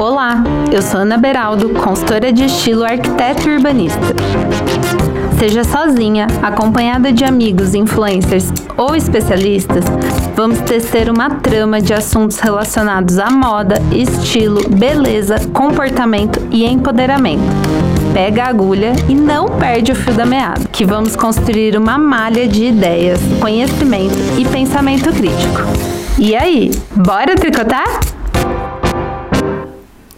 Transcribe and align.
Olá, 0.00 0.42
eu 0.72 0.80
sou 0.80 1.00
Ana 1.00 1.18
Beraldo, 1.18 1.68
consultora 1.74 2.32
de 2.32 2.46
estilo 2.46 2.84
arquiteto 2.84 3.46
e 3.46 3.54
urbanista. 3.54 4.00
Seja 5.38 5.62
sozinha, 5.62 6.26
acompanhada 6.42 7.12
de 7.12 7.22
amigos, 7.22 7.74
influencers 7.74 8.50
ou 8.78 8.96
especialistas, 8.96 9.84
vamos 10.34 10.58
tecer 10.60 11.10
uma 11.10 11.28
trama 11.28 11.82
de 11.82 11.92
assuntos 11.92 12.38
relacionados 12.38 13.18
à 13.18 13.30
moda, 13.30 13.74
estilo, 13.92 14.66
beleza, 14.70 15.36
comportamento 15.52 16.40
e 16.50 16.64
empoderamento. 16.64 17.44
Pega 18.14 18.44
a 18.44 18.48
agulha 18.48 18.94
e 19.06 19.14
não 19.14 19.50
perde 19.50 19.92
o 19.92 19.94
fio 19.94 20.14
da 20.14 20.24
meada, 20.24 20.64
que 20.72 20.86
vamos 20.86 21.14
construir 21.14 21.76
uma 21.76 21.98
malha 21.98 22.48
de 22.48 22.64
ideias, 22.64 23.20
conhecimento 23.38 24.16
e 24.38 24.46
pensamento 24.46 25.12
crítico. 25.12 25.60
E 26.18 26.34
aí, 26.34 26.70
bora 26.96 27.34
tricotar? 27.36 28.09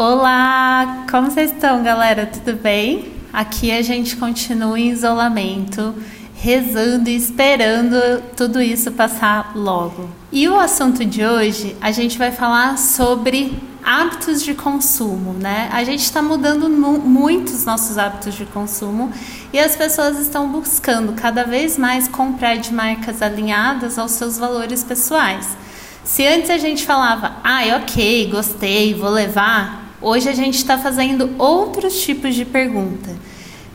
Olá, 0.05 1.05
como 1.09 1.31
vocês 1.31 1.53
estão, 1.53 1.81
galera? 1.81 2.27
Tudo 2.27 2.61
bem? 2.61 3.13
Aqui 3.33 3.71
a 3.71 3.83
gente 3.83 4.17
continua 4.17 4.77
em 4.77 4.91
isolamento, 4.91 5.95
rezando 6.35 7.09
e 7.09 7.15
esperando 7.15 8.21
tudo 8.37 8.61
isso 8.61 8.91
passar 8.91 9.53
logo. 9.55 10.11
E 10.33 10.49
o 10.49 10.59
assunto 10.59 11.05
de 11.05 11.25
hoje, 11.25 11.77
a 11.81 11.93
gente 11.93 12.19
vai 12.19 12.33
falar 12.33 12.79
sobre 12.79 13.57
hábitos 13.81 14.43
de 14.43 14.55
consumo, 14.55 15.35
né? 15.35 15.71
A 15.73 15.85
gente 15.85 16.03
está 16.03 16.21
mudando 16.21 16.69
muito 16.69 17.51
os 17.51 17.65
nossos 17.65 17.97
hábitos 17.97 18.35
de 18.35 18.45
consumo 18.47 19.13
e 19.53 19.61
as 19.61 19.77
pessoas 19.77 20.19
estão 20.19 20.49
buscando 20.49 21.13
cada 21.13 21.45
vez 21.45 21.79
mais 21.79 22.09
comprar 22.09 22.57
de 22.57 22.75
marcas 22.75 23.23
alinhadas 23.23 23.97
aos 24.01 24.11
seus 24.11 24.37
valores 24.37 24.83
pessoais. 24.83 25.57
Se 26.03 26.27
antes 26.27 26.51
a 26.51 26.59
gente 26.59 26.85
falava, 26.85 27.37
ah, 27.45 27.61
ok, 27.77 28.29
gostei, 28.33 28.95
vou 28.95 29.09
levar, 29.09 29.82
Hoje 30.05 30.29
a 30.29 30.35
gente 30.35 30.57
está 30.57 30.77
fazendo 30.77 31.31
outros 31.39 32.03
tipos 32.03 32.35
de 32.35 32.45
pergunta. 32.45 33.15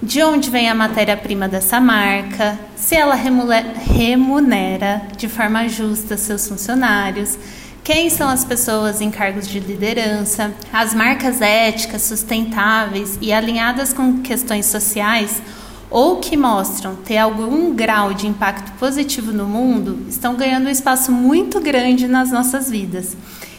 De 0.03 0.21
onde 0.21 0.49
vem 0.49 0.69
a 0.69 0.75
matéria-prima 0.75 1.47
dessa 1.47 1.79
marca? 1.79 2.59
Se 2.75 2.95
ela 2.95 3.15
remunera 3.15 5.03
de 5.15 5.29
forma 5.29 5.69
justa 5.69 6.17
seus 6.17 6.45
funcionários? 6.45 7.39
Quem 7.81 8.09
são 8.09 8.27
as 8.27 8.43
pessoas 8.43 8.99
em 8.99 9.09
cargos 9.09 9.47
de 9.47 9.61
liderança? 9.61 10.51
As 10.73 10.93
marcas 10.93 11.39
éticas, 11.39 12.01
sustentáveis 12.01 13.17
e 13.21 13.31
alinhadas 13.31 13.93
com 13.93 14.21
questões 14.21 14.65
sociais 14.65 15.41
ou 15.89 16.17
que 16.17 16.35
mostram 16.35 16.93
ter 16.93 17.19
algum 17.19 17.73
grau 17.73 18.13
de 18.13 18.27
impacto 18.27 18.73
positivo 18.73 19.31
no 19.31 19.45
mundo 19.45 20.05
estão 20.09 20.35
ganhando 20.35 20.67
um 20.67 20.71
espaço 20.71 21.09
muito 21.09 21.61
grande 21.61 22.05
nas 22.05 22.31
nossas 22.31 22.69
vidas. 22.69 23.15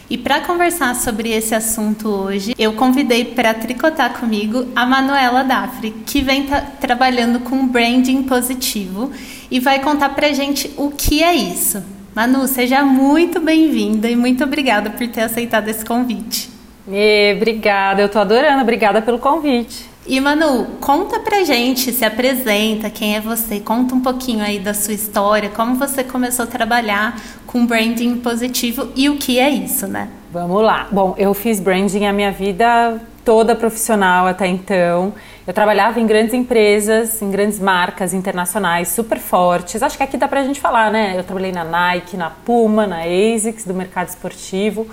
E 0.09 0.17
para 0.17 0.41
conversar 0.41 0.95
sobre 0.95 1.29
esse 1.29 1.53
assunto 1.53 2.09
hoje, 2.09 2.55
eu 2.57 2.73
convidei 2.73 3.25
para 3.25 3.53
tricotar 3.53 4.19
comigo 4.19 4.67
a 4.75 4.83
Manuela 4.83 5.43
Dafri, 5.43 5.91
que 6.03 6.21
vem 6.21 6.47
trabalhando 6.81 7.41
com 7.41 7.67
branding 7.67 8.23
positivo 8.23 9.11
e 9.51 9.59
vai 9.59 9.79
contar 9.79 10.09
para 10.09 10.33
gente 10.33 10.71
o 10.77 10.89
que 10.89 11.21
é 11.21 11.35
isso. 11.35 11.83
Manu, 12.15 12.47
seja 12.47 12.83
muito 12.83 13.39
bem-vinda 13.39 14.09
e 14.09 14.15
muito 14.15 14.43
obrigada 14.43 14.89
por 14.89 15.07
ter 15.07 15.21
aceitado 15.21 15.67
esse 15.67 15.85
convite. 15.85 16.49
E, 16.87 17.35
obrigada, 17.35 18.01
eu 18.01 18.07
estou 18.07 18.21
adorando, 18.21 18.63
obrigada 18.63 19.03
pelo 19.03 19.19
convite. 19.19 19.88
E 20.09 20.19
Manu, 20.19 20.65
conta 20.81 21.19
pra 21.19 21.43
gente, 21.43 21.93
se 21.93 22.03
apresenta, 22.03 22.89
quem 22.89 23.15
é 23.15 23.21
você, 23.21 23.59
conta 23.59 23.93
um 23.93 24.01
pouquinho 24.01 24.43
aí 24.43 24.57
da 24.57 24.73
sua 24.73 24.95
história, 24.95 25.49
como 25.49 25.75
você 25.75 26.03
começou 26.03 26.45
a 26.45 26.47
trabalhar 26.47 27.15
com 27.45 27.63
branding 27.63 28.15
positivo 28.15 28.89
e 28.95 29.07
o 29.07 29.17
que 29.17 29.37
é 29.37 29.51
isso, 29.51 29.85
né? 29.85 30.09
Vamos 30.31 30.63
lá. 30.63 30.87
Bom, 30.91 31.13
eu 31.15 31.31
fiz 31.35 31.59
branding 31.59 32.07
a 32.07 32.11
minha 32.11 32.31
vida 32.31 32.99
toda 33.23 33.55
profissional 33.55 34.25
até 34.25 34.47
então. 34.47 35.13
Eu 35.45 35.53
trabalhava 35.53 35.99
em 35.99 36.07
grandes 36.07 36.33
empresas, 36.33 37.21
em 37.21 37.29
grandes 37.29 37.59
marcas 37.59 38.11
internacionais 38.11 38.87
super 38.87 39.19
fortes. 39.19 39.83
Acho 39.83 39.95
que 39.95 40.01
aqui 40.01 40.17
dá 40.17 40.27
pra 40.27 40.43
gente 40.43 40.59
falar, 40.59 40.91
né? 40.91 41.13
Eu 41.15 41.23
trabalhei 41.23 41.51
na 41.51 41.63
Nike, 41.63 42.17
na 42.17 42.31
Puma, 42.31 42.87
na 42.87 43.01
ASICS, 43.03 43.63
do 43.63 43.75
mercado 43.75 44.07
esportivo. 44.07 44.87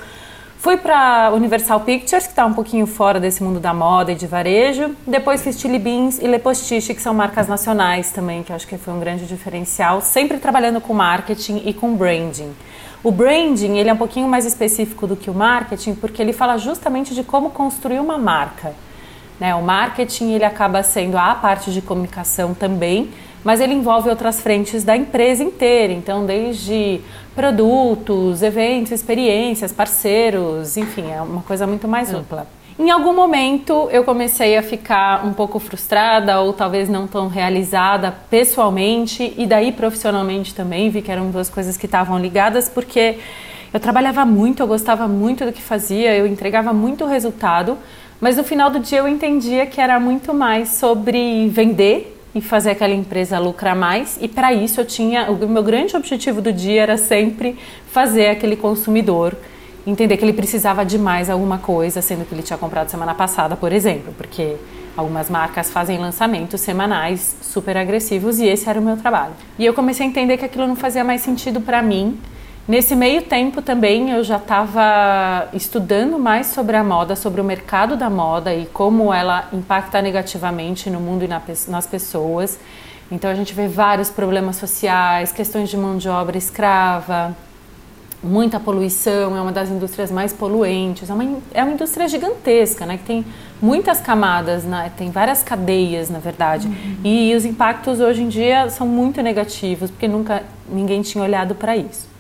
Fui 0.67 0.77
para 0.77 1.31
Universal 1.33 1.79
Pictures, 1.79 2.25
que 2.25 2.33
está 2.33 2.45
um 2.45 2.53
pouquinho 2.53 2.89
fora 2.89 3.21
desse 3.21 3.41
mundo 3.41 3.61
da 3.61 3.73
moda 3.73 4.11
e 4.11 4.17
de 4.17 4.27
varejo. 4.27 4.97
Depois 5.07 5.41
fiz 5.41 5.61
Chili 5.61 5.79
Beans 5.79 6.19
e 6.19 6.27
Le 6.27 6.41
Postiche, 6.41 6.93
que 6.93 7.01
são 7.01 7.15
marcas 7.15 7.47
nacionais 7.47 8.11
também, 8.11 8.43
que 8.43 8.53
acho 8.53 8.67
que 8.67 8.77
foi 8.77 8.93
um 8.93 8.99
grande 8.99 9.27
diferencial, 9.27 10.01
sempre 10.01 10.39
trabalhando 10.39 10.81
com 10.81 10.93
marketing 10.93 11.63
e 11.65 11.73
com 11.73 11.95
branding. 11.95 12.53
O 13.01 13.13
branding 13.13 13.79
ele 13.79 13.91
é 13.91 13.93
um 13.93 13.97
pouquinho 13.97 14.27
mais 14.27 14.45
específico 14.45 15.07
do 15.07 15.15
que 15.15 15.31
o 15.31 15.35
marketing, 15.35 15.95
porque 15.95 16.21
ele 16.21 16.33
fala 16.33 16.59
justamente 16.59 17.15
de 17.15 17.23
como 17.23 17.51
construir 17.51 18.01
uma 18.01 18.19
marca. 18.19 18.75
Né? 19.39 19.55
O 19.55 19.63
marketing 19.63 20.33
ele 20.33 20.45
acaba 20.45 20.83
sendo 20.83 21.17
a 21.17 21.33
parte 21.37 21.73
de 21.73 21.81
comunicação 21.81 22.55
também, 22.55 23.11
mas 23.45 23.61
ele 23.61 23.73
envolve 23.73 24.11
outras 24.11 24.41
frentes 24.41 24.83
da 24.83 24.97
empresa 24.97 25.45
inteira. 25.45 25.93
Então, 25.93 26.27
desde 26.27 27.01
produtos, 27.37 28.43
eventos, 28.43 28.91
experiências, 28.93 29.71
parceiros, 29.71 30.79
enfim, 30.79 31.13
é 31.13 31.21
uma 31.21 31.43
coisa 31.43 31.67
muito 31.67 31.87
mais 31.87 32.13
hum. 32.13 32.19
ampla. 32.19 32.47
Em 32.79 32.91
algum 32.91 33.15
momento 33.15 33.89
eu 33.93 34.05
comecei 34.05 34.57
a 34.57 34.63
ficar 34.63 35.25
um 35.25 35.33
pouco 35.33 35.59
frustrada 35.59 36.41
ou 36.41 36.53
talvez 36.53 36.89
não 36.89 37.07
tão 37.07 37.29
realizada 37.29 38.11
pessoalmente 38.11 39.35
e 39.37 39.47
daí 39.47 39.71
profissionalmente 39.71 40.55
também, 40.55 40.91
vi 40.91 41.03
que 41.03 41.13
eram 41.13 41.31
duas 41.31 41.49
coisas 41.49 41.77
que 41.77 41.87
estavam 41.87 42.19
ligadas 42.19 42.69
porque 42.69 43.19
eu 43.73 43.81
trabalhava 43.81 44.25
muito, 44.25 44.63
eu 44.63 44.67
gostava 44.67 45.07
muito 45.07 45.45
do 45.45 45.53
que 45.53 45.63
fazia, 45.63 46.15
eu 46.17 46.27
entregava 46.27 46.73
muito 46.73 47.05
resultado, 47.05 47.79
mas 48.21 48.37
no 48.37 48.45
final 48.45 48.71
do 48.71 48.79
dia 48.79 48.99
eu 48.99 49.09
entendia 49.09 49.67
que 49.67 49.81
era 49.81 50.01
muito 50.01 50.33
mais 50.33 50.71
sobre 50.71 51.49
vender 51.49 52.16
e 52.37 52.41
fazer 52.43 52.73
aquela 52.73 52.93
empresa 52.93 53.39
lucrar 53.39 53.75
mais. 53.75 54.19
E 54.21 54.29
para 54.29 54.53
isso 54.53 54.79
eu 54.79 54.85
tinha, 54.85 55.31
o 55.31 55.49
meu 55.49 55.63
grande 55.63 55.97
objetivo 55.97 56.43
do 56.43 56.53
dia 56.53 56.83
era 56.83 56.99
sempre 56.99 57.59
fazer 57.89 58.29
aquele 58.29 58.57
consumidor 58.57 59.35
entender 59.87 60.17
que 60.17 60.25
ele 60.25 60.33
precisava 60.33 60.85
de 60.85 60.99
mais 60.99 61.31
alguma 61.31 61.59
coisa, 61.59 62.03
sendo 62.03 62.27
que 62.27 62.35
ele 62.35 62.43
tinha 62.43 62.59
comprado 62.59 62.91
semana 62.91 63.15
passada, 63.15 63.57
por 63.57 63.73
exemplo, 63.73 64.13
porque 64.19 64.57
algumas 64.97 65.31
marcas 65.31 65.71
fazem 65.71 65.97
lançamentos 65.97 66.61
semanais 66.61 67.37
super 67.41 67.77
agressivos 67.77 68.39
e 68.39 68.47
esse 68.47 68.69
era 68.69 68.81
o 68.81 68.83
meu 68.83 68.97
trabalho. 68.97 69.33
E 69.59 69.65
eu 69.65 69.73
comecei 69.73 70.05
a 70.05 70.09
entender 70.09 70.37
que 70.37 70.45
aquilo 70.45 70.67
não 70.67 70.77
fazia 70.77 71.05
mais 71.05 71.23
sentido 71.23 71.61
para 71.61 71.81
mim 71.81 72.19
Nesse 72.69 72.97
meio 72.97 73.23
tempo 73.23 73.63
também 73.63 74.11
eu 74.11 74.25
já 74.25 74.39
estava 74.39 75.49
estudando 75.53 76.19
mais 76.19 76.49
sobre 76.49 76.75
a 76.75 76.83
moda, 76.83 77.15
sobre 77.15 77.41
o 77.41 77.45
mercado 77.45 77.97
da 77.97 78.11
moda 78.11 78.53
e 78.53 78.67
como 78.67 79.15
ela 79.15 79.49
impacta 79.53 80.03
negativamente 80.03 80.91
no 80.91 80.99
mundo 80.99 81.25
e 81.25 81.29
na, 81.29 81.41
nas 81.69 81.87
pessoas. 81.87 82.59
Então 83.09 83.31
a 83.31 83.35
gente 83.35 83.55
vê 83.55 83.69
vários 83.69 84.11
problemas 84.11 84.57
sociais, 84.57 85.31
questões 85.31 85.69
de 85.69 85.77
mão 85.77 85.97
de 85.97 86.09
obra 86.09 86.37
escrava, 86.37 87.37
muita 88.21 88.59
poluição, 88.59 89.37
é 89.37 89.41
uma 89.41 89.53
das 89.53 89.69
indústrias 89.69 90.11
mais 90.11 90.33
poluentes, 90.33 91.09
é 91.09 91.15
uma, 91.15 91.39
é 91.55 91.63
uma 91.63 91.73
indústria 91.73 92.09
gigantesca, 92.09 92.85
né, 92.85 92.97
que 92.97 93.05
tem 93.05 93.25
muitas 93.63 94.01
camadas, 94.01 94.65
né, 94.65 94.91
tem 94.97 95.13
várias 95.13 95.41
cadeias, 95.41 96.11
na 96.11 96.19
verdade, 96.19 96.67
uhum. 96.67 96.97
e 97.05 97.33
os 97.37 97.45
impactos 97.45 98.01
hoje 98.01 98.25
em 98.25 98.29
dia 98.29 98.69
são 98.71 98.89
muito 98.89 99.23
negativos, 99.23 99.89
porque 99.89 100.09
nunca 100.09 100.43
ninguém 100.69 101.01
tinha 101.03 101.23
olhado 101.23 101.55
para 101.55 101.77
isso. 101.77 102.16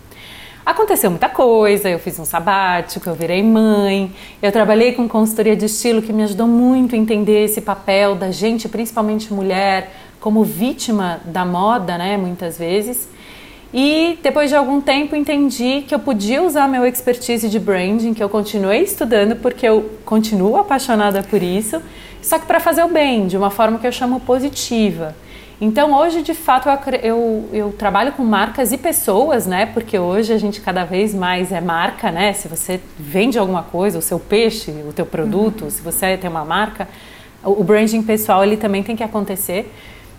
Aconteceu 0.67 1.11
muita 1.11 1.29
coisa, 1.29 1.89
eu 1.89 1.97
fiz 2.01 2.19
um 2.19 2.25
sabático, 2.25 3.09
eu 3.09 3.15
virei 3.15 3.41
mãe, 3.41 4.13
eu 4.43 4.51
trabalhei 4.51 4.91
com 4.95 5.09
consultoria 5.09 5.55
de 5.55 5.67
estilo 5.67 6.03
que 6.03 6.13
me 6.13 6.25
ajudou 6.25 6.49
muito 6.49 6.97
a 6.97 6.99
entender 6.99 7.45
esse 7.45 7.61
papel 7.61 8.17
da 8.17 8.33
gente, 8.33 8.69
principalmente 8.69 9.33
mulher, 9.33 9.93
como 10.19 10.43
vítima 10.43 11.21
da 11.25 11.45
moda, 11.45 11.97
né, 11.97 12.17
muitas 12.17 12.59
vezes. 12.59 13.09
E 13.73 14.19
depois 14.25 14.51
de 14.51 14.57
algum 14.57 14.81
tempo 14.81 15.15
entendi 15.15 15.85
que 15.87 15.95
eu 15.95 16.01
podia 16.01 16.43
usar 16.43 16.67
meu 16.67 16.85
expertise 16.85 17.49
de 17.49 17.61
branding, 17.61 18.13
que 18.13 18.23
eu 18.23 18.29
continuei 18.29 18.83
estudando 18.83 19.37
porque 19.37 19.69
eu 19.69 19.89
continuo 20.05 20.57
apaixonada 20.57 21.23
por 21.23 21.45
isso, 21.45 21.81
só 22.21 22.41
que 22.41 22.47
para 22.47 22.59
fazer 22.59 22.83
o 22.83 22.89
bem, 22.89 23.29
de 23.29 23.37
uma 23.37 23.51
forma 23.51 23.79
que 23.79 23.87
eu 23.87 23.93
chamo 23.93 24.19
positiva. 24.19 25.15
Então 25.59 25.95
hoje 25.95 26.21
de 26.21 26.35
fato 26.35 26.69
eu, 26.69 27.01
eu, 27.03 27.49
eu, 27.53 27.73
trabalho 27.73 28.13
com 28.13 28.23
marcas 28.23 28.73
e 28.73 28.79
pessoas, 28.79 29.47
né? 29.47 29.65
Porque 29.65 29.99
hoje 29.99 30.33
a 30.33 30.39
gente 30.39 30.61
cada 30.61 30.85
vez 30.85 31.15
mais 31.15 31.51
é 31.51 31.63
marca, 31.63 32.11
né? 32.13 32.35
Se 32.35 32.47
você 32.47 32.79
vende 32.99 33.39
alguma 33.39 33.63
coisa, 33.63 33.99
o 33.99 34.03
seu 34.03 34.21
peixe, 34.21 34.71
o 34.87 34.93
teu 34.93 35.07
produto, 35.07 35.65
uhum. 35.65 35.71
se 35.71 35.81
você 35.81 36.17
tem 36.19 36.29
uma 36.29 36.45
marca, 36.45 36.87
o, 37.43 37.65
branding 37.65 38.03
pessoal 38.03 38.45
ele 38.45 38.59
também 38.59 38.83
tem 38.83 38.95
que 38.95 39.03
acontecer. 39.03 39.73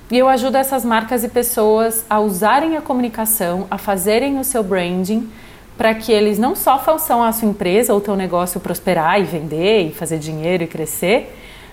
E 0.09 0.17
eu 0.17 0.27
ajudo 0.27 0.57
essas 0.57 0.83
marcas 0.83 1.23
e 1.23 1.29
pessoas 1.29 2.03
a 2.09 2.19
usarem 2.19 2.75
a 2.75 2.81
comunicação, 2.81 3.67
a 3.69 3.77
fazerem 3.77 4.39
o 4.39 4.43
seu 4.43 4.63
branding 4.63 5.29
para 5.77 5.93
que 5.93 6.11
eles 6.11 6.39
não 6.39 6.55
só 6.55 6.79
façam 6.79 7.21
a 7.21 7.31
sua 7.31 7.47
empresa 7.47 7.93
ou 7.93 8.01
teu 8.01 8.15
negócio 8.15 8.59
prosperar 8.59 9.19
e 9.19 9.23
vender 9.23 9.89
e 9.89 9.91
fazer 9.91 10.17
dinheiro 10.17 10.63
e 10.63 10.67
crescer, 10.67 11.31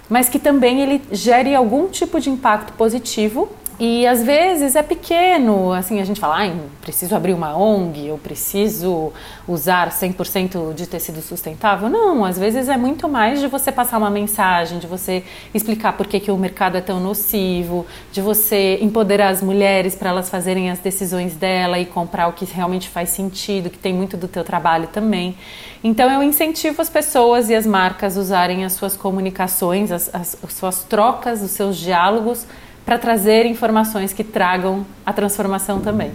mas 0.09 0.29
que 0.29 0.39
também 0.39 0.81
ele 0.81 1.03
gere 1.11 1.55
algum 1.55 1.89
tipo 1.89 2.21
de 2.21 2.31
impacto 2.31 2.73
positivo 2.75 3.49
E 3.79 4.07
às 4.07 4.23
vezes 4.23 4.77
é 4.77 4.85
pequeno, 4.85 5.73
assim, 5.73 6.01
a 6.01 6.05
gente 6.05 6.21
fala, 6.21 6.47
ah, 6.47 6.53
preciso 6.81 7.17
abrir 7.17 7.35
uma 7.35 7.57
ONG, 7.57 8.07
eu 8.07 8.17
preciso 8.17 9.13
usar 9.49 9.91
100% 9.91 10.73
de 10.75 10.87
tecido 10.87 11.21
sustentável. 11.21 11.89
Não, 11.89 12.25
às 12.25 12.39
vezes 12.39 12.69
é 12.69 12.77
muito 12.77 13.09
mais 13.09 13.41
de 13.41 13.49
você 13.49 13.73
passar 13.73 13.99
uma 13.99 14.11
mensagem, 14.11 14.79
de 14.79 14.87
você 14.87 15.25
explicar 15.53 15.95
por 15.95 16.07
que, 16.07 16.21
que 16.21 16.31
o 16.31 16.37
mercado 16.37 16.77
é 16.77 16.81
tão 16.81 17.01
nocivo, 17.01 17.85
de 18.13 18.21
você 18.21 18.79
empoderar 18.81 19.31
as 19.31 19.43
mulheres 19.43 19.97
para 19.97 20.11
elas 20.11 20.31
fazerem 20.31 20.71
as 20.71 20.79
decisões 20.79 21.35
dela 21.35 21.77
e 21.77 21.85
comprar 21.85 22.29
o 22.29 22.33
que 22.33 22.45
realmente 22.45 22.89
faz 22.89 23.09
sentido, 23.09 23.71
que 23.71 23.79
tem 23.79 23.93
muito 23.93 24.17
do 24.17 24.29
teu 24.29 24.45
trabalho 24.45 24.87
também. 24.87 25.37
Então 25.83 26.09
eu 26.09 26.23
incentivo 26.23 26.81
as 26.81 26.89
pessoas 26.89 27.51
e 27.51 27.55
as 27.57 27.67
marcas 27.67 28.17
usarem 28.17 28.65
as 28.65 28.75
suas 28.75 28.97
comunicações, 28.97 29.91
as, 29.91 30.15
as, 30.15 30.39
as 30.45 30.53
suas 30.53 30.85
trocas, 30.85 31.43
os 31.43 31.51
seus 31.51 31.77
diálogos 31.77 32.47
para 32.85 32.99
trazer 32.99 33.47
informações 33.47 34.13
que 34.13 34.23
tragam 34.23 34.87
a 35.05 35.13
transformação 35.13 35.81
também. 35.81 36.13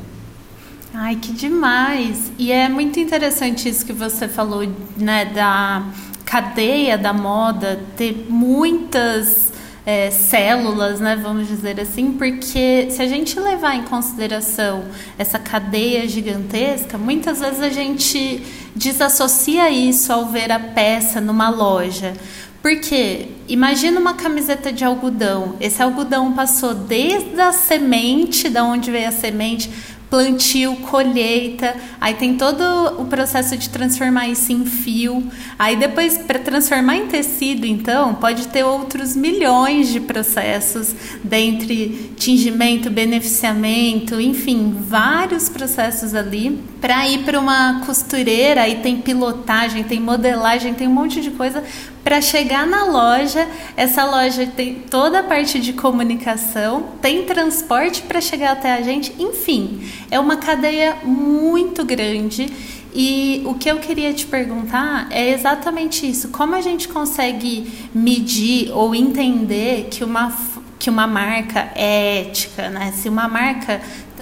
Ai, 0.93 1.15
que 1.15 1.31
demais! 1.31 2.31
E 2.37 2.51
é 2.51 2.67
muito 2.67 2.99
interessante 2.99 3.69
isso 3.69 3.85
que 3.85 3.93
você 3.93 4.27
falou, 4.27 4.67
né, 4.97 5.25
da 5.25 5.83
cadeia 6.25 6.97
da 6.97 7.11
moda 7.11 7.79
ter 7.97 8.27
muitas 8.29 9.51
é, 9.85 10.11
células, 10.11 10.99
né, 10.99 11.15
vamos 11.15 11.47
dizer 11.47 11.79
assim, 11.79 12.11
porque 12.11 12.87
se 12.91 13.01
a 13.01 13.07
gente 13.07 13.39
levar 13.39 13.75
em 13.75 13.83
consideração 13.83 14.83
essa 15.17 15.39
cadeia 15.39 16.07
gigantesca, 16.07 16.97
muitas 16.97 17.39
vezes 17.39 17.61
a 17.61 17.69
gente 17.69 18.43
desassocia 18.75 19.71
isso 19.71 20.13
ao 20.13 20.27
ver 20.27 20.51
a 20.51 20.59
peça 20.59 21.19
numa 21.19 21.49
loja. 21.49 22.13
Porque 22.61 23.27
imagina 23.47 23.99
uma 23.99 24.13
camiseta 24.13 24.71
de 24.71 24.83
algodão. 24.83 25.55
Esse 25.61 25.81
algodão 25.81 26.33
passou 26.33 26.73
desde 26.73 27.39
a 27.39 27.51
semente, 27.53 28.49
da 28.49 28.63
onde 28.63 28.91
veio 28.91 29.07
a 29.07 29.11
semente, 29.11 29.69
plantio, 30.09 30.75
colheita, 30.77 31.75
aí 32.01 32.15
tem 32.15 32.35
todo 32.35 32.63
o 32.99 33.05
processo 33.05 33.55
de 33.55 33.69
transformar 33.69 34.27
isso 34.27 34.51
em 34.51 34.65
fio. 34.65 35.23
Aí 35.57 35.75
depois 35.75 36.17
para 36.17 36.39
transformar 36.39 36.95
em 36.95 37.07
tecido, 37.07 37.65
então, 37.65 38.15
pode 38.15 38.47
ter 38.47 38.63
outros 38.63 39.15
milhões 39.15 39.89
de 39.89 39.99
processos, 39.99 40.95
dentre 41.23 42.11
tingimento, 42.17 42.89
beneficiamento, 42.89 44.19
enfim, 44.19 44.75
vários 44.79 45.47
processos 45.47 46.15
ali 46.15 46.59
para 46.81 47.07
ir 47.07 47.19
para 47.19 47.39
uma 47.39 47.81
costureira, 47.85 48.63
aí 48.63 48.77
tem 48.77 48.97
pilotagem, 48.97 49.83
tem 49.83 49.99
modelagem, 49.99 50.73
tem 50.73 50.87
um 50.87 50.93
monte 50.93 51.21
de 51.21 51.29
coisa 51.31 51.63
para 52.03 52.21
chegar 52.21 52.65
na 52.65 52.85
loja. 52.85 53.47
Essa 53.75 54.05
loja 54.05 54.47
tem 54.47 54.75
toda 54.89 55.19
a 55.19 55.23
parte 55.23 55.59
de 55.59 55.73
comunicação, 55.73 56.89
tem 57.01 57.25
transporte 57.25 58.01
para 58.03 58.21
chegar 58.21 58.51
até 58.51 58.73
a 58.73 58.81
gente, 58.81 59.13
enfim, 59.19 59.81
é 60.09 60.19
uma 60.19 60.37
cadeia 60.37 60.97
muito 61.03 61.83
grande. 61.85 62.51
E 62.93 63.43
o 63.45 63.53
que 63.53 63.69
eu 63.69 63.77
queria 63.77 64.13
te 64.13 64.25
perguntar 64.25 65.07
é 65.11 65.29
exatamente 65.31 66.09
isso: 66.09 66.29
como 66.29 66.55
a 66.55 66.61
gente 66.61 66.87
consegue 66.87 67.71
medir 67.93 68.71
ou 68.71 68.95
entender 68.95 69.87
que 69.91 70.03
uma, 70.03 70.35
que 70.79 70.89
uma 70.89 71.05
marca 71.05 71.71
é 71.75 72.21
ética, 72.21 72.69
né? 72.69 72.91
Se 72.95 73.07
uma 73.07 73.27
marca 73.27 73.79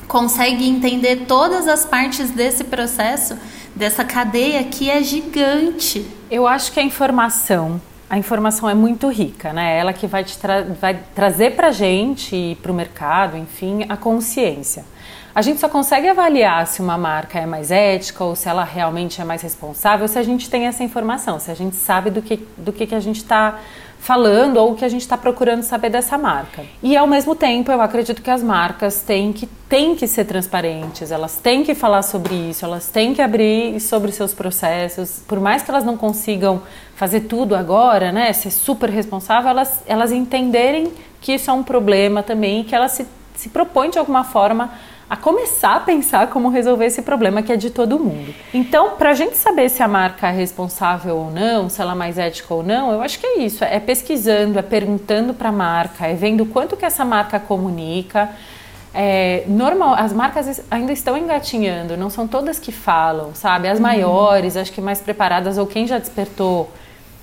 consegue 0.08 0.68
entender 0.68 1.26
todas 1.28 1.68
as 1.68 1.86
partes 1.86 2.30
desse 2.32 2.64
processo, 2.64 3.38
dessa 3.78 4.04
cadeia 4.04 4.64
que 4.64 4.90
é 4.90 5.02
gigante. 5.02 6.06
Eu 6.30 6.48
acho 6.48 6.72
que 6.72 6.80
a 6.80 6.84
informação, 6.84 7.80
a 8.10 8.18
informação 8.18 8.68
é 8.70 8.74
muito 8.74 9.08
rica, 9.08 9.54
né? 9.54 9.78
Ela 9.78 9.94
que 9.94 10.08
vai, 10.08 10.24
tra 10.24 10.64
vai 10.64 11.00
trazer 11.14 11.56
para 11.56 11.68
a 11.68 11.72
gente 11.72 12.36
e 12.36 12.56
para 12.56 12.72
o 12.72 12.76
mercado, 12.76 13.38
enfim, 13.38 13.86
a 13.88 13.96
consciência. 13.96 14.84
A 15.34 15.42
gente 15.44 15.60
só 15.60 15.70
consegue 15.70 16.08
avaliar 16.08 16.66
se 16.66 16.82
uma 16.82 16.98
marca 16.98 17.38
é 17.38 17.46
mais 17.46 17.70
ética 17.70 18.24
ou 18.24 18.36
se 18.36 18.50
ela 18.50 18.64
realmente 18.64 19.22
é 19.22 19.24
mais 19.24 19.44
responsável 19.44 20.08
se 20.08 20.18
a 20.18 20.24
gente 20.24 20.50
tem 20.50 20.66
essa 20.66 20.84
informação, 20.84 21.40
se 21.40 21.52
a 21.52 21.54
gente 21.54 21.76
sabe 21.76 22.10
do 22.10 22.24
que, 22.24 22.38
do 22.58 22.74
que, 22.74 22.88
que 22.88 22.96
a 22.96 23.00
gente 23.00 23.18
está 23.18 23.60
falando 24.00 24.58
ou 24.58 24.72
o 24.72 24.76
que 24.76 24.86
a 24.86 24.90
gente 24.90 25.02
está 25.02 25.18
procurando 25.18 25.64
saber 25.64 25.90
dessa 25.90 26.18
marca. 26.18 26.64
E 26.82 26.96
ao 26.96 27.08
mesmo 27.08 27.36
tempo, 27.36 27.72
eu 27.72 27.82
acredito 27.82 28.22
que 28.22 28.30
as 28.30 28.42
marcas 28.42 29.02
têm 29.02 29.34
que, 29.34 29.46
têm 29.68 29.96
que 29.96 30.08
ser 30.08 30.26
transparentes, 30.26 31.12
elas 31.12 31.38
têm 31.38 31.64
que 31.64 31.76
falar 31.76 32.04
sobre 32.04 32.34
isso, 32.34 32.64
elas 32.64 32.88
têm 32.88 33.14
que 33.14 33.22
abrir 33.22 33.80
sobre 33.80 34.12
seus 34.12 34.34
processos, 34.34 35.22
por 35.28 35.40
mais 35.40 35.64
que 35.64 35.72
elas 35.72 35.84
não 35.84 35.98
consigam 35.98 36.62
fazer 36.96 37.22
tudo 37.22 37.56
agora, 37.56 38.12
né, 38.12 38.32
ser 38.34 38.52
super 38.52 38.90
responsável, 38.90 39.50
elas, 39.50 39.84
elas 39.86 40.12
entenderem 40.12 40.92
que 41.20 41.34
isso 41.34 41.50
é 41.50 41.54
um 41.54 41.64
problema 41.64 42.24
também 42.24 42.62
e 42.62 42.64
que 42.64 42.74
elas 42.74 42.92
se, 42.92 43.06
se 43.36 43.50
propõem 43.50 43.90
de 43.90 44.00
alguma 44.00 44.24
forma 44.24 44.72
a 45.10 45.16
começar 45.16 45.76
a 45.76 45.80
pensar 45.80 46.28
como 46.28 46.50
resolver 46.50 46.86
esse 46.86 47.02
problema 47.02 47.42
que 47.42 47.52
é 47.52 47.56
de 47.56 47.70
todo 47.70 47.98
mundo. 47.98 48.34
Então, 48.54 48.92
para 48.92 49.12
a 49.12 49.14
gente 49.14 49.38
saber 49.38 49.70
se 49.70 49.82
a 49.82 49.88
marca 49.88 50.28
é 50.28 50.32
responsável 50.32 51.16
ou 51.16 51.32
não, 51.32 51.70
se 51.70 51.82
ela 51.82 51.94
é 51.94 51.96
mais 51.96 52.18
ética 52.18 52.54
ou 52.54 52.62
não, 52.62 52.92
eu 52.92 53.02
acho 53.02 53.18
que 53.20 53.26
é 53.26 53.40
isso, 53.40 53.64
é 53.64 53.80
pesquisando, 53.80 54.60
é 54.60 54.62
perguntando 54.62 55.34
para 55.34 55.50
a 55.50 55.52
marca, 55.52 56.06
é 56.06 56.14
vendo 56.14 56.46
quanto 56.46 56.76
que 56.76 56.86
essa 56.86 57.06
marca 57.06 57.40
comunica. 57.40 58.30
É, 58.94 59.44
normal, 59.48 59.94
as 59.94 60.12
marcas 60.12 60.62
ainda 60.70 60.92
estão 60.92 61.18
engatinhando, 61.18 61.96
não 61.96 62.10
são 62.10 62.28
todas 62.28 62.60
que 62.60 62.72
falam, 62.72 63.34
sabe? 63.34 63.70
As 63.70 63.78
uhum. 63.78 63.84
maiores, 63.84 64.58
acho 64.58 64.74
que 64.74 64.82
mais 64.82 65.00
preparadas 65.00 65.58
ou 65.58 65.66
quem 65.66 65.88
já 65.88 66.00
despertou 66.00 66.70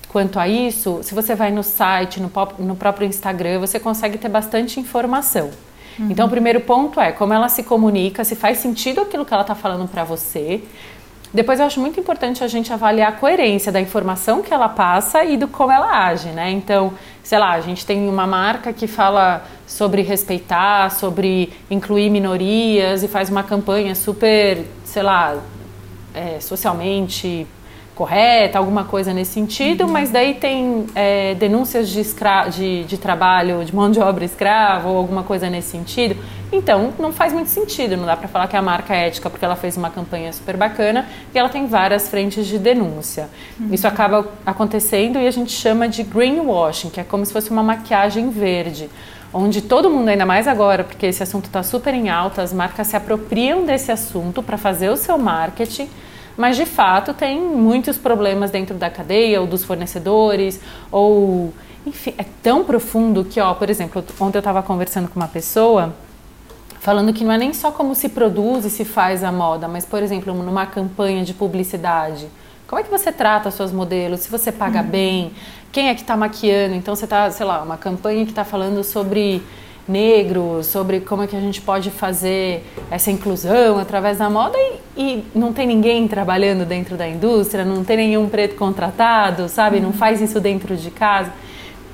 quanto 0.07 0.39
a 0.39 0.47
isso, 0.47 1.01
se 1.03 1.13
você 1.13 1.35
vai 1.35 1.51
no 1.51 1.61
site, 1.61 2.21
no, 2.21 2.31
no 2.59 2.75
próprio 2.75 3.05
Instagram, 3.05 3.59
você 3.59 3.79
consegue 3.79 4.17
ter 4.17 4.29
bastante 4.29 4.79
informação. 4.79 5.51
Uhum. 5.97 6.07
Então, 6.09 6.27
o 6.27 6.29
primeiro 6.29 6.61
ponto 6.61 6.99
é 6.99 7.11
como 7.11 7.33
ela 7.33 7.49
se 7.49 7.63
comunica, 7.63 8.23
se 8.23 8.35
faz 8.35 8.57
sentido 8.57 9.01
aquilo 9.01 9.25
que 9.25 9.33
ela 9.33 9.41
está 9.41 9.55
falando 9.55 9.87
para 9.87 10.03
você. 10.03 10.61
Depois, 11.33 11.59
eu 11.59 11.65
acho 11.65 11.79
muito 11.81 11.99
importante 11.99 12.43
a 12.43 12.47
gente 12.47 12.71
avaliar 12.71 13.09
a 13.09 13.11
coerência 13.11 13.71
da 13.71 13.81
informação 13.81 14.41
que 14.41 14.53
ela 14.53 14.69
passa 14.69 15.23
e 15.25 15.35
do 15.35 15.47
como 15.47 15.71
ela 15.71 16.07
age, 16.07 16.29
né? 16.29 16.49
Então, 16.51 16.93
sei 17.21 17.37
lá, 17.37 17.51
a 17.51 17.59
gente 17.59 17.85
tem 17.85 18.07
uma 18.07 18.25
marca 18.25 18.71
que 18.71 18.87
fala 18.87 19.43
sobre 19.67 20.01
respeitar, 20.01 20.91
sobre 20.91 21.51
incluir 21.69 22.09
minorias 22.09 23.03
e 23.03 23.07
faz 23.07 23.29
uma 23.29 23.43
campanha 23.43 23.95
super, 23.95 24.65
sei 24.85 25.03
lá, 25.03 25.37
é, 26.13 26.39
socialmente 26.39 27.45
correta, 27.95 28.59
alguma 28.59 28.83
coisa 28.83 29.13
nesse 29.13 29.31
sentido, 29.31 29.85
uhum. 29.85 29.89
mas 29.89 30.11
daí 30.11 30.35
tem 30.35 30.85
é, 30.93 31.33
denúncias 31.35 31.89
de, 31.89 32.01
escra 32.01 32.49
de, 32.49 32.83
de, 32.83 32.97
trabalho, 32.97 33.63
de 33.63 33.73
mão 33.73 33.89
de 33.89 33.99
obra 33.99 34.25
escrava 34.25 34.89
ou 34.89 34.97
alguma 34.97 35.23
coisa 35.23 35.49
nesse 35.49 35.69
sentido. 35.69 36.17
Então, 36.51 36.93
não 36.99 37.11
faz 37.11 37.33
muito 37.33 37.49
sentido, 37.49 37.95
não 37.97 38.05
dá 38.05 38.15
para 38.15 38.27
falar 38.27 38.47
que 38.47 38.55
a 38.55 38.61
marca 38.61 38.93
é 38.93 39.07
ética 39.07 39.29
porque 39.29 39.43
ela 39.43 39.55
fez 39.55 39.77
uma 39.77 39.89
campanha 39.89 40.31
super 40.33 40.57
bacana 40.57 41.07
e 41.33 41.39
ela 41.39 41.49
tem 41.49 41.65
várias 41.65 42.09
frentes 42.09 42.45
de 42.45 42.59
denúncia. 42.59 43.29
Uhum. 43.59 43.73
Isso 43.73 43.87
acaba 43.87 44.27
acontecendo 44.45 45.17
e 45.17 45.25
a 45.25 45.31
gente 45.31 45.51
chama 45.51 45.87
de 45.87 46.03
greenwashing, 46.03 46.89
que 46.89 46.99
é 46.99 47.03
como 47.03 47.25
se 47.25 47.31
fosse 47.31 47.49
uma 47.49 47.63
maquiagem 47.63 48.29
verde 48.29 48.89
onde 49.37 49.61
todo 49.61 49.89
mundo, 49.89 50.07
ainda 50.07 50.25
mais 50.25 50.47
agora, 50.47 50.85
porque 50.85 51.07
esse 51.07 51.21
assunto 51.21 51.47
está 51.47 51.61
super 51.61 51.93
em 51.93 52.09
alta, 52.09 52.41
as 52.41 52.53
marcas 52.53 52.87
se 52.87 52.95
apropriam 52.95 53.65
desse 53.65 53.91
assunto 53.91 54.41
para 54.41 54.57
fazer 54.57 54.89
o 54.89 54.95
seu 54.95 55.17
marketing 55.17 55.89
mas 56.37 56.55
de 56.57 56.65
fato 56.65 57.13
tem 57.13 57.39
muitos 57.39 57.97
problemas 57.97 58.51
dentro 58.51 58.75
da 58.75 58.89
cadeia 58.89 59.41
ou 59.41 59.47
dos 59.47 59.63
fornecedores 59.63 60.59
ou 60.91 61.53
enfim, 61.85 62.13
é 62.17 62.25
tão 62.41 62.63
profundo 62.63 63.23
que, 63.23 63.39
ó, 63.39 63.53
por 63.53 63.69
exemplo, 63.69 64.03
ontem 64.19 64.37
eu 64.37 64.39
estava 64.39 64.63
conversando 64.63 65.07
com 65.07 65.19
uma 65.19 65.27
pessoa 65.27 65.93
falando 66.79 67.11
que 67.13 67.23
não 67.23 67.31
é 67.31 67.37
nem 67.37 67.53
só 67.53 67.71
como 67.71 67.95
se 67.95 68.09
produz 68.09 68.65
e 68.65 68.69
se 68.69 68.85
faz 68.85 69.23
a 69.23 69.31
moda, 69.31 69.67
mas, 69.67 69.85
por 69.85 70.03
exemplo, 70.03 70.33
numa 70.33 70.67
campanha 70.67 71.23
de 71.23 71.33
publicidade, 71.33 72.27
como 72.67 72.79
é 72.79 72.83
que 72.83 72.91
você 72.91 73.11
trata 73.11 73.49
suas 73.49 73.71
modelos? 73.71 74.21
Se 74.21 74.29
você 74.29 74.51
paga 74.51 74.81
uhum. 74.81 74.87
bem, 74.87 75.31
quem 75.71 75.89
é 75.89 75.95
que 75.95 76.01
está 76.01 76.15
maquiando? 76.15 76.75
Então 76.75 76.95
você 76.95 77.05
está, 77.05 77.29
sei 77.31 77.45
lá, 77.45 77.61
uma 77.61 77.77
campanha 77.77 78.23
que 78.23 78.31
está 78.31 78.43
falando 78.43 78.83
sobre 78.83 79.43
negros, 79.87 80.67
sobre 80.67 80.99
como 80.99 81.23
é 81.23 81.27
que 81.27 81.35
a 81.35 81.39
gente 81.39 81.61
pode 81.61 81.91
fazer 81.91 82.63
essa 82.89 83.11
inclusão 83.11 83.77
através 83.77 84.17
da 84.17 84.29
moda 84.29 84.57
e, 84.57 84.79
e, 84.97 85.23
não 85.35 85.53
tem 85.53 85.67
ninguém 85.67 86.07
trabalhando 86.07 86.65
dentro 86.65 86.97
da 86.97 87.07
indústria, 87.07 87.63
não 87.63 87.83
tem 87.83 87.97
nenhum 87.97 88.27
preto 88.27 88.55
contratado, 88.55 89.47
sabe? 89.47 89.79
Não 89.79 89.93
faz 89.93 90.21
isso 90.21 90.39
dentro 90.39 90.75
de 90.75 90.89
casa. 90.89 91.31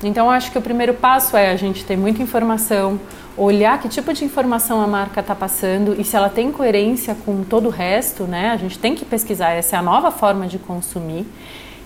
Então 0.02 0.30
acho 0.30 0.50
que 0.50 0.58
o 0.58 0.62
primeiro 0.62 0.94
passo 0.94 1.36
é 1.36 1.50
a 1.50 1.56
gente 1.56 1.84
ter 1.84 1.96
muita 1.96 2.22
informação, 2.22 2.98
olhar 3.36 3.78
que 3.80 3.88
tipo 3.88 4.12
de 4.12 4.24
informação 4.24 4.80
a 4.80 4.86
marca 4.86 5.20
está 5.20 5.34
passando 5.34 5.94
e 5.98 6.04
se 6.04 6.16
ela 6.16 6.28
tem 6.28 6.50
coerência 6.50 7.14
com 7.26 7.44
todo 7.44 7.66
o 7.66 7.70
resto, 7.70 8.24
né? 8.24 8.50
A 8.50 8.56
gente 8.56 8.78
tem 8.78 8.94
que 8.94 9.04
pesquisar, 9.04 9.50
essa 9.50 9.76
é 9.76 9.78
a 9.78 9.82
nova 9.82 10.10
forma 10.10 10.46
de 10.46 10.58
consumir. 10.58 11.26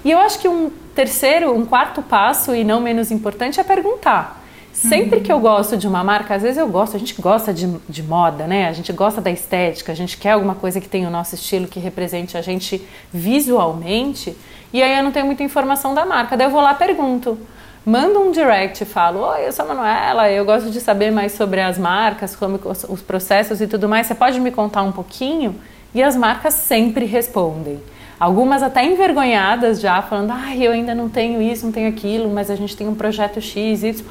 E 0.04 0.10
eu 0.12 0.18
acho 0.18 0.38
que 0.38 0.46
um 0.46 0.70
terceiro, 0.94 1.52
um 1.52 1.66
quarto 1.66 2.00
passo, 2.00 2.54
e 2.54 2.62
não 2.62 2.80
menos 2.80 3.10
importante, 3.10 3.58
é 3.58 3.64
perguntar. 3.64 4.45
Sempre 4.88 5.20
que 5.20 5.32
eu 5.32 5.40
gosto 5.40 5.76
de 5.76 5.88
uma 5.88 6.04
marca, 6.04 6.34
às 6.34 6.42
vezes 6.42 6.58
eu 6.58 6.68
gosto, 6.68 6.96
a 6.96 6.98
gente 6.98 7.20
gosta 7.20 7.52
de, 7.52 7.66
de 7.88 8.02
moda, 8.02 8.46
né? 8.46 8.68
A 8.68 8.72
gente 8.72 8.92
gosta 8.92 9.20
da 9.20 9.30
estética, 9.30 9.90
a 9.90 9.94
gente 9.94 10.16
quer 10.16 10.32
alguma 10.32 10.54
coisa 10.54 10.80
que 10.80 10.88
tenha 10.88 11.08
o 11.08 11.10
nosso 11.10 11.34
estilo, 11.34 11.66
que 11.66 11.80
represente 11.80 12.36
a 12.36 12.42
gente 12.42 12.86
visualmente. 13.12 14.36
E 14.72 14.82
aí 14.82 14.96
eu 14.96 15.02
não 15.02 15.10
tenho 15.10 15.26
muita 15.26 15.42
informação 15.42 15.94
da 15.94 16.06
marca. 16.06 16.36
Daí 16.36 16.46
eu 16.46 16.50
vou 16.50 16.60
lá 16.60 16.74
pergunto: 16.74 17.38
manda 17.84 18.18
um 18.18 18.30
direct 18.30 18.84
falo: 18.84 19.20
Oi, 19.20 19.46
eu 19.46 19.52
sou 19.52 19.64
a 19.64 19.68
Manuela, 19.68 20.30
eu 20.30 20.44
gosto 20.44 20.70
de 20.70 20.80
saber 20.80 21.10
mais 21.10 21.32
sobre 21.32 21.60
as 21.60 21.78
marcas, 21.78 22.36
como 22.36 22.60
os 22.88 23.02
processos 23.02 23.60
e 23.60 23.66
tudo 23.66 23.88
mais. 23.88 24.06
Você 24.06 24.14
pode 24.14 24.38
me 24.40 24.50
contar 24.50 24.82
um 24.82 24.92
pouquinho? 24.92 25.56
E 25.94 26.02
as 26.02 26.14
marcas 26.14 26.54
sempre 26.54 27.06
respondem. 27.06 27.80
Algumas 28.18 28.62
até 28.62 28.84
envergonhadas 28.84 29.80
já, 29.80 30.00
falando: 30.02 30.30
Ai, 30.30 30.66
eu 30.66 30.72
ainda 30.72 30.94
não 30.94 31.08
tenho 31.08 31.42
isso, 31.42 31.66
não 31.66 31.72
tenho 31.72 31.88
aquilo, 31.88 32.28
mas 32.30 32.50
a 32.50 32.54
gente 32.54 32.76
tem 32.76 32.88
um 32.88 32.94
projeto 32.94 33.40
X, 33.40 33.82
Y. 33.82 34.04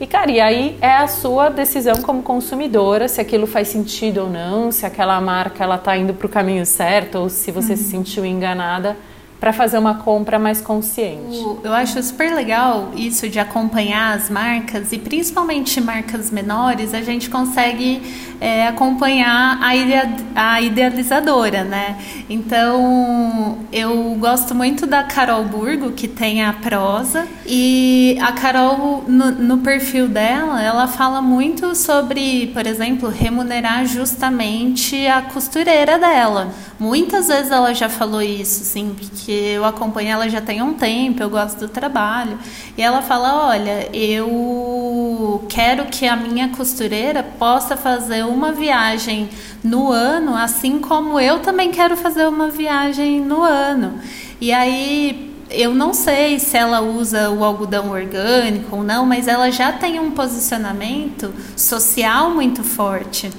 E, 0.00 0.06
cara, 0.06 0.30
e 0.30 0.40
aí 0.40 0.76
é 0.80 0.90
a 0.90 1.06
sua 1.06 1.48
decisão 1.48 2.02
como 2.02 2.22
consumidora 2.22 3.06
se 3.06 3.20
aquilo 3.20 3.46
faz 3.46 3.68
sentido 3.68 4.22
ou 4.22 4.28
não, 4.28 4.72
se 4.72 4.84
aquela 4.84 5.20
marca 5.20 5.62
ela 5.62 5.78
tá 5.78 5.96
indo 5.96 6.12
para 6.12 6.26
o 6.26 6.28
caminho 6.28 6.66
certo 6.66 7.18
ou 7.18 7.28
se 7.28 7.52
você 7.52 7.72
uhum. 7.72 7.78
se 7.78 7.84
sentiu 7.84 8.26
enganada 8.26 8.96
para 9.44 9.52
fazer 9.52 9.76
uma 9.76 9.96
compra 9.96 10.38
mais 10.38 10.62
consciente. 10.62 11.36
Eu 11.62 11.74
acho 11.74 12.02
super 12.02 12.34
legal 12.34 12.92
isso 12.96 13.28
de 13.28 13.38
acompanhar 13.38 14.16
as 14.16 14.30
marcas 14.30 14.90
e 14.90 14.98
principalmente 14.98 15.82
marcas 15.82 16.30
menores, 16.30 16.94
a 16.94 17.02
gente 17.02 17.28
consegue 17.28 18.00
é, 18.40 18.66
acompanhar 18.66 19.58
a, 19.62 19.76
idea, 19.76 20.16
a 20.34 20.62
idealizadora, 20.62 21.62
né? 21.62 21.98
Então 22.28 23.58
eu 23.70 24.16
gosto 24.18 24.54
muito 24.54 24.86
da 24.86 25.02
Carol 25.02 25.44
Burgo, 25.44 25.92
que 25.92 26.08
tem 26.08 26.42
a 26.42 26.54
prosa, 26.54 27.26
e 27.46 28.18
a 28.22 28.32
Carol, 28.32 29.04
no, 29.06 29.30
no 29.30 29.58
perfil 29.58 30.08
dela, 30.08 30.62
ela 30.62 30.86
fala 30.88 31.20
muito 31.20 31.74
sobre, 31.74 32.46
por 32.54 32.66
exemplo, 32.66 33.10
remunerar 33.10 33.84
justamente 33.84 35.06
a 35.06 35.20
costureira 35.20 35.98
dela. 35.98 36.48
Muitas 36.78 37.28
vezes 37.28 37.52
ela 37.52 37.72
já 37.72 37.88
falou 37.88 38.20
isso, 38.20 38.64
sim, 38.64 38.96
porque 38.98 39.30
eu 39.30 39.64
acompanho 39.64 40.10
ela 40.10 40.28
já 40.28 40.40
tem 40.40 40.60
um 40.60 40.74
tempo, 40.74 41.22
eu 41.22 41.30
gosto 41.30 41.60
do 41.60 41.68
trabalho. 41.68 42.38
E 42.76 42.82
ela 42.82 43.00
fala: 43.00 43.48
Olha, 43.48 43.88
eu 43.92 45.44
quero 45.48 45.86
que 45.86 46.06
a 46.06 46.16
minha 46.16 46.48
costureira 46.48 47.22
possa 47.22 47.76
fazer 47.76 48.24
uma 48.24 48.50
viagem 48.52 49.28
no 49.62 49.90
ano, 49.92 50.34
assim 50.34 50.80
como 50.80 51.20
eu 51.20 51.38
também 51.40 51.70
quero 51.70 51.96
fazer 51.96 52.26
uma 52.26 52.48
viagem 52.48 53.20
no 53.20 53.42
ano. 53.42 53.94
E 54.40 54.52
aí 54.52 55.32
eu 55.50 55.72
não 55.72 55.94
sei 55.94 56.40
se 56.40 56.56
ela 56.56 56.80
usa 56.80 57.30
o 57.30 57.44
algodão 57.44 57.90
orgânico 57.90 58.76
ou 58.76 58.82
não, 58.82 59.06
mas 59.06 59.28
ela 59.28 59.50
já 59.50 59.72
tem 59.72 60.00
um 60.00 60.10
posicionamento 60.10 61.32
social 61.56 62.30
muito 62.30 62.64
forte. 62.64 63.30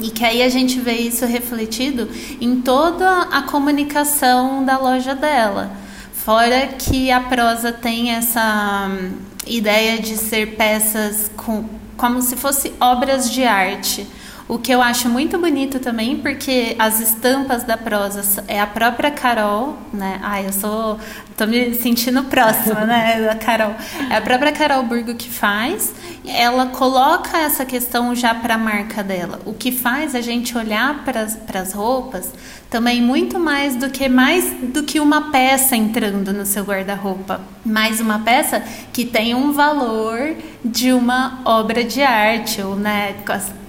E 0.00 0.10
que 0.10 0.24
aí 0.24 0.42
a 0.42 0.48
gente 0.48 0.78
vê 0.78 0.92
isso 0.92 1.26
refletido 1.26 2.08
em 2.40 2.60
toda 2.60 3.22
a 3.22 3.42
comunicação 3.42 4.64
da 4.64 4.78
loja 4.78 5.14
dela. 5.14 5.72
Fora 6.12 6.68
que 6.68 7.10
a 7.10 7.20
prosa 7.20 7.72
tem 7.72 8.12
essa 8.12 8.88
hum, 8.88 9.12
ideia 9.46 9.98
de 9.98 10.16
ser 10.16 10.56
peças 10.56 11.30
com, 11.36 11.64
como 11.96 12.22
se 12.22 12.36
fosse 12.36 12.72
obras 12.80 13.30
de 13.30 13.44
arte. 13.44 14.06
O 14.48 14.58
que 14.58 14.72
eu 14.72 14.80
acho 14.80 15.10
muito 15.10 15.38
bonito 15.38 15.78
também, 15.78 16.16
porque 16.16 16.74
as 16.78 17.00
estampas 17.00 17.64
da 17.64 17.76
prosa 17.76 18.42
é 18.48 18.58
a 18.58 18.66
própria 18.66 19.10
Carol, 19.10 19.76
né? 19.92 20.18
Ai, 20.22 20.46
eu 20.46 20.52
sou. 20.54 20.98
tô 21.36 21.46
me 21.46 21.74
sentindo 21.74 22.24
próxima, 22.24 22.86
né? 22.86 23.20
Da 23.28 23.34
Carol. 23.34 23.74
É 24.10 24.16
a 24.16 24.20
própria 24.22 24.50
Carol 24.50 24.82
Burgo 24.84 25.14
que 25.14 25.28
faz. 25.28 25.92
Ela 26.26 26.66
coloca 26.68 27.36
essa 27.36 27.66
questão 27.66 28.14
já 28.14 28.34
para 28.34 28.54
a 28.54 28.58
marca 28.58 29.02
dela. 29.02 29.38
O 29.44 29.52
que 29.52 29.70
faz 29.70 30.14
a 30.14 30.22
gente 30.22 30.56
olhar 30.56 31.04
para 31.04 31.60
as 31.60 31.72
roupas 31.74 32.32
também 32.70 33.02
muito 33.02 33.38
mais 33.38 33.76
do 33.76 33.90
que 33.90 34.08
mais 34.08 34.44
do 34.62 34.82
que 34.82 34.98
uma 34.98 35.30
peça 35.30 35.76
entrando 35.76 36.32
no 36.32 36.46
seu 36.46 36.64
guarda-roupa. 36.64 37.40
Mais 37.64 38.00
uma 38.00 38.20
peça 38.20 38.62
que 38.92 39.04
tem 39.04 39.34
um 39.34 39.52
valor 39.52 40.34
de 40.64 40.92
uma 40.92 41.40
obra 41.44 41.84
de 41.84 42.02
arte, 42.02 42.62
ou 42.62 42.76
né? 42.76 43.14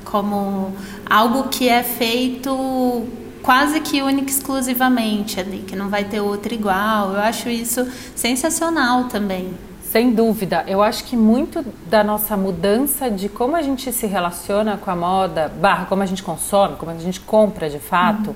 Como 0.10 0.74
algo 1.10 1.50
que 1.50 1.70
é 1.70 1.84
feito 1.84 3.08
quase 3.42 3.80
que 3.80 4.02
única 4.02 4.30
exclusivamente 4.30 5.40
ali, 5.40 5.60
que 5.60 5.76
não 5.76 5.90
vai 5.90 6.04
ter 6.04 6.20
outro 6.20 6.54
igual. 6.54 7.14
Eu 7.14 7.20
acho 7.20 7.50
isso 7.50 7.88
sensacional 8.16 9.06
também. 9.06 9.54
Sem 9.82 10.12
dúvida, 10.12 10.64
eu 10.68 10.84
acho 10.84 11.04
que 11.06 11.18
muito 11.18 11.66
da 11.88 12.04
nossa 12.04 12.38
mudança 12.38 13.10
de 13.10 13.28
como 13.28 13.56
a 13.56 13.62
gente 13.64 13.92
se 13.92 14.06
relaciona 14.06 14.78
com 14.78 14.92
a 14.92 14.96
moda, 14.96 15.52
barra 15.60 15.86
como 15.86 16.04
a 16.04 16.06
gente 16.06 16.22
consome, 16.22 16.76
como 16.76 16.92
a 16.92 16.98
gente 17.00 17.20
compra 17.20 17.68
de 17.72 17.80
fato, 17.80 18.30
uhum. 18.30 18.36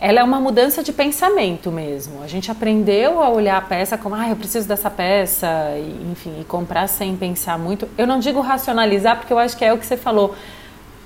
ela 0.00 0.20
é 0.20 0.24
uma 0.24 0.40
mudança 0.40 0.82
de 0.82 0.90
pensamento 0.90 1.70
mesmo. 1.70 2.22
A 2.22 2.26
gente 2.26 2.50
aprendeu 2.50 3.22
a 3.22 3.28
olhar 3.28 3.58
a 3.58 3.60
peça 3.60 3.98
como, 3.98 4.14
ah, 4.14 4.30
eu 4.30 4.36
preciso 4.36 4.66
dessa 4.66 4.88
peça, 4.88 5.46
e, 5.76 6.10
enfim, 6.10 6.40
e 6.40 6.44
comprar 6.44 6.86
sem 6.86 7.14
pensar 7.16 7.58
muito. 7.58 7.86
Eu 7.98 8.06
não 8.06 8.18
digo 8.18 8.40
racionalizar, 8.40 9.18
porque 9.18 9.32
eu 9.32 9.38
acho 9.38 9.58
que 9.58 9.66
é 9.66 9.74
o 9.74 9.76
que 9.76 9.84
você 9.84 9.96
falou 9.96 10.34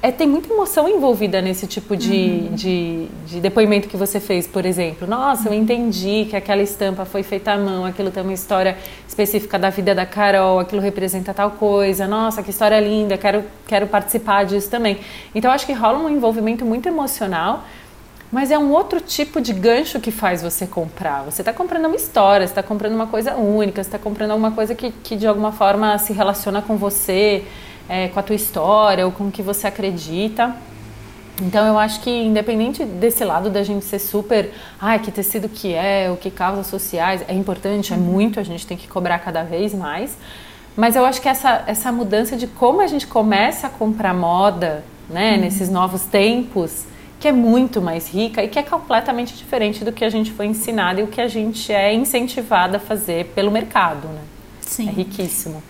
é, 0.03 0.11
tem 0.11 0.27
muita 0.27 0.53
emoção 0.53 0.89
envolvida 0.89 1.41
nesse 1.41 1.65
tipo 1.65 1.97
de, 1.97 2.11
uhum. 2.11 2.55
de, 2.57 3.07
de, 3.25 3.41
depoimento 3.41 3.89
que 3.89 3.97
você 3.97 4.19
fez, 4.19 4.49
por 4.49 4.67
exemplo. 4.67 5.07
Nossa, 5.07 5.49
eu 5.49 5.55
entendi 5.55 6.27
que 6.29 6.35
aquela 6.35 6.61
estampa 6.61 7.05
foi 7.05 7.23
feita 7.23 7.53
à 7.53 7.57
mão, 7.57 7.85
aquilo 7.85 8.11
tem 8.11 8.21
uma 8.21 8.33
história 8.33 8.77
específica 9.07 9.57
da 9.61 9.71
vida 9.71 9.95
da 9.95 10.05
Carol, 10.05 10.59
aquilo 10.59 10.83
representa 10.83 11.33
tal 11.33 11.53
coisa. 11.53 12.09
Nossa, 12.09 12.43
que 12.43 12.51
história 12.51 12.81
linda, 12.81 13.17
quero, 13.17 13.45
quero 13.65 13.87
participar 13.87 14.45
disso 14.45 14.69
também. 14.69 14.99
Então, 15.33 15.53
acho 15.53 15.65
que 15.65 15.73
rola 15.73 16.01
um 16.01 16.11
envolvimento 16.11 16.65
muito 16.65 16.89
emocional, 16.89 17.63
mas 18.33 18.51
é 18.51 18.59
um 18.59 18.73
outro 18.73 19.01
tipo 19.01 19.41
de 19.41 19.53
gancho 19.53 20.01
que 20.01 20.11
faz 20.11 20.43
você 20.43 20.67
comprar. 20.67 21.23
Você 21.23 21.43
está 21.43 21.53
comprando 21.53 21.85
uma 21.85 21.95
história, 21.95 22.45
você 22.45 22.51
está 22.51 22.63
comprando 22.63 22.95
uma 22.95 23.07
coisa 23.07 23.37
única, 23.37 23.81
você 23.81 23.89
está 23.89 24.01
comprando 24.01 24.33
alguma 24.33 24.51
coisa 24.51 24.75
que, 24.75 24.91
que 24.91 25.15
de 25.15 25.29
alguma 25.29 25.53
forma 25.53 25.97
se 25.99 26.13
relaciona 26.13 26.61
com 26.61 26.77
você 26.77 27.45
é, 27.89 28.09
com 28.09 28.19
a 28.19 28.23
tua 28.23 28.37
história 28.37 29.05
ou 29.07 29.13
com 29.13 29.29
o 29.29 29.31
que 29.31 29.43
você 29.43 29.67
acredita. 29.67 30.55
Então 31.41 31.67
eu 31.67 31.79
acho 31.79 32.01
que 32.01 32.11
independente 32.11 32.85
desse 32.85 33.25
lado 33.25 33.51
da 33.51 33.63
gente 33.63 33.85
ser 33.85 33.99
super, 33.99 34.53
ah, 34.81 34.99
que 34.99 35.11
tecido 35.11 35.49
que 35.49 35.73
é, 35.73 36.11
o 36.11 36.17
que 36.17 36.31
causas 36.31 36.67
sociais, 36.67 37.25
é 37.27 37.35
importante, 37.35 37.93
é 37.93 37.97
muito, 37.97 38.39
a 38.39 38.43
gente 38.43 38.67
tem 38.67 38.77
que 38.77 38.87
cobrar 38.87 39.19
cada 39.19 39.43
vez 39.43 39.75
mais. 39.75 40.17
Mas 40.77 40.97
eu 40.97 41.05
acho 41.05 41.21
que 41.21 41.29
essa, 41.29 41.65
essa 41.67 41.91
mudança 41.93 42.37
de 42.37 42.47
como 42.47 42.81
a 42.81 42.87
gente 42.87 43.07
começa 43.07 43.67
a 43.67 43.71
comprar 43.71 44.15
moda, 44.15 44.85
né, 45.09 45.35
uhum. 45.35 45.41
nesses 45.41 45.69
novos 45.69 46.03
tempos, 46.03 46.87
que 47.21 47.29
é 47.29 47.33
muito 47.33 47.81
mais 47.81 48.09
rica 48.09 48.43
e 48.43 48.49
que 48.49 48.59
é 48.59 48.63
completamente 48.63 49.37
diferente 49.37 49.85
do 49.85 49.93
que 49.93 50.05
a 50.05 50.09
gente 50.09 50.33
foi 50.33 50.47
ensinado 50.47 51.01
e 51.01 51.03
o 51.03 51.07
que 51.07 51.21
a 51.21 51.29
gente 51.29 51.73
é 51.73 51.93
incentivado 51.95 52.77
a 52.77 52.81
fazer 52.81 53.27
pelo 53.27 53.51
mercado, 53.51 54.09
né? 54.09 54.23
Sim. 54.61 54.89
É 54.89 54.93
riquíssimo. 54.93 55.63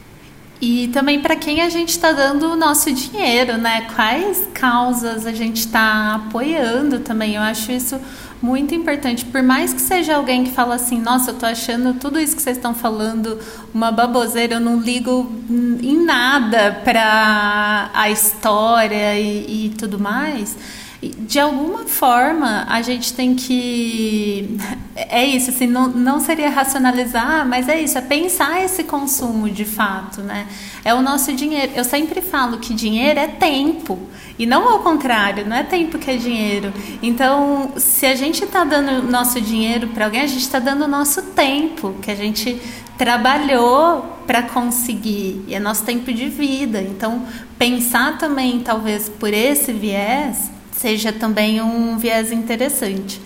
E 0.64 0.86
também 0.92 1.20
para 1.20 1.34
quem 1.34 1.60
a 1.60 1.68
gente 1.68 1.88
está 1.88 2.12
dando 2.12 2.52
o 2.52 2.54
nosso 2.54 2.92
dinheiro, 2.92 3.58
né? 3.58 3.88
Quais 3.96 4.46
causas 4.54 5.26
a 5.26 5.32
gente 5.32 5.56
está 5.56 6.14
apoiando 6.14 7.00
também. 7.00 7.34
Eu 7.34 7.42
acho 7.42 7.72
isso 7.72 8.00
muito 8.40 8.72
importante. 8.72 9.24
Por 9.24 9.42
mais 9.42 9.74
que 9.74 9.80
seja 9.80 10.14
alguém 10.14 10.44
que 10.44 10.52
fala 10.52 10.76
assim, 10.76 11.00
nossa, 11.00 11.32
eu 11.32 11.34
tô 11.34 11.46
achando 11.46 11.94
tudo 11.94 12.16
isso 12.16 12.36
que 12.36 12.42
vocês 12.42 12.56
estão 12.56 12.72
falando 12.72 13.40
uma 13.74 13.90
baboseira, 13.90 14.54
eu 14.54 14.60
não 14.60 14.78
ligo 14.78 15.32
em 15.50 16.04
nada 16.04 16.80
para 16.84 17.90
a 17.92 18.08
história 18.08 19.18
e, 19.18 19.66
e 19.66 19.70
tudo 19.70 19.98
mais 19.98 20.56
de 21.02 21.40
alguma 21.40 21.80
forma 21.80 22.64
a 22.68 22.80
gente 22.80 23.12
tem 23.12 23.34
que 23.34 24.56
é 24.94 25.24
isso 25.24 25.50
assim 25.50 25.66
não, 25.66 25.88
não 25.88 26.20
seria 26.20 26.48
racionalizar 26.48 27.46
mas 27.46 27.68
é 27.68 27.80
isso 27.80 27.98
é 27.98 28.00
pensar 28.00 28.64
esse 28.64 28.84
consumo 28.84 29.50
de 29.50 29.64
fato 29.64 30.20
né? 30.20 30.46
É 30.84 30.92
o 30.94 31.00
nosso 31.00 31.32
dinheiro. 31.32 31.72
Eu 31.76 31.84
sempre 31.84 32.20
falo 32.20 32.58
que 32.58 32.74
dinheiro 32.74 33.18
é 33.18 33.26
tempo 33.26 33.98
e 34.38 34.46
não 34.46 34.68
ao 34.68 34.80
contrário 34.80 35.46
não 35.46 35.56
é 35.56 35.64
tempo 35.64 35.98
que 35.98 36.10
é 36.10 36.16
dinheiro. 36.16 36.72
Então 37.02 37.72
se 37.76 38.06
a 38.06 38.14
gente 38.14 38.44
está 38.44 38.62
dando 38.62 39.02
nosso 39.10 39.40
dinheiro 39.40 39.88
para 39.88 40.04
alguém 40.04 40.20
a 40.20 40.26
gente 40.26 40.42
está 40.42 40.60
dando 40.60 40.84
o 40.84 40.88
nosso 40.88 41.22
tempo 41.22 41.96
que 42.00 42.10
a 42.10 42.14
gente 42.14 42.60
trabalhou 42.96 44.20
para 44.24 44.44
conseguir 44.44 45.42
e 45.48 45.54
é 45.54 45.58
nosso 45.58 45.84
tempo 45.84 46.12
de 46.12 46.28
vida. 46.28 46.80
Então 46.80 47.26
pensar 47.58 48.18
também 48.18 48.60
talvez 48.60 49.08
por 49.08 49.32
esse 49.34 49.72
viés 49.72 50.61
seja 50.72 51.12
também 51.12 51.60
um 51.60 51.96
viés 51.98 52.32
interessante. 52.32 53.20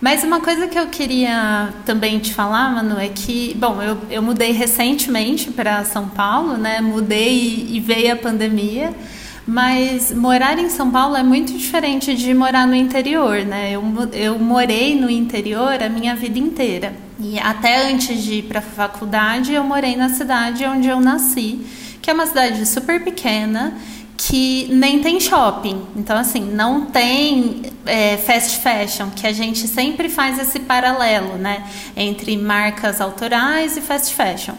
Mas 0.00 0.24
uma 0.24 0.40
coisa 0.40 0.66
que 0.66 0.76
eu 0.76 0.88
queria 0.88 1.72
também 1.86 2.18
te 2.18 2.34
falar, 2.34 2.74
Manu, 2.74 2.98
é 2.98 3.08
que, 3.08 3.54
bom, 3.54 3.80
eu, 3.80 3.96
eu 4.10 4.20
mudei 4.20 4.50
recentemente 4.50 5.52
para 5.52 5.84
São 5.84 6.08
Paulo, 6.08 6.56
né? 6.56 6.80
Mudei 6.80 7.38
e, 7.38 7.76
e 7.76 7.80
veio 7.80 8.12
a 8.12 8.16
pandemia. 8.16 8.92
Mas 9.46 10.12
morar 10.12 10.58
em 10.58 10.68
São 10.68 10.90
Paulo 10.90 11.16
é 11.16 11.22
muito 11.22 11.52
diferente 11.52 12.14
de 12.14 12.34
morar 12.34 12.66
no 12.66 12.74
interior, 12.74 13.44
né? 13.44 13.70
Eu, 13.72 13.82
eu 14.12 14.38
morei 14.40 14.98
no 14.98 15.08
interior 15.08 15.80
a 15.80 15.88
minha 15.88 16.16
vida 16.16 16.38
inteira. 16.38 16.92
E 17.20 17.38
até 17.38 17.88
antes 17.92 18.24
de 18.24 18.34
ir 18.34 18.42
para 18.42 18.58
a 18.58 18.62
faculdade, 18.62 19.52
eu 19.52 19.62
morei 19.62 19.94
na 19.94 20.08
cidade 20.08 20.64
onde 20.64 20.88
eu 20.88 20.98
nasci, 20.98 21.60
que 22.00 22.10
é 22.10 22.14
uma 22.14 22.26
cidade 22.26 22.66
super 22.66 23.04
pequena 23.04 23.74
que 24.28 24.68
nem 24.70 25.00
tem 25.00 25.18
shopping. 25.18 25.82
Então, 25.96 26.16
assim, 26.16 26.40
não 26.40 26.86
tem 26.86 27.62
é, 27.84 28.16
fast 28.16 28.60
fashion, 28.60 29.10
que 29.10 29.26
a 29.26 29.32
gente 29.32 29.66
sempre 29.66 30.08
faz 30.08 30.38
esse 30.38 30.60
paralelo, 30.60 31.36
né? 31.36 31.64
Entre 31.96 32.36
marcas 32.36 33.00
autorais 33.00 33.76
e 33.76 33.80
fast 33.80 34.14
fashion. 34.14 34.54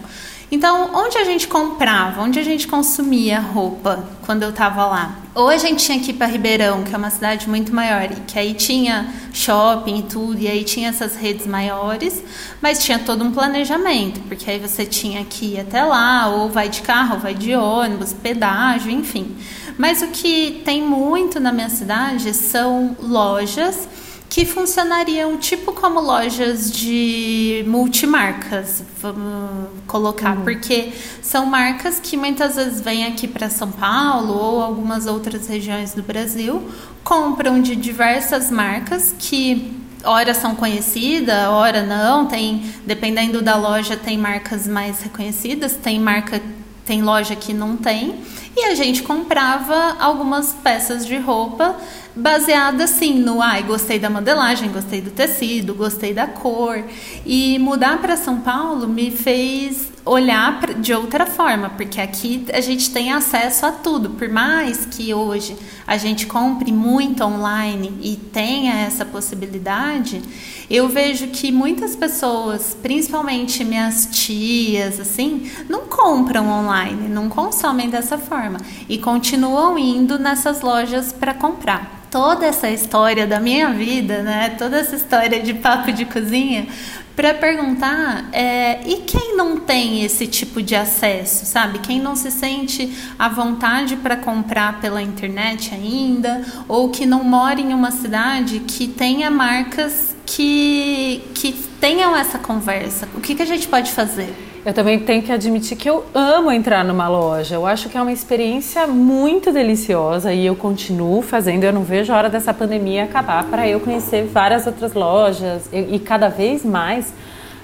Então, 0.52 0.92
onde 0.94 1.18
a 1.18 1.24
gente 1.24 1.48
comprava, 1.48 2.22
onde 2.22 2.40
a 2.40 2.44
gente 2.44 2.68
consumia 2.68 3.40
roupa 3.40 4.08
quando 4.26 4.44
eu 4.44 4.50
estava 4.50 4.86
lá? 4.86 5.18
Ou 5.34 5.50
a 5.50 5.58
gente 5.58 5.84
tinha 5.84 6.00
que 6.00 6.12
ir 6.12 6.14
para 6.14 6.28
Ribeirão, 6.28 6.84
que 6.84 6.94
é 6.94 6.98
uma 6.98 7.10
cidade 7.10 7.50
muito 7.50 7.74
maior, 7.74 8.04
e 8.04 8.16
que 8.28 8.38
aí 8.38 8.54
tinha 8.54 9.12
shopping 9.34 10.00
e 10.00 10.04
tudo, 10.04 10.40
e 10.40 10.48
aí 10.48 10.64
tinha 10.64 10.90
essas 10.90 11.16
redes 11.16 11.48
maiores, 11.48 12.24
mas 12.62 12.84
tinha 12.84 13.00
todo 13.00 13.24
um 13.24 13.32
planejamento, 13.32 14.20
porque 14.28 14.50
aí 14.52 14.60
você 14.60 14.86
tinha 14.86 15.26
que 15.26 15.56
ir 15.56 15.62
até 15.62 15.84
lá, 15.84 16.28
ou 16.28 16.50
vai 16.50 16.70
de 16.70 16.82
carro, 16.82 17.16
ou 17.16 17.20
vai 17.20 17.34
de 17.34 17.56
ônibus, 17.56 18.14
pedágio, 18.14 18.92
enfim. 18.92 19.36
Mas 19.76 20.04
o 20.04 20.08
que 20.08 20.62
tem 20.64 20.84
muito 20.84 21.40
na 21.40 21.52
minha 21.52 21.70
cidade 21.70 22.32
são 22.34 22.96
lojas 23.02 23.88
que 24.34 24.46
funcionariam 24.46 25.38
tipo 25.38 25.74
como 25.74 26.00
lojas 26.00 26.72
de 26.72 27.64
multimarcas, 27.68 28.82
vamos 29.00 29.68
colocar, 29.86 30.36
uhum. 30.36 30.44
porque 30.44 30.92
são 31.22 31.46
marcas 31.46 32.00
que 32.00 32.18
muitas 32.18 32.56
vezes 32.56 32.82
vêm 32.82 33.06
aqui 33.06 33.28
para 33.28 33.48
São 33.48 33.70
Paulo 33.70 34.34
ou 34.34 34.60
algumas 34.60 35.06
outras 35.06 35.48
regiões 35.48 35.94
do 35.94 36.02
Brasil, 36.02 36.68
compram 37.04 37.62
de 37.62 37.76
diversas 37.76 38.50
marcas 38.50 39.14
que 39.20 39.72
ora 40.04 40.34
são 40.34 40.56
conhecidas, 40.56 41.48
ora 41.50 41.84
não, 41.84 42.26
tem, 42.26 42.74
dependendo 42.88 43.40
da 43.40 43.56
loja, 43.56 43.96
tem 43.96 44.18
marcas 44.18 44.66
mais 44.66 45.00
reconhecidas, 45.04 45.76
tem 45.76 46.00
marca 46.00 46.42
tem 46.86 47.02
loja 47.02 47.36
que 47.36 47.54
não 47.54 47.78
tem. 47.78 48.16
E 48.56 48.66
a 48.66 48.76
gente 48.76 49.02
comprava 49.02 49.98
algumas 50.00 50.54
peças 50.54 51.06
de 51.06 51.18
roupa 51.18 51.76
baseada 52.16 52.84
assim 52.84 53.16
no 53.16 53.42
ai, 53.42 53.64
gostei 53.64 53.98
da 53.98 54.10
modelagem, 54.10 54.72
gostei 54.72 55.02
do 55.02 55.10
tecido, 55.10 55.74
gostei 55.74 56.14
da 56.14 56.28
cor. 56.28 56.84
E 57.26 57.58
mudar 57.58 58.00
para 58.00 58.16
São 58.16 58.42
Paulo 58.42 58.88
me 58.88 59.10
fez 59.10 59.93
olhar 60.06 60.74
de 60.76 60.94
outra 60.94 61.26
forma, 61.26 61.70
porque 61.70 62.02
aqui 62.02 62.46
a 62.54 62.60
gente 62.60 62.92
tem 62.92 63.12
acesso 63.12 63.66
a 63.66 63.72
tudo. 63.72 64.12
Por 64.12 64.28
mais 64.30 64.86
que 64.86 65.14
hoje 65.14 65.56
a 65.88 65.98
gente 65.98 66.26
compre 66.28 66.72
muito 66.72 67.24
online 67.24 68.00
e 68.02 68.16
tenha 68.16 68.74
essa 68.82 69.06
possibilidade, 69.06 70.22
eu 70.70 70.90
vejo 70.90 71.28
que 71.28 71.52
muitas 71.52 71.96
pessoas, 71.96 72.76
principalmente 72.82 73.64
minhas 73.64 74.10
tias, 74.12 75.00
assim, 75.00 75.50
não 75.70 75.82
compram 75.82 76.50
online, 76.50 77.08
não 77.08 77.30
consomem 77.30 77.90
dessa 77.90 78.18
forma 78.18 78.60
e 78.90 78.98
continuam 78.98 79.78
indo 79.78 80.20
nessas 80.20 80.62
lojas 80.62 81.14
para 81.14 81.34
comprar 81.34 82.03
toda 82.14 82.46
essa 82.46 82.70
história 82.70 83.26
da 83.26 83.40
minha 83.40 83.70
vida, 83.70 84.22
né? 84.22 84.50
Toda 84.52 84.78
essa 84.78 84.96
história 84.96 85.42
de 85.42 85.52
papo 85.56 85.92
de 85.92 86.06
cozinha 86.06 86.68
para 87.16 87.34
perguntar 87.34 88.30
é, 88.32 88.88
e 88.88 88.98
quem 88.98 89.36
não 89.36 89.58
tem 89.58 90.04
esse 90.04 90.28
tipo 90.28 90.62
de 90.62 90.76
acesso, 90.76 91.44
sabe? 91.44 91.80
Quem 91.80 92.00
não 92.00 92.16
se 92.16 92.30
sente 92.30 92.96
à 93.18 93.28
vontade 93.28 93.96
para 93.96 94.16
comprar 94.16 94.80
pela 94.80 95.02
internet 95.02 95.74
ainda 95.74 96.44
ou 96.68 96.90
que 96.90 97.08
não 97.08 97.24
mora 97.24 97.60
em 97.60 97.74
uma 97.74 97.90
cidade 97.90 98.60
que 98.60 98.88
tenha 98.88 99.32
marcas 99.32 100.16
que, 100.24 101.24
que 101.34 101.52
tenham 101.82 102.16
essa 102.16 102.38
conversa. 102.38 103.10
O 103.16 103.22
que, 103.22 103.34
que 103.34 103.42
a 103.42 103.48
gente 103.48 103.68
pode 103.68 103.92
fazer? 103.92 104.53
Eu 104.66 104.74
também 104.74 104.98
tenho 104.98 105.22
que 105.22 105.32
admitir 105.32 105.76
que 105.76 105.90
eu 105.90 106.06
amo 106.14 106.50
entrar 106.50 106.86
numa 106.86 107.10
loja. 107.10 107.56
Eu 107.56 107.66
acho 107.66 107.90
que 107.90 107.98
é 107.98 108.02
uma 108.02 108.14
experiência 108.14 108.88
muito 108.88 109.52
deliciosa 109.52 110.34
e 110.34 110.46
eu 110.46 110.56
continuo 110.56 111.22
fazendo. 111.22 111.66
Eu 111.66 111.74
não 111.74 111.84
vejo 111.84 112.14
a 112.14 112.18
hora 112.18 112.30
dessa 112.30 112.54
pandemia 112.54 113.04
acabar 113.04 113.44
para 113.44 113.68
eu 113.68 113.82
conhecer 113.82 114.24
várias 114.24 114.66
outras 114.66 114.94
lojas 114.94 115.68
e, 115.74 115.96
e 115.96 116.00
cada 116.00 116.30
vez 116.30 116.64
mais. 116.64 117.14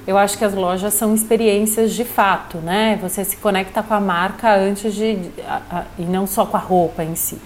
Eu 0.05 0.17
acho 0.17 0.37
que 0.37 0.43
as 0.43 0.53
lojas 0.53 0.93
são 0.93 1.15
experiências 1.15 1.93
de 1.93 2.03
fato, 2.03 2.57
né? 2.57 2.99
Você 3.01 3.23
se 3.23 3.37
conecta 3.37 3.81
com 3.81 3.93
a 3.93 4.01
marca 4.01 4.53
antes 4.53 4.93
de, 4.93 5.19
a, 5.47 5.61
a, 5.71 5.83
e 5.97 6.01
não 6.01 6.27
só 6.27 6.45
com 6.45 6.57
a 6.57 6.59
roupa 6.59 7.01
em 7.01 7.15
si. 7.15 7.37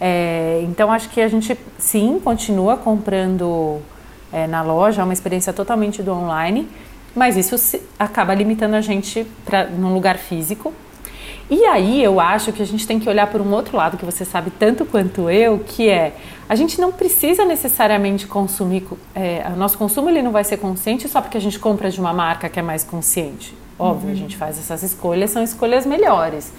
É, 0.00 0.62
então 0.64 0.90
acho 0.90 1.10
que 1.10 1.20
a 1.20 1.28
gente 1.28 1.54
sim 1.76 2.18
continua 2.24 2.78
comprando 2.78 3.82
é, 4.32 4.46
na 4.46 4.62
loja, 4.62 5.02
é 5.02 5.04
uma 5.04 5.12
experiência 5.12 5.52
totalmente 5.52 6.02
do 6.02 6.12
online 6.12 6.66
mas 7.14 7.36
isso 7.36 7.80
acaba 7.98 8.34
limitando 8.34 8.76
a 8.76 8.80
gente 8.80 9.26
para 9.44 9.66
num 9.66 9.94
lugar 9.94 10.18
físico. 10.18 10.72
E 11.50 11.64
aí 11.64 12.02
eu 12.02 12.20
acho 12.20 12.52
que 12.52 12.62
a 12.62 12.66
gente 12.66 12.86
tem 12.86 13.00
que 13.00 13.08
olhar 13.08 13.26
por 13.26 13.40
um 13.40 13.52
outro 13.52 13.76
lado 13.76 13.96
que 13.96 14.04
você 14.04 14.24
sabe 14.24 14.50
tanto 14.50 14.84
quanto 14.84 15.28
eu, 15.28 15.58
que 15.58 15.88
é 15.88 16.14
a 16.48 16.54
gente 16.54 16.80
não 16.80 16.92
precisa 16.92 17.44
necessariamente 17.44 18.26
consumir, 18.26 18.84
é, 19.14 19.44
o 19.52 19.56
nosso 19.56 19.76
consumo 19.76 20.08
ele 20.08 20.22
não 20.22 20.32
vai 20.32 20.44
ser 20.44 20.56
consciente 20.56 21.08
só 21.08 21.20
porque 21.20 21.36
a 21.36 21.40
gente 21.40 21.58
compra 21.58 21.90
de 21.90 22.00
uma 22.00 22.12
marca 22.12 22.48
que 22.48 22.58
é 22.58 22.62
mais 22.62 22.84
consciente. 22.84 23.54
Óbvio, 23.78 24.08
uhum. 24.08 24.12
a 24.12 24.16
gente 24.16 24.36
faz 24.36 24.58
essas 24.58 24.82
escolhas, 24.82 25.30
são 25.30 25.42
escolhas 25.42 25.86
melhores. 25.86 26.52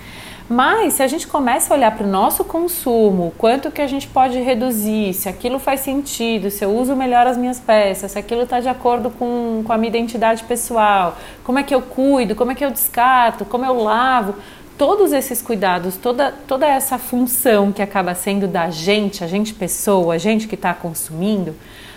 Mas 0.51 0.95
se 0.95 1.03
a 1.03 1.07
gente 1.07 1.27
começa 1.27 1.73
a 1.73 1.77
olhar 1.77 1.95
para 1.95 2.05
o 2.05 2.09
nosso 2.09 2.43
consumo, 2.43 3.33
quanto 3.37 3.71
que 3.71 3.81
a 3.81 3.87
gente 3.87 4.05
pode 4.05 4.37
reduzir, 4.37 5.13
se 5.13 5.29
aquilo 5.29 5.57
faz 5.59 5.79
sentido, 5.79 6.51
se 6.51 6.65
eu 6.65 6.75
uso 6.77 6.93
melhor 6.93 7.25
as 7.25 7.37
minhas 7.37 7.57
peças, 7.57 8.11
se 8.11 8.19
aquilo 8.19 8.41
está 8.41 8.59
de 8.59 8.67
acordo 8.67 9.09
com, 9.09 9.63
com 9.65 9.71
a 9.71 9.77
minha 9.77 9.87
identidade 9.87 10.43
pessoal, 10.43 11.17
como 11.45 11.57
é 11.57 11.63
que 11.63 11.73
eu 11.73 11.81
cuido, 11.81 12.35
como 12.35 12.51
é 12.51 12.55
que 12.55 12.65
eu 12.65 12.69
descarto, 12.69 13.45
como 13.45 13.63
eu 13.63 13.81
lavo, 13.81 14.35
todos 14.77 15.13
esses 15.13 15.41
cuidados, 15.41 15.95
toda, 15.95 16.33
toda 16.45 16.67
essa 16.67 16.97
função 16.97 17.71
que 17.71 17.81
acaba 17.81 18.13
sendo 18.13 18.45
da 18.45 18.69
gente, 18.69 19.23
a 19.23 19.27
gente 19.27 19.53
pessoa, 19.53 20.15
a 20.15 20.17
gente 20.17 20.49
que 20.49 20.55
está 20.55 20.73
consumindo, 20.73 21.55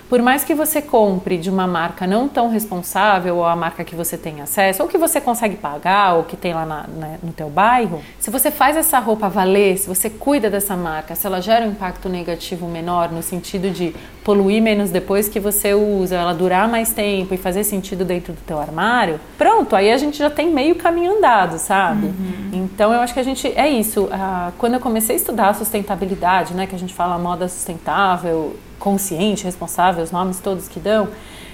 por 0.08 0.20
mais 0.20 0.44
que 0.44 0.54
você 0.54 0.82
compre 0.82 1.38
de 1.38 1.48
uma 1.48 1.66
marca 1.66 2.06
não 2.06 2.28
tão 2.28 2.48
responsável, 2.48 3.36
ou 3.36 3.44
a 3.44 3.56
marca 3.56 3.84
que 3.84 3.94
você 3.94 4.16
tem 4.16 4.40
acesso, 4.40 4.82
ou 4.82 4.88
que 4.88 4.98
você 4.98 5.20
consegue 5.20 5.56
pagar, 5.56 6.14
ou 6.14 6.24
que 6.24 6.36
tem 6.36 6.52
lá 6.52 6.66
na, 6.66 6.86
na, 6.86 7.08
no 7.22 7.32
teu 7.32 7.48
bairro, 7.48 8.02
se 8.18 8.30
você 8.30 8.50
faz 8.50 8.76
essa 8.76 8.98
roupa 8.98 9.28
valer, 9.28 9.78
se 9.78 9.88
você 9.88 10.10
cuida 10.10 10.50
dessa 10.50 10.76
marca, 10.76 11.14
se 11.14 11.26
ela 11.26 11.40
gera 11.40 11.64
um 11.66 11.70
impacto 11.70 12.08
negativo 12.08 12.66
menor, 12.68 13.10
no 13.10 13.22
sentido 13.22 13.70
de 13.70 13.94
poluir 14.24 14.62
menos 14.62 14.90
depois 14.90 15.28
que 15.28 15.38
você 15.38 15.74
usa, 15.74 16.16
ela 16.16 16.32
durar 16.32 16.66
mais 16.66 16.92
tempo 16.92 17.34
e 17.34 17.36
fazer 17.36 17.62
sentido 17.62 18.04
dentro 18.04 18.32
do 18.32 18.40
teu 18.40 18.58
armário, 18.58 19.20
pronto, 19.36 19.76
aí 19.76 19.92
a 19.92 19.98
gente 19.98 20.16
já 20.16 20.30
tem 20.30 20.50
meio 20.50 20.74
caminho 20.76 21.18
andado, 21.18 21.58
sabe? 21.58 22.06
Uhum. 22.06 22.50
Então 22.54 22.92
eu 22.92 23.00
acho 23.00 23.12
que 23.12 23.20
a 23.20 23.22
gente, 23.22 23.46
é 23.54 23.68
isso, 23.68 24.08
ah, 24.10 24.50
quando 24.56 24.74
eu 24.74 24.80
comecei 24.80 25.14
a 25.14 25.18
estudar 25.18 25.54
sustentabilidade, 25.54 26.54
né, 26.54 26.66
que 26.66 26.74
a 26.74 26.78
gente 26.78 26.94
fala 26.94 27.18
moda 27.18 27.46
sustentável, 27.48 28.56
consciente, 28.78 29.44
responsável, 29.44 30.02
os 30.02 30.10
nomes 30.10 30.40
todos 30.40 30.68
que 30.68 30.80
dão. 30.80 31.08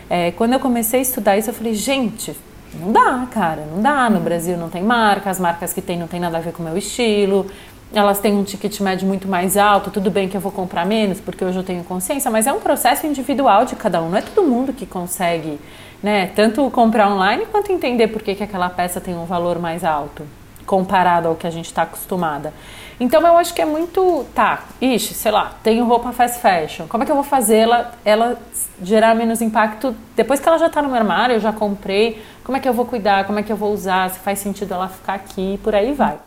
É, 0.09 0.30
quando 0.33 0.52
eu 0.52 0.61
comecei 0.61 1.00
a 1.00 1.02
estudar 1.02 1.38
isso, 1.38 1.50
eu 1.50 1.54
falei, 1.54 1.74
gente, 1.74 2.37
não 2.74 2.92
dá, 2.92 3.26
cara, 3.30 3.66
não 3.72 3.83
dá. 3.83 4.09
No 4.09 4.20
Brasil 4.20 4.56
não 4.56 4.68
tem 4.68 4.83
marca, 4.83 5.30
as 5.30 5.40
marcas 5.40 5.72
que 5.72 5.83
tem 5.83 5.98
não 5.98 6.06
tem 6.06 6.20
nada 6.20 6.38
a 6.38 6.40
ver 6.40 6.52
com 6.52 6.62
o 6.62 6.66
meu 6.66 6.76
estilo. 6.76 7.46
Elas 7.92 8.20
têm 8.20 8.35
um 8.35 8.44
ticket 8.44 8.79
médio 8.81 9.07
muito 9.07 9.26
mais 9.26 9.57
alto, 9.57 9.90
tudo 9.90 10.12
bem 10.12 10.29
que 10.29 10.37
eu 10.37 10.40
vou 10.40 10.53
comprar 10.53 10.87
menos, 10.87 11.18
porque 11.18 11.44
hoje 11.44 11.59
eu 11.59 11.64
tenho 11.64 11.83
consciência, 11.83 12.31
mas 12.31 12.46
é 12.46 12.53
um 12.53 12.61
processo 12.61 13.05
individual 13.05 13.64
de 13.64 13.74
cada 13.74 14.00
um. 14.00 14.11
Não 14.11 14.18
é 14.18 14.22
todo 14.22 14.46
mundo 14.46 14.72
que 14.72 14.87
consegue, 14.87 15.59
né, 16.00 16.29
tanto 16.29 16.70
comprar 16.70 17.09
online 17.12 17.46
quanto 17.46 17.72
entender 17.72 18.07
por 18.07 18.22
que, 18.22 18.37
que 18.37 18.44
aquela 18.44 18.70
peça 18.70 19.00
tem 19.00 19.16
um 19.16 19.24
valor 19.24 19.59
mais 19.59 19.83
alto 19.83 20.24
comparado 20.64 21.26
ao 21.26 21.35
que 21.35 21.48
a 21.48 21.50
gente 21.50 21.64
está 21.64 21.83
acostumada. 21.83 22.55
Então 23.00 23.20
eu 23.22 23.37
acho 23.37 23.53
que 23.53 23.61
é 23.61 23.64
muito, 23.64 24.24
tá, 24.33 24.66
ixi, 24.81 25.12
sei 25.12 25.33
lá, 25.33 25.55
tenho 25.64 25.85
roupa 25.85 26.12
fast 26.12 26.38
fashion, 26.38 26.87
como 26.87 27.03
é 27.03 27.07
que 27.07 27.11
eu 27.11 27.16
vou 27.16 27.24
fazer 27.24 27.57
ela, 27.57 27.92
ela 28.05 28.38
gerar 28.81 29.16
menos 29.16 29.42
impacto 29.42 29.96
depois 30.14 30.38
que 30.38 30.48
ela 30.48 30.59
já 30.59 30.68
está 30.68 30.81
no 30.81 30.88
meu 30.88 30.98
armário, 30.98 31.35
eu 31.35 31.40
já 31.40 31.53
comprei, 31.53 32.22
como 32.44 32.57
é 32.57 32.61
que 32.61 32.68
eu 32.68 32.72
vou 32.72 32.85
cuidar, 32.85 33.24
como 33.24 33.40
é 33.40 33.42
que 33.42 33.50
eu 33.50 33.57
vou 33.57 33.72
usar, 33.72 34.11
se 34.11 34.20
faz 34.20 34.38
sentido 34.38 34.74
ela 34.74 34.87
ficar 34.87 35.14
aqui, 35.14 35.59
por 35.64 35.74
aí 35.74 35.92
vai. 35.92 36.18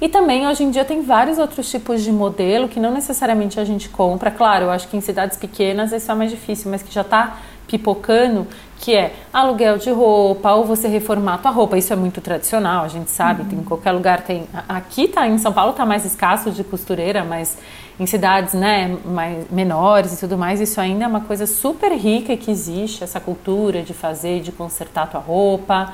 E 0.00 0.08
também 0.08 0.46
hoje 0.46 0.64
em 0.64 0.70
dia 0.70 0.84
tem 0.84 1.02
vários 1.02 1.38
outros 1.38 1.70
tipos 1.70 2.02
de 2.02 2.12
modelo 2.12 2.68
que 2.68 2.80
não 2.80 2.92
necessariamente 2.92 3.58
a 3.58 3.64
gente 3.64 3.88
compra. 3.88 4.30
Claro, 4.30 4.66
eu 4.66 4.70
acho 4.70 4.88
que 4.88 4.96
em 4.96 5.00
cidades 5.00 5.36
pequenas 5.36 5.92
isso 5.92 6.10
é 6.10 6.14
mais 6.14 6.30
difícil, 6.30 6.70
mas 6.70 6.82
que 6.82 6.92
já 6.92 7.02
está 7.02 7.38
pipocando, 7.66 8.46
que 8.80 8.94
é 8.94 9.14
aluguel 9.32 9.78
de 9.78 9.90
roupa 9.90 10.52
ou 10.52 10.64
você 10.64 10.88
reformar 10.88 11.34
a 11.34 11.38
tua 11.38 11.50
roupa. 11.50 11.78
Isso 11.78 11.92
é 11.92 11.96
muito 11.96 12.20
tradicional, 12.20 12.84
a 12.84 12.88
gente 12.88 13.10
sabe, 13.10 13.42
uhum. 13.42 13.48
tem 13.48 13.58
em 13.60 13.64
qualquer 13.64 13.92
lugar 13.92 14.22
tem. 14.22 14.46
Aqui 14.68 15.08
tá 15.08 15.26
em 15.26 15.38
São 15.38 15.52
Paulo 15.52 15.72
tá 15.72 15.86
mais 15.86 16.04
escasso 16.04 16.50
de 16.50 16.62
costureira, 16.62 17.24
mas 17.24 17.56
em 17.98 18.06
cidades, 18.06 18.54
né, 18.54 18.96
mais 19.04 19.48
menores 19.50 20.12
e 20.12 20.20
tudo 20.20 20.36
mais, 20.36 20.60
isso 20.60 20.80
ainda 20.80 21.04
é 21.04 21.08
uma 21.08 21.20
coisa 21.20 21.46
super 21.46 21.92
rica 21.92 22.36
que 22.36 22.50
existe 22.50 23.04
essa 23.04 23.20
cultura 23.20 23.82
de 23.82 23.94
fazer, 23.94 24.40
de 24.40 24.50
consertar 24.52 25.04
a 25.04 25.06
tua 25.06 25.20
roupa. 25.20 25.92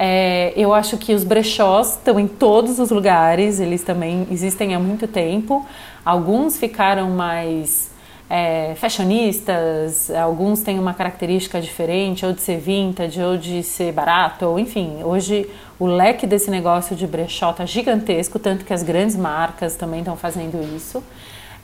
É, 0.00 0.52
eu 0.56 0.72
acho 0.72 0.96
que 0.96 1.12
os 1.12 1.24
brechós 1.24 1.96
estão 1.96 2.20
em 2.20 2.28
todos 2.28 2.78
os 2.78 2.92
lugares, 2.92 3.58
eles 3.58 3.82
também 3.82 4.28
existem 4.30 4.72
há 4.72 4.78
muito 4.78 5.08
tempo. 5.08 5.66
Alguns 6.04 6.56
ficaram 6.56 7.10
mais 7.10 7.90
é, 8.30 8.76
fashionistas, 8.76 10.08
alguns 10.12 10.60
têm 10.60 10.78
uma 10.78 10.94
característica 10.94 11.60
diferente, 11.60 12.24
ou 12.24 12.32
de 12.32 12.40
ser 12.40 12.60
vintage, 12.60 13.20
ou 13.20 13.36
de 13.36 13.64
ser 13.64 13.92
barato, 13.92 14.46
ou 14.46 14.56
enfim, 14.56 15.02
hoje 15.02 15.50
o 15.80 15.86
leque 15.86 16.28
desse 16.28 16.48
negócio 16.48 16.94
de 16.94 17.04
brechó 17.04 17.50
está 17.50 17.66
gigantesco, 17.66 18.38
tanto 18.38 18.64
que 18.64 18.72
as 18.72 18.84
grandes 18.84 19.16
marcas 19.16 19.74
também 19.74 19.98
estão 19.98 20.16
fazendo 20.16 20.62
isso. 20.76 21.02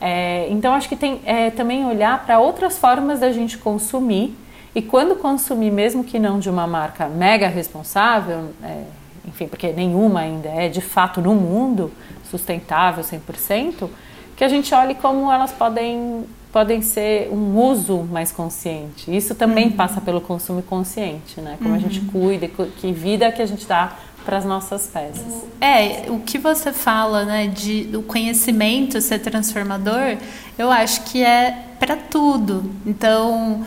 É, 0.01 0.49
então 0.51 0.75
acho 0.75 0.89
que 0.89 0.97
tem 0.97 1.21
é, 1.25 1.51
também 1.51 1.87
olhar 1.87 2.27
para 2.27 2.41
outras 2.41 2.77
formas 2.79 3.21
da 3.21 3.31
gente 3.31 3.57
consumir 3.57 4.37
e 4.75 4.83
quando 4.83 5.17
consumir, 5.17 5.71
mesmo 5.71 6.03
que 6.03 6.19
não 6.19 6.39
de 6.39 6.51
uma 6.51 6.67
marca 6.67 7.07
mega 7.07 7.49
responsável, 7.49 8.51
é, 8.63 8.83
enfim, 9.27 9.47
porque 9.47 9.73
nenhuma 9.73 10.21
ainda 10.21 10.49
é 10.49 10.69
de 10.69 10.81
fato 10.81 11.21
no 11.21 11.35
mundo 11.35 11.93
sustentável 12.29 13.05
100%, 13.05 13.89
que 14.37 14.43
a 14.43 14.49
gente 14.49 14.75
olhe 14.75 14.95
como 14.95 15.31
elas 15.31 15.53
podem 15.53 16.25
podem 16.53 16.83
ser 16.83 17.31
um 17.33 17.59
uso 17.59 18.05
mais 18.05 18.31
consciente. 18.31 19.15
Isso 19.15 19.35
também 19.35 19.67
uhum. 19.67 19.73
passa 19.73 20.01
pelo 20.01 20.21
consumo 20.21 20.63
consciente, 20.63 21.41
né? 21.41 21.57
Como 21.59 21.71
uhum. 21.71 21.75
a 21.75 21.79
gente 21.81 21.99
uhum. 21.99 22.07
cuida, 22.07 22.47
que 22.47 22.93
vida 22.93 23.33
que 23.33 23.43
a 23.43 23.47
gente 23.47 23.67
dá 23.67 23.93
para 24.25 24.39
as 24.39 24.45
nossas 24.45 24.87
peças. 24.87 25.45
É, 25.61 26.09
o 26.09 26.21
que 26.21 26.39
você 26.39 26.73
fala, 26.73 27.25
né, 27.25 27.49
de 27.49 27.91
o 27.95 28.03
conhecimento 28.05 29.01
ser 29.01 29.19
transformador, 29.19 30.17
eu 30.57 30.71
acho 30.71 31.03
que 31.03 31.25
é 31.25 31.59
para 31.81 31.97
tudo. 31.97 32.71
Então, 32.87 33.67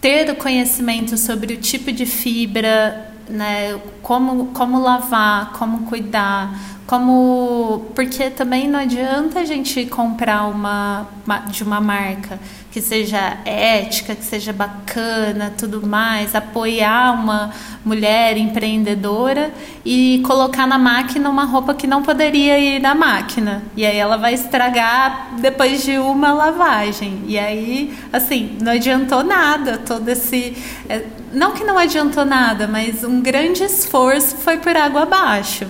ter 0.00 0.30
o 0.30 0.36
conhecimento 0.36 1.16
sobre 1.18 1.54
o 1.54 1.56
tipo 1.58 1.92
de 1.92 2.06
fibra, 2.06 3.12
né, 3.28 3.78
como 4.02 4.46
como 4.46 4.80
lavar, 4.80 5.52
como 5.52 5.86
cuidar, 5.86 6.79
como 6.90 7.86
porque 7.94 8.30
também 8.30 8.68
não 8.68 8.80
adianta 8.80 9.38
a 9.38 9.44
gente 9.44 9.86
comprar 9.86 10.48
uma, 10.48 11.06
de 11.46 11.62
uma 11.62 11.80
marca 11.80 12.40
que 12.72 12.80
seja 12.80 13.38
ética, 13.44 14.16
que 14.16 14.24
seja 14.24 14.52
bacana, 14.52 15.54
tudo 15.56 15.86
mais, 15.86 16.34
apoiar 16.34 17.12
uma 17.12 17.52
mulher 17.84 18.36
empreendedora 18.36 19.52
e 19.84 20.20
colocar 20.26 20.66
na 20.66 20.78
máquina 20.78 21.30
uma 21.30 21.44
roupa 21.44 21.74
que 21.74 21.86
não 21.86 22.02
poderia 22.02 22.58
ir 22.58 22.80
na 22.80 22.92
máquina. 22.92 23.62
E 23.76 23.86
aí 23.86 23.96
ela 23.96 24.16
vai 24.16 24.34
estragar 24.34 25.36
depois 25.40 25.84
de 25.84 25.96
uma 25.96 26.32
lavagem. 26.32 27.22
E 27.28 27.38
aí, 27.38 27.96
assim, 28.12 28.58
não 28.60 28.72
adiantou 28.72 29.22
nada 29.22 29.78
todo 29.78 30.08
esse 30.08 30.56
é, 30.88 31.04
não 31.32 31.52
que 31.52 31.62
não 31.62 31.78
adiantou 31.78 32.24
nada, 32.24 32.66
mas 32.66 33.04
um 33.04 33.20
grande 33.20 33.62
esforço 33.62 34.36
foi 34.38 34.56
por 34.58 34.76
água 34.76 35.02
abaixo. 35.02 35.68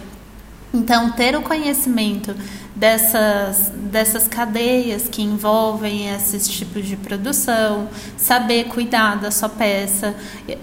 Então, 0.72 1.11
ter 1.11 1.37
o 1.37 1.42
conhecimento 1.42 2.35
dessas, 2.76 3.72
dessas 3.74 4.28
cadeias 4.28 5.09
que 5.09 5.20
envolvem 5.20 6.09
esses 6.14 6.48
tipos 6.48 6.87
de 6.87 6.96
produção, 6.96 7.88
saber 8.16 8.64
cuidar 8.64 9.16
da 9.16 9.30
sua 9.30 9.48
peça, 9.48 10.14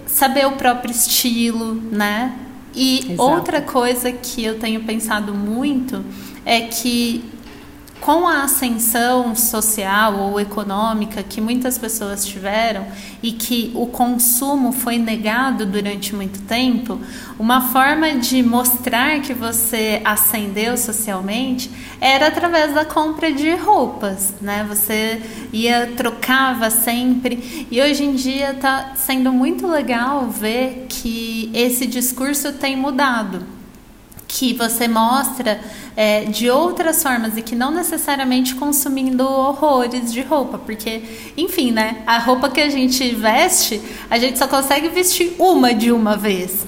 saber 0.06 0.46
o 0.46 0.52
próprio 0.52 0.90
estilo, 0.90 1.74
né? 1.74 2.34
E 2.74 3.12
Exato. 3.12 3.22
outra 3.22 3.60
coisa 3.60 4.10
que 4.10 4.44
eu 4.44 4.58
tenho 4.58 4.82
pensado 4.84 5.34
muito 5.34 6.04
é 6.44 6.62
que 6.62 7.24
com 8.00 8.26
a 8.26 8.44
ascensão 8.44 9.34
social 9.34 10.18
ou 10.18 10.40
econômica 10.40 11.22
que 11.22 11.40
muitas 11.40 11.76
pessoas 11.76 12.24
tiveram 12.24 12.86
e 13.22 13.32
que 13.32 13.72
o 13.74 13.86
consumo 13.86 14.72
foi 14.72 14.98
negado 14.98 15.66
durante 15.66 16.14
muito 16.14 16.40
tempo, 16.42 17.00
uma 17.38 17.60
forma 17.60 18.16
de 18.16 18.42
mostrar 18.42 19.20
que 19.20 19.34
você 19.34 20.00
ascendeu 20.04 20.76
socialmente 20.76 21.70
era 22.00 22.28
através 22.28 22.74
da 22.74 22.84
compra 22.84 23.32
de 23.32 23.54
roupas, 23.56 24.34
né? 24.40 24.64
Você 24.68 25.20
ia 25.52 25.92
trocava 25.96 26.70
sempre 26.70 27.66
e 27.70 27.80
hoje 27.80 28.04
em 28.04 28.14
dia 28.14 28.52
está 28.52 28.92
sendo 28.94 29.32
muito 29.32 29.66
legal 29.66 30.28
ver 30.28 30.86
que 30.88 31.50
esse 31.52 31.86
discurso 31.86 32.52
tem 32.52 32.76
mudado 32.76 33.57
que 34.28 34.52
você 34.52 34.86
mostra 34.86 35.58
é, 35.96 36.26
de 36.26 36.50
outras 36.50 37.02
formas 37.02 37.36
e 37.36 37.42
que 37.42 37.56
não 37.56 37.70
necessariamente 37.70 38.54
consumindo 38.54 39.24
horrores 39.24 40.12
de 40.12 40.20
roupa, 40.20 40.58
porque, 40.58 41.02
enfim, 41.36 41.72
né? 41.72 42.02
A 42.06 42.18
roupa 42.18 42.50
que 42.50 42.60
a 42.60 42.68
gente 42.68 43.14
veste, 43.14 43.80
a 44.10 44.18
gente 44.18 44.38
só 44.38 44.46
consegue 44.46 44.88
vestir 44.90 45.34
uma 45.38 45.74
de 45.74 45.90
uma 45.90 46.16
vez. 46.16 46.66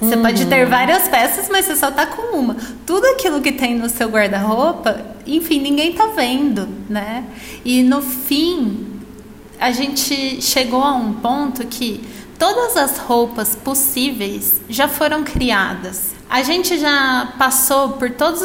Você 0.00 0.14
uhum. 0.14 0.22
pode 0.22 0.46
ter 0.46 0.64
várias 0.64 1.08
peças, 1.08 1.48
mas 1.50 1.66
você 1.66 1.76
só 1.76 1.90
tá 1.90 2.06
com 2.06 2.38
uma. 2.38 2.56
Tudo 2.86 3.04
aquilo 3.06 3.42
que 3.42 3.52
tem 3.52 3.74
no 3.74 3.88
seu 3.90 4.08
guarda-roupa, 4.08 5.04
enfim, 5.26 5.60
ninguém 5.60 5.92
tá 5.92 6.06
vendo, 6.16 6.66
né? 6.88 7.24
E 7.64 7.82
no 7.82 8.00
fim, 8.00 8.86
a 9.60 9.70
gente 9.72 10.40
chegou 10.40 10.82
a 10.82 10.94
um 10.94 11.12
ponto 11.14 11.66
que 11.66 12.00
todas 12.40 12.74
as 12.74 12.96
roupas 12.96 13.54
possíveis 13.54 14.62
já 14.66 14.88
foram 14.88 15.22
criadas. 15.22 16.14
A 16.28 16.42
gente 16.42 16.78
já 16.78 17.34
passou 17.38 17.90
por 17.90 18.10
todos 18.12 18.40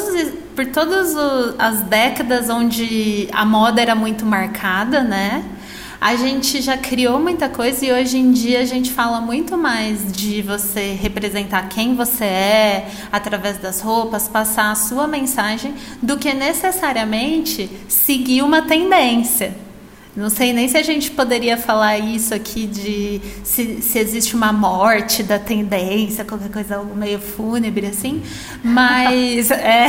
por 0.53 0.65
todas 0.67 1.15
as 1.57 1.81
décadas 1.83 2.49
onde 2.49 3.29
a 3.31 3.45
moda 3.45 3.81
era 3.81 3.95
muito 3.95 4.25
marcada, 4.25 5.01
né? 5.01 5.43
A 5.99 6.15
gente 6.17 6.61
já 6.61 6.77
criou 6.77 7.19
muita 7.19 7.47
coisa 7.47 7.85
e 7.85 7.91
hoje 7.91 8.17
em 8.17 8.31
dia 8.31 8.59
a 8.59 8.65
gente 8.65 8.91
fala 8.91 9.21
muito 9.21 9.57
mais 9.57 10.11
de 10.11 10.41
você 10.41 10.91
representar 10.93 11.67
quem 11.69 11.95
você 11.95 12.25
é 12.25 12.91
através 13.11 13.57
das 13.57 13.81
roupas, 13.81 14.27
passar 14.27 14.71
a 14.71 14.75
sua 14.75 15.07
mensagem, 15.07 15.73
do 16.01 16.17
que 16.17 16.33
necessariamente 16.33 17.69
seguir 17.87 18.43
uma 18.43 18.61
tendência. 18.61 19.64
Não 20.15 20.29
sei 20.29 20.53
nem 20.53 20.67
se 20.67 20.77
a 20.77 20.81
gente 20.81 21.11
poderia 21.11 21.57
falar 21.57 21.97
isso 21.97 22.33
aqui 22.33 22.65
de 22.65 23.21
se, 23.43 23.81
se 23.81 23.99
existe 23.99 24.33
uma 24.33 24.53
morte 24.53 25.21
da 25.21 25.37
tendência, 25.37 26.23
qualquer 26.23 26.49
coisa 26.49 26.81
meio 26.83 27.19
fúnebre 27.19 27.87
assim, 27.87 28.23
mas 28.63 29.51
é, 29.51 29.87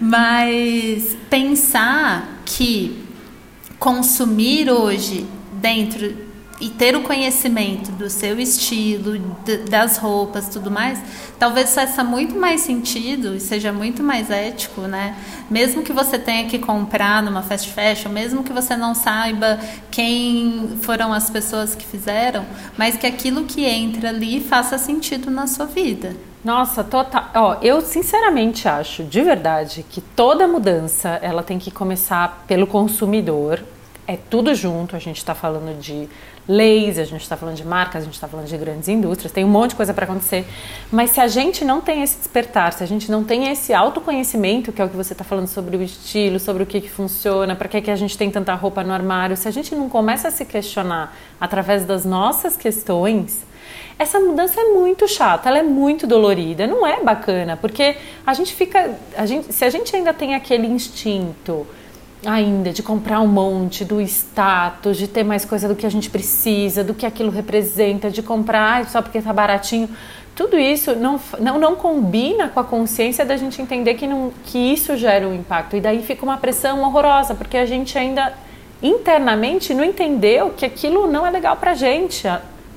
mas 0.00 1.16
pensar 1.28 2.40
que 2.44 3.02
consumir 3.80 4.70
hoje 4.70 5.26
dentro 5.54 6.31
e 6.62 6.70
ter 6.70 6.94
o 6.94 7.02
conhecimento 7.02 7.90
do 7.90 8.08
seu 8.08 8.38
estilo, 8.38 9.18
das 9.68 9.98
roupas, 9.98 10.48
tudo 10.48 10.70
mais, 10.70 10.96
talvez 11.36 11.74
faça 11.74 12.04
muito 12.04 12.36
mais 12.36 12.60
sentido 12.60 13.34
e 13.34 13.40
seja 13.40 13.72
muito 13.72 14.00
mais 14.00 14.30
ético, 14.30 14.82
né? 14.82 15.16
Mesmo 15.50 15.82
que 15.82 15.92
você 15.92 16.20
tenha 16.20 16.48
que 16.48 16.60
comprar 16.60 17.20
numa 17.20 17.42
fast 17.42 17.68
fashion, 17.68 18.12
mesmo 18.12 18.44
que 18.44 18.52
você 18.52 18.76
não 18.76 18.94
saiba 18.94 19.58
quem 19.90 20.78
foram 20.82 21.12
as 21.12 21.28
pessoas 21.28 21.74
que 21.74 21.84
fizeram, 21.84 22.46
mas 22.78 22.96
que 22.96 23.08
aquilo 23.08 23.42
que 23.42 23.64
entra 23.64 24.10
ali 24.10 24.40
faça 24.40 24.78
sentido 24.78 25.32
na 25.32 25.48
sua 25.48 25.66
vida. 25.66 26.14
Nossa, 26.44 26.84
total. 26.84 27.28
Ó, 27.34 27.56
eu 27.60 27.80
sinceramente 27.80 28.68
acho, 28.68 29.02
de 29.02 29.20
verdade, 29.20 29.84
que 29.88 30.00
toda 30.00 30.46
mudança 30.46 31.18
ela 31.22 31.42
tem 31.42 31.58
que 31.58 31.72
começar 31.72 32.44
pelo 32.46 32.68
consumidor. 32.68 33.60
É 34.12 34.18
tudo 34.28 34.54
junto. 34.54 34.94
A 34.94 34.98
gente 34.98 35.16
está 35.16 35.34
falando 35.34 35.78
de 35.80 36.06
leis, 36.46 36.98
a 36.98 37.04
gente 37.04 37.22
está 37.22 37.34
falando 37.34 37.56
de 37.56 37.64
marcas, 37.64 38.02
a 38.02 38.04
gente 38.04 38.14
está 38.14 38.28
falando 38.28 38.46
de 38.46 38.56
grandes 38.58 38.86
indústrias, 38.88 39.32
tem 39.32 39.42
um 39.42 39.48
monte 39.48 39.70
de 39.70 39.76
coisa 39.76 39.94
para 39.94 40.04
acontecer. 40.04 40.44
Mas 40.90 41.12
se 41.12 41.20
a 41.20 41.26
gente 41.26 41.64
não 41.64 41.80
tem 41.80 42.02
esse 42.02 42.18
despertar, 42.18 42.74
se 42.74 42.84
a 42.84 42.86
gente 42.86 43.10
não 43.10 43.24
tem 43.24 43.48
esse 43.48 43.72
autoconhecimento, 43.72 44.70
que 44.70 44.82
é 44.82 44.84
o 44.84 44.88
que 44.90 44.96
você 44.96 45.14
está 45.14 45.24
falando 45.24 45.46
sobre 45.46 45.78
o 45.78 45.82
estilo, 45.82 46.38
sobre 46.38 46.62
o 46.62 46.66
que, 46.66 46.82
que 46.82 46.90
funciona, 46.90 47.56
para 47.56 47.68
que, 47.68 47.80
que 47.80 47.90
a 47.90 47.96
gente 47.96 48.18
tem 48.18 48.30
tanta 48.30 48.52
roupa 48.54 48.84
no 48.84 48.92
armário, 48.92 49.34
se 49.34 49.48
a 49.48 49.50
gente 49.50 49.74
não 49.74 49.88
começa 49.88 50.28
a 50.28 50.30
se 50.30 50.44
questionar 50.44 51.16
através 51.40 51.86
das 51.86 52.04
nossas 52.04 52.54
questões, 52.54 53.46
essa 53.98 54.20
mudança 54.20 54.60
é 54.60 54.64
muito 54.64 55.08
chata, 55.08 55.48
ela 55.48 55.58
é 55.58 55.62
muito 55.62 56.06
dolorida, 56.06 56.66
não 56.66 56.86
é 56.86 57.02
bacana, 57.02 57.56
porque 57.56 57.96
a 58.26 58.34
gente 58.34 58.54
fica, 58.54 58.94
a 59.16 59.24
gente, 59.24 59.54
se 59.54 59.64
a 59.64 59.70
gente 59.70 59.96
ainda 59.96 60.12
tem 60.12 60.34
aquele 60.34 60.66
instinto 60.66 61.66
ainda 62.24 62.72
de 62.72 62.82
comprar 62.82 63.20
um 63.20 63.26
monte, 63.26 63.84
do 63.84 64.00
status, 64.00 64.96
de 64.96 65.08
ter 65.08 65.24
mais 65.24 65.44
coisa 65.44 65.68
do 65.68 65.74
que 65.74 65.86
a 65.86 65.90
gente 65.90 66.08
precisa, 66.08 66.84
do 66.84 66.94
que 66.94 67.04
aquilo 67.04 67.30
representa, 67.30 68.10
de 68.10 68.22
comprar 68.22 68.88
só 68.88 69.02
porque 69.02 69.18
está 69.18 69.32
baratinho. 69.32 69.88
Tudo 70.34 70.58
isso 70.58 70.94
não, 70.94 71.20
não, 71.38 71.58
não 71.58 71.76
combina 71.76 72.48
com 72.48 72.60
a 72.60 72.64
consciência 72.64 73.24
da 73.24 73.36
gente 73.36 73.60
entender 73.60 73.94
que, 73.94 74.06
não, 74.06 74.32
que 74.44 74.58
isso 74.58 74.96
gera 74.96 75.28
um 75.28 75.34
impacto. 75.34 75.76
E 75.76 75.80
daí 75.80 76.02
fica 76.02 76.24
uma 76.24 76.38
pressão 76.38 76.80
horrorosa, 76.82 77.34
porque 77.34 77.56
a 77.56 77.66
gente 77.66 77.98
ainda 77.98 78.32
internamente 78.82 79.74
não 79.74 79.84
entendeu 79.84 80.50
que 80.50 80.64
aquilo 80.64 81.06
não 81.06 81.26
é 81.26 81.30
legal 81.30 81.56
para 81.56 81.72
a 81.72 81.74
gente 81.74 82.26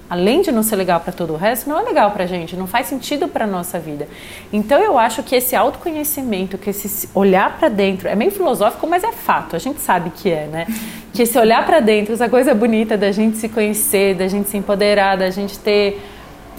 além 0.10 0.42
de 0.42 0.52
não 0.52 0.62
ser 0.62 0.76
legal 0.76 1.00
para 1.00 1.12
todo 1.12 1.34
o 1.34 1.38
resto, 1.38 1.70
não 1.70 1.80
é 1.80 1.84
legal 1.84 2.12
para 2.12 2.24
a 2.26 2.28
gente, 2.28 2.56
não 2.56 2.68
faz 2.68 2.88
sentido 2.88 3.28
para 3.28 3.48
nossa 3.48 3.80
vida. 3.80 4.08
Então 4.54 4.80
eu 4.82 4.98
acho 4.98 5.24
que 5.24 5.36
esse 5.36 5.56
autoconhecimento, 5.56 6.58
que 6.58 6.70
esse 6.70 7.10
olhar 7.14 7.58
para 7.58 7.70
dentro, 7.70 8.08
é 8.08 8.16
meio 8.16 8.32
filosófico, 8.32 8.86
mas 8.88 9.04
é 9.04 9.12
fato, 9.12 9.56
a 9.56 9.60
gente 9.60 9.82
sabe 9.82 10.12
que 10.12 10.30
é, 10.30 10.48
né? 10.48 10.68
Que 11.16 11.22
esse 11.22 11.40
olhar 11.40 11.66
para 11.66 11.80
dentro, 11.80 12.14
essa 12.14 12.28
coisa 12.28 12.54
bonita 12.54 12.98
da 12.98 13.10
gente 13.10 13.38
se 13.38 13.48
conhecer, 13.48 14.16
da 14.16 14.28
gente 14.28 14.50
se 14.50 14.58
empoderar, 14.58 15.16
da 15.16 15.30
gente 15.30 15.58
ter 15.58 16.02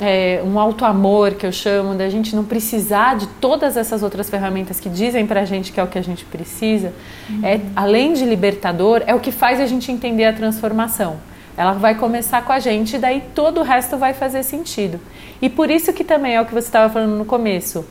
é, 0.01 0.43
um 0.43 0.59
auto 0.59 0.85
amor 0.85 1.35
que 1.35 1.47
eu 1.47 1.53
chamo, 1.53 1.95
da 1.95 2.09
gente 2.09 2.35
não 2.35 2.43
precisar 2.43 3.17
de 3.17 3.27
todas 3.27 3.77
essas 3.77 4.03
outras 4.03 4.31
ferramentas 4.31 4.81
que 4.81 4.89
dizem 4.89 5.27
para 5.27 5.41
a 5.41 5.45
gente 5.45 5.73
que 5.73 5.79
é 5.81 5.83
o 5.83 5.87
que 5.87 5.99
a 5.99 6.03
gente 6.03 6.25
precisa, 6.25 6.93
uhum. 7.29 7.41
é 7.45 7.61
além 7.75 8.15
de 8.15 8.25
libertador, 8.25 9.03
é 9.07 9.15
o 9.15 9.21
que 9.21 9.31
faz 9.31 9.61
a 9.61 9.67
gente 9.67 9.93
entender 9.93 10.25
a 10.25 10.33
transformação. 10.33 11.17
Ela 11.57 11.73
vai 11.73 11.95
começar 11.95 12.45
com 12.45 12.53
a 12.53 12.59
gente 12.59 12.97
e 12.97 12.99
daí 12.99 13.23
todo 13.35 13.61
o 13.61 13.63
resto 13.63 13.97
vai 13.97 14.13
fazer 14.13 14.43
sentido. 14.43 15.01
E 15.41 15.49
por 15.49 15.71
isso 15.71 15.93
que 15.93 16.05
também 16.05 16.35
é 16.35 16.41
o 16.41 16.45
que 16.45 16.53
você 16.53 16.67
estava 16.67 16.93
falando 16.93 17.17
no 17.17 17.25
começo. 17.25 17.85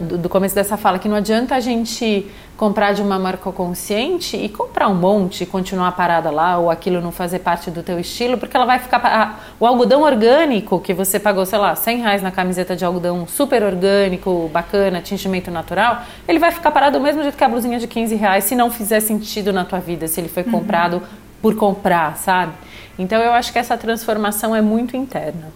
do 0.00 0.28
começo 0.28 0.54
dessa 0.54 0.76
fala, 0.76 0.98
que 0.98 1.08
não 1.08 1.16
adianta 1.16 1.54
a 1.56 1.60
gente 1.60 2.30
comprar 2.56 2.92
de 2.92 3.02
uma 3.02 3.18
marca 3.18 3.50
consciente 3.50 4.36
e 4.36 4.48
comprar 4.48 4.86
um 4.86 4.94
monte 4.94 5.42
e 5.42 5.46
continuar 5.46 5.90
parada 5.92 6.30
lá 6.30 6.58
ou 6.58 6.70
aquilo 6.70 7.00
não 7.00 7.10
fazer 7.10 7.40
parte 7.40 7.70
do 7.70 7.82
teu 7.82 7.98
estilo, 7.98 8.38
porque 8.38 8.56
ela 8.56 8.66
vai 8.66 8.78
ficar... 8.78 9.42
O 9.58 9.66
algodão 9.66 10.02
orgânico 10.02 10.78
que 10.78 10.94
você 10.94 11.18
pagou, 11.18 11.44
sei 11.44 11.58
lá, 11.58 11.74
100 11.74 11.98
reais 11.98 12.22
na 12.22 12.30
camiseta 12.30 12.76
de 12.76 12.84
algodão 12.84 13.26
super 13.26 13.64
orgânico, 13.64 14.48
bacana, 14.52 15.00
tingimento 15.00 15.50
natural, 15.50 16.02
ele 16.28 16.38
vai 16.38 16.52
ficar 16.52 16.70
parado 16.70 16.98
do 16.98 17.02
mesmo 17.02 17.22
jeito 17.22 17.36
que 17.36 17.42
a 17.42 17.48
blusinha 17.48 17.78
de 17.80 17.88
15 17.88 18.14
reais 18.14 18.44
se 18.44 18.54
não 18.54 18.70
fizer 18.70 19.00
sentido 19.00 19.52
na 19.52 19.64
tua 19.64 19.80
vida, 19.80 20.06
se 20.06 20.20
ele 20.20 20.28
foi 20.28 20.44
uhum. 20.44 20.52
comprado 20.52 20.96
uhum. 20.98 21.02
Por 21.42 21.56
comprar, 21.56 22.16
sabe? 22.16 22.52
Então 22.98 23.20
eu 23.20 23.32
acho 23.32 23.52
que 23.52 23.58
essa 23.58 23.76
transformação 23.76 24.56
é 24.56 24.62
muito 24.62 24.96
interna. 24.96 25.52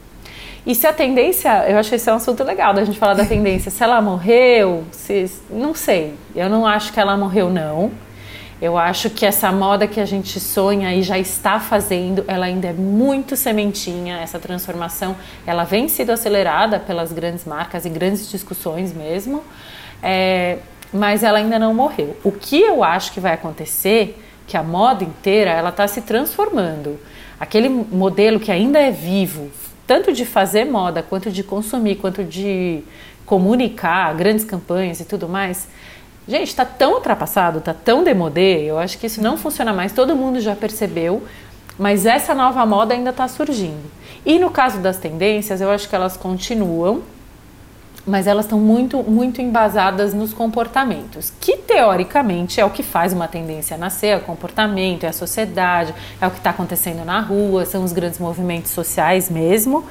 E 0.67 0.75
se 0.75 0.85
a 0.85 0.93
tendência, 0.93 1.65
eu 1.69 1.79
acho 1.79 1.89
que 1.89 1.95
esse 1.95 2.11
é 2.11 2.13
um 2.13 2.17
assunto 2.17 2.43
legal 2.43 2.75
da 2.75 2.85
gente 2.85 2.99
falar 2.99 3.15
da 3.15 3.25
tendência, 3.25 3.71
se 3.71 3.83
ela 3.85 4.03
morreu, 4.03 4.85
se, 4.91 5.31
não 5.49 5.75
sei. 5.75 6.15
Eu 6.35 6.51
não 6.51 6.67
acho 6.67 6.93
que 6.93 6.99
ela 6.99 7.17
morreu, 7.17 7.49
não. 7.49 7.93
Eu 8.61 8.77
acho 8.77 9.11
que 9.11 9.25
essa 9.25 9.53
moda 9.53 9.87
que 9.87 10.01
a 10.01 10.05
gente 10.05 10.41
sonha 10.41 10.93
e 10.93 11.03
já 11.03 11.19
está 11.19 11.61
fazendo, 11.61 12.25
ela 12.27 12.47
ainda 12.47 12.69
é 12.69 12.73
muito 12.73 13.37
sementinha, 13.37 14.17
essa 14.17 14.41
transformação, 14.41 15.15
ela 15.47 15.63
vem 15.63 15.89
sendo 15.89 16.11
acelerada 16.11 16.81
pelas 16.81 17.13
grandes 17.13 17.45
marcas 17.45 17.85
e 17.85 17.91
grandes 17.91 18.29
discussões 18.29 18.93
mesmo, 18.93 19.45
é, 20.03 20.59
mas 20.93 21.23
ela 21.23 21.39
ainda 21.39 21.59
não 21.59 21.75
morreu. 21.75 22.17
O 22.25 22.33
que 22.33 22.61
eu 22.61 22.83
acho 22.83 23.13
que 23.13 23.21
vai 23.21 23.35
acontecer, 23.35 24.19
que 24.47 24.57
a 24.57 24.63
moda 24.63 25.05
inteira, 25.05 25.51
ela 25.51 25.71
está 25.71 25.87
se 25.89 26.01
transformando. 26.03 26.99
Aquele 27.39 27.69
modelo 27.69 28.39
que 28.41 28.51
ainda 28.51 28.79
é 28.79 28.91
vivo, 28.91 29.51
tanto 29.87 30.13
de 30.13 30.25
fazer 30.25 30.65
moda, 30.65 31.03
quanto 31.03 31.31
de 31.31 31.43
consumir, 31.43 31.97
quanto 31.97 32.25
de 32.25 32.83
comunicar 33.25 34.15
grandes 34.15 34.45
campanhas 34.45 35.01
e 35.01 35.05
tudo 35.05 35.29
mais. 35.29 35.69
Gente, 36.29 36.49
está 36.49 36.65
tão 36.65 36.95
ultrapassado, 36.95 37.59
está 37.59 37.75
tão 37.75 38.03
demodé, 38.03 38.63
eu 38.63 38.79
acho 38.79 38.99
que 38.99 39.07
isso 39.07 39.23
não 39.23 39.37
funciona 39.37 39.73
mais, 39.73 39.93
todo 39.93 40.17
mundo 40.17 40.41
já 40.41 40.57
percebeu, 40.57 41.23
mas 41.79 42.07
essa 42.07 42.35
nova 42.35 42.65
moda 42.67 42.95
ainda 42.95 43.11
está 43.11 43.29
surgindo. 43.29 43.91
E 44.25 44.39
no 44.39 44.51
caso 44.51 44.79
das 44.79 44.97
tendências, 44.97 45.61
eu 45.61 45.71
acho 45.71 45.89
que 45.89 45.95
elas 45.95 46.17
continuam, 46.17 47.03
mas 48.07 48.27
elas 48.27 48.45
estão 48.45 48.59
muito, 48.61 49.03
muito 49.03 49.43
embasadas 49.43 50.15
nos 50.15 50.33
comportamentos, 50.33 51.33
que 51.41 51.57
teoricamente 51.57 52.61
é 52.61 52.65
o 52.65 52.71
que 52.71 52.83
faz 52.83 53.13
uma 53.13 53.27
tendência 53.27 53.77
nascer, 53.77 54.09
é 54.09 54.17
o 54.17 54.21
comportamento, 54.21 55.05
é 55.05 55.09
a 55.09 55.13
sociedade, 55.13 55.93
é 56.21 56.27
o 56.27 56.31
que 56.31 56.39
está 56.39 56.51
acontecendo 56.51 57.05
na 57.05 57.21
rua, 57.21 57.65
são 57.65 57.83
os 57.83 57.93
grandes 57.93 58.19
movimentos 58.19 58.71
sociais 58.71 59.29
mesmo 59.29 59.85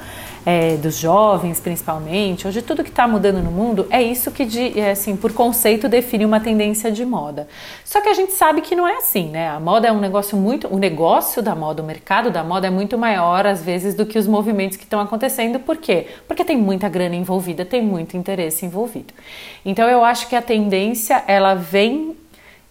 é, 0.46 0.76
dos 0.76 0.96
jovens 0.96 1.58
principalmente, 1.58 2.46
hoje 2.46 2.62
tudo 2.62 2.84
que 2.84 2.90
está 2.90 3.08
mudando 3.08 3.42
no 3.42 3.50
mundo 3.50 3.88
é 3.90 4.00
isso 4.00 4.30
que, 4.30 4.44
de, 4.44 4.78
é, 4.78 4.92
assim, 4.92 5.16
por 5.16 5.32
conceito, 5.32 5.88
define 5.88 6.24
uma 6.24 6.38
tendência 6.38 6.92
de 6.92 7.04
moda. 7.04 7.48
Só 7.84 8.00
que 8.00 8.08
a 8.08 8.14
gente 8.14 8.32
sabe 8.32 8.60
que 8.60 8.76
não 8.76 8.86
é 8.86 8.98
assim, 8.98 9.28
né? 9.28 9.48
A 9.48 9.58
moda 9.58 9.88
é 9.88 9.92
um 9.92 9.98
negócio 9.98 10.38
muito. 10.38 10.72
O 10.72 10.78
negócio 10.78 11.42
da 11.42 11.56
moda, 11.56 11.82
o 11.82 11.84
mercado 11.84 12.30
da 12.30 12.44
moda 12.44 12.68
é 12.68 12.70
muito 12.70 12.96
maior, 12.96 13.44
às 13.44 13.60
vezes, 13.64 13.96
do 13.96 14.06
que 14.06 14.16
os 14.16 14.28
movimentos 14.28 14.76
que 14.76 14.84
estão 14.84 15.00
acontecendo. 15.00 15.58
Por 15.58 15.78
quê? 15.78 16.06
Porque 16.28 16.44
tem 16.44 16.56
muita 16.56 16.88
grana 16.88 17.16
envolvida, 17.16 17.64
tem 17.64 17.82
muito 17.82 18.16
interesse 18.16 18.64
envolvido. 18.64 19.12
Então 19.64 19.88
eu 19.88 20.04
acho 20.04 20.28
que 20.28 20.36
a 20.36 20.42
tendência 20.42 21.24
ela 21.26 21.54
vem 21.54 22.16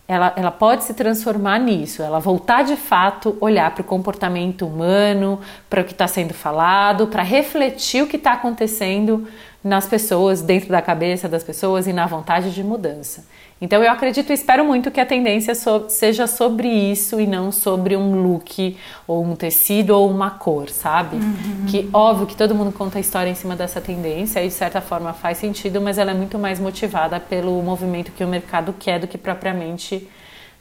ela, 0.07 0.33
ela 0.35 0.51
pode 0.51 0.83
se 0.83 0.93
transformar 0.93 1.59
nisso, 1.59 2.03
ela 2.03 2.19
voltar 2.19 2.63
de 2.63 2.75
fato, 2.75 3.35
olhar 3.41 3.73
para 3.73 3.81
o 3.81 3.85
comportamento 3.85 4.65
humano, 4.65 5.39
para 5.69 5.81
o 5.81 5.83
que 5.83 5.93
está 5.93 6.07
sendo 6.07 6.33
falado, 6.33 7.07
para 7.07 7.23
refletir 7.23 8.03
o 8.03 8.07
que 8.07 8.17
está 8.17 8.33
acontecendo 8.33 9.27
nas 9.63 9.87
pessoas, 9.87 10.43
dentro 10.43 10.69
da 10.69 10.81
cabeça 10.81 11.27
das 11.27 11.43
pessoas 11.43 11.87
e 11.87 11.93
na 11.93 12.05
vontade 12.05 12.51
de 12.51 12.63
mudança. 12.63 13.25
Então 13.61 13.81
eu 13.81 13.89
acredito 13.89 14.31
e 14.31 14.33
espero 14.33 14.65
muito 14.65 14.91
que 14.91 14.99
a 14.99 15.05
tendência 15.05 15.55
so 15.55 15.85
seja 15.87 16.27
sobre 16.27 16.67
isso 16.67 17.21
e 17.21 17.25
não 17.25 17.53
sobre 17.53 17.95
um 17.95 18.21
look 18.21 18.77
ou 19.07 19.23
um 19.23 19.33
tecido 19.33 19.91
ou 19.91 20.09
uma 20.09 20.29
cor, 20.29 20.69
sabe? 20.69 21.15
Uhum. 21.15 21.65
Que 21.65 21.89
óbvio 21.93 22.27
que 22.27 22.35
todo 22.35 22.53
mundo 22.53 22.73
conta 22.73 22.97
a 22.97 23.01
história 23.01 23.29
em 23.29 23.35
cima 23.35 23.55
dessa 23.55 23.79
tendência 23.79 24.43
e 24.43 24.49
de 24.49 24.53
certa 24.53 24.81
forma 24.81 25.13
faz 25.13 25.37
sentido, 25.37 25.79
mas 25.79 25.97
ela 25.97 26.11
é 26.11 26.13
muito 26.13 26.37
mais 26.37 26.59
motivada 26.59 27.17
pelo 27.17 27.61
movimento 27.63 28.11
que 28.11 28.25
o 28.25 28.27
mercado 28.27 28.75
quer 28.77 28.99
do 28.99 29.07
que 29.07 29.17
propriamente 29.17 30.05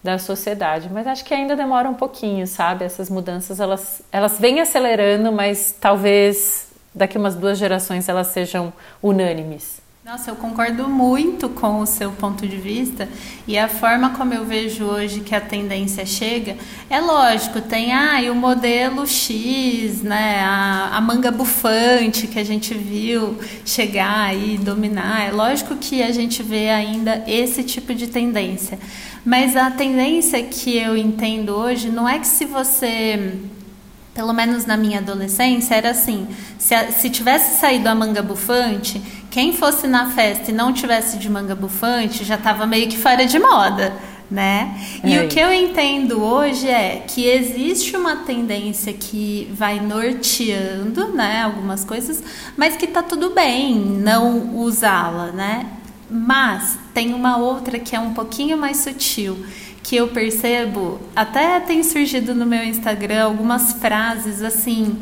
da 0.02 0.16
sociedade. 0.16 0.88
Mas 0.92 1.06
acho 1.08 1.24
que 1.24 1.34
ainda 1.34 1.56
demora 1.56 1.88
um 1.88 1.94
pouquinho, 1.94 2.46
sabe? 2.46 2.84
Essas 2.84 3.10
mudanças 3.10 3.58
elas 3.58 4.02
elas 4.12 4.38
vêm 4.38 4.60
acelerando, 4.60 5.32
mas 5.32 5.74
talvez 5.80 6.68
daqui 6.94 7.18
umas 7.18 7.34
duas 7.34 7.58
gerações 7.58 8.08
elas 8.08 8.28
sejam 8.28 8.72
unânimes. 9.02 9.83
Nossa, 10.04 10.30
eu 10.30 10.36
concordo 10.36 10.86
muito 10.86 11.48
com 11.48 11.80
o 11.80 11.86
seu 11.86 12.12
ponto 12.12 12.46
de 12.46 12.58
vista 12.58 13.08
e 13.48 13.56
a 13.56 13.68
forma 13.68 14.10
como 14.10 14.34
eu 14.34 14.44
vejo 14.44 14.84
hoje 14.84 15.20
que 15.20 15.34
a 15.34 15.40
tendência 15.40 16.04
chega 16.04 16.58
é 16.90 17.00
lógico, 17.00 17.62
tem 17.62 17.90
ah, 17.90 18.20
o 18.30 18.34
modelo 18.34 19.06
X, 19.06 20.02
né, 20.02 20.40
a, 20.44 20.90
a 20.92 21.00
manga 21.00 21.30
bufante 21.30 22.26
que 22.26 22.38
a 22.38 22.44
gente 22.44 22.74
viu 22.74 23.38
chegar 23.64 24.36
e 24.36 24.58
dominar. 24.58 25.26
É 25.26 25.32
lógico 25.32 25.74
que 25.74 26.02
a 26.02 26.12
gente 26.12 26.42
vê 26.42 26.68
ainda 26.68 27.24
esse 27.26 27.62
tipo 27.62 27.94
de 27.94 28.06
tendência, 28.06 28.78
mas 29.24 29.56
a 29.56 29.70
tendência 29.70 30.42
que 30.42 30.76
eu 30.76 30.94
entendo 30.98 31.54
hoje 31.54 31.88
não 31.88 32.06
é 32.06 32.18
que 32.18 32.26
se 32.26 32.44
você 32.44 33.38
pelo 34.14 34.32
menos 34.32 34.64
na 34.64 34.76
minha 34.76 35.00
adolescência, 35.00 35.74
era 35.74 35.90
assim: 35.90 36.28
se, 36.56 36.74
se 36.92 37.10
tivesse 37.10 37.58
saído 37.58 37.88
a 37.88 37.94
manga 37.94 38.22
bufante, 38.22 39.02
quem 39.34 39.52
fosse 39.52 39.88
na 39.88 40.12
festa 40.12 40.52
e 40.52 40.54
não 40.54 40.72
tivesse 40.72 41.18
de 41.18 41.28
manga 41.28 41.56
bufante 41.56 42.22
já 42.22 42.36
estava 42.36 42.68
meio 42.68 42.88
que 42.88 42.96
fora 42.96 43.26
de 43.26 43.36
moda, 43.36 43.92
né? 44.30 44.80
E 45.02 45.12
é 45.12 45.24
o 45.24 45.28
que 45.28 45.40
eu 45.40 45.52
entendo 45.52 46.22
hoje 46.22 46.68
é 46.68 47.02
que 47.04 47.26
existe 47.26 47.96
uma 47.96 48.14
tendência 48.18 48.92
que 48.92 49.50
vai 49.52 49.80
norteando, 49.80 51.08
né, 51.08 51.42
algumas 51.42 51.84
coisas, 51.84 52.22
mas 52.56 52.76
que 52.76 52.86
tá 52.86 53.02
tudo 53.02 53.30
bem 53.30 53.74
não 53.74 54.54
usá-la, 54.54 55.32
né? 55.32 55.66
Mas 56.08 56.78
tem 56.94 57.12
uma 57.12 57.36
outra 57.36 57.80
que 57.80 57.96
é 57.96 57.98
um 57.98 58.14
pouquinho 58.14 58.56
mais 58.56 58.76
sutil 58.76 59.44
que 59.82 59.96
eu 59.96 60.06
percebo, 60.08 61.00
até 61.14 61.58
tem 61.58 61.82
surgido 61.82 62.36
no 62.36 62.46
meu 62.46 62.62
Instagram 62.62 63.24
algumas 63.24 63.72
frases 63.72 64.42
assim. 64.42 64.96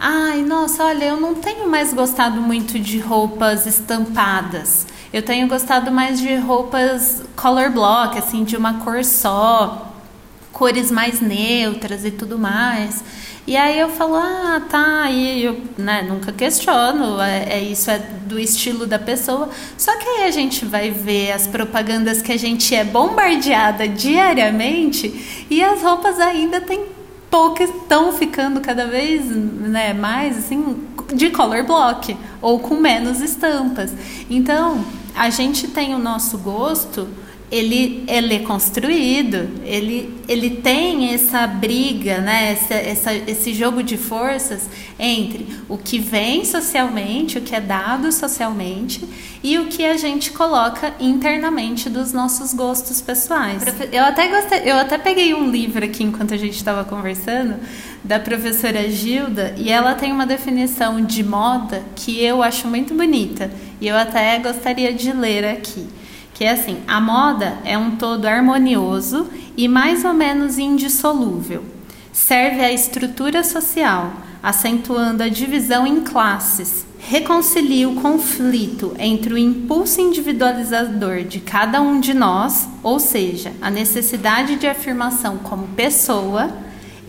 Ai, 0.00 0.42
nossa, 0.42 0.84
olha, 0.84 1.06
eu 1.06 1.20
não 1.20 1.34
tenho 1.34 1.68
mais 1.68 1.92
gostado 1.92 2.40
muito 2.40 2.78
de 2.78 3.00
roupas 3.00 3.66
estampadas. 3.66 4.86
Eu 5.12 5.22
tenho 5.22 5.48
gostado 5.48 5.90
mais 5.90 6.20
de 6.20 6.36
roupas 6.36 7.22
color 7.34 7.70
block, 7.70 8.16
assim, 8.16 8.44
de 8.44 8.56
uma 8.56 8.74
cor 8.74 9.04
só, 9.04 9.92
cores 10.52 10.92
mais 10.92 11.20
neutras 11.20 12.04
e 12.04 12.12
tudo 12.12 12.38
mais. 12.38 13.02
E 13.44 13.56
aí 13.56 13.80
eu 13.80 13.88
falo, 13.88 14.14
ah, 14.14 14.62
tá, 14.68 15.10
e 15.10 15.42
eu 15.42 15.60
né, 15.76 16.02
nunca 16.02 16.30
questiono, 16.30 17.20
é, 17.20 17.54
é, 17.54 17.60
isso 17.62 17.90
é 17.90 17.98
do 17.98 18.38
estilo 18.38 18.86
da 18.86 19.00
pessoa. 19.00 19.48
Só 19.76 19.96
que 19.96 20.06
aí 20.06 20.24
a 20.26 20.30
gente 20.30 20.64
vai 20.64 20.90
ver 20.92 21.32
as 21.32 21.48
propagandas 21.48 22.22
que 22.22 22.30
a 22.30 22.36
gente 22.36 22.72
é 22.72 22.84
bombardeada 22.84 23.88
diariamente 23.88 25.46
e 25.50 25.64
as 25.64 25.82
roupas 25.82 26.20
ainda 26.20 26.60
tem 26.60 26.97
poucas 27.30 27.70
estão 27.70 28.12
ficando 28.12 28.60
cada 28.60 28.86
vez 28.86 29.24
né, 29.26 29.92
mais 29.92 30.38
assim 30.38 30.76
de 31.14 31.30
color 31.30 31.64
block 31.64 32.16
ou 32.40 32.58
com 32.58 32.76
menos 32.76 33.20
estampas. 33.20 33.92
Então 34.28 34.84
a 35.14 35.30
gente 35.30 35.68
tem 35.68 35.94
o 35.94 35.98
nosso 35.98 36.38
gosto 36.38 37.08
ele, 37.50 38.04
ele 38.06 38.34
é 38.34 38.38
construído, 38.40 39.48
ele, 39.64 40.14
ele 40.28 40.50
tem 40.50 41.14
essa 41.14 41.46
briga, 41.46 42.18
né? 42.18 42.52
essa, 42.52 42.74
essa, 42.74 43.14
esse 43.14 43.54
jogo 43.54 43.82
de 43.82 43.96
forças 43.96 44.68
entre 44.98 45.46
o 45.68 45.78
que 45.78 45.98
vem 45.98 46.44
socialmente, 46.44 47.38
o 47.38 47.40
que 47.40 47.54
é 47.54 47.60
dado 47.60 48.12
socialmente 48.12 49.08
e 49.42 49.58
o 49.58 49.66
que 49.66 49.84
a 49.84 49.96
gente 49.96 50.30
coloca 50.32 50.92
internamente 51.00 51.88
dos 51.88 52.12
nossos 52.12 52.52
gostos 52.52 53.00
pessoais. 53.00 53.62
Eu 53.92 54.04
até, 54.04 54.28
gostei, 54.28 54.70
eu 54.70 54.76
até 54.76 54.98
peguei 54.98 55.32
um 55.32 55.50
livro 55.50 55.82
aqui 55.84 56.04
enquanto 56.04 56.34
a 56.34 56.38
gente 56.38 56.56
estava 56.56 56.84
conversando, 56.84 57.56
da 58.04 58.20
professora 58.20 58.88
Gilda, 58.88 59.54
e 59.56 59.70
ela 59.70 59.94
tem 59.94 60.12
uma 60.12 60.24
definição 60.24 61.04
de 61.04 61.22
moda 61.24 61.82
que 61.96 62.22
eu 62.22 62.42
acho 62.42 62.68
muito 62.68 62.94
bonita, 62.94 63.50
e 63.80 63.88
eu 63.88 63.96
até 63.96 64.38
gostaria 64.38 64.92
de 64.92 65.12
ler 65.12 65.44
aqui 65.44 65.86
que 66.38 66.44
é 66.44 66.52
assim: 66.52 66.78
a 66.86 67.00
moda 67.00 67.58
é 67.64 67.76
um 67.76 67.96
todo 67.96 68.26
harmonioso 68.26 69.28
e 69.56 69.66
mais 69.66 70.04
ou 70.04 70.14
menos 70.14 70.56
indissolúvel. 70.56 71.64
Serve 72.12 72.60
à 72.60 72.72
estrutura 72.72 73.42
social, 73.42 74.12
acentuando 74.40 75.24
a 75.24 75.28
divisão 75.28 75.84
em 75.84 76.00
classes, 76.00 76.86
reconcilia 77.00 77.88
o 77.88 77.96
conflito 77.96 78.94
entre 79.00 79.34
o 79.34 79.38
impulso 79.38 80.00
individualizador 80.00 81.24
de 81.24 81.40
cada 81.40 81.82
um 81.82 81.98
de 81.98 82.14
nós, 82.14 82.68
ou 82.84 83.00
seja, 83.00 83.52
a 83.60 83.68
necessidade 83.68 84.54
de 84.56 84.68
afirmação 84.68 85.38
como 85.38 85.66
pessoa, 85.68 86.52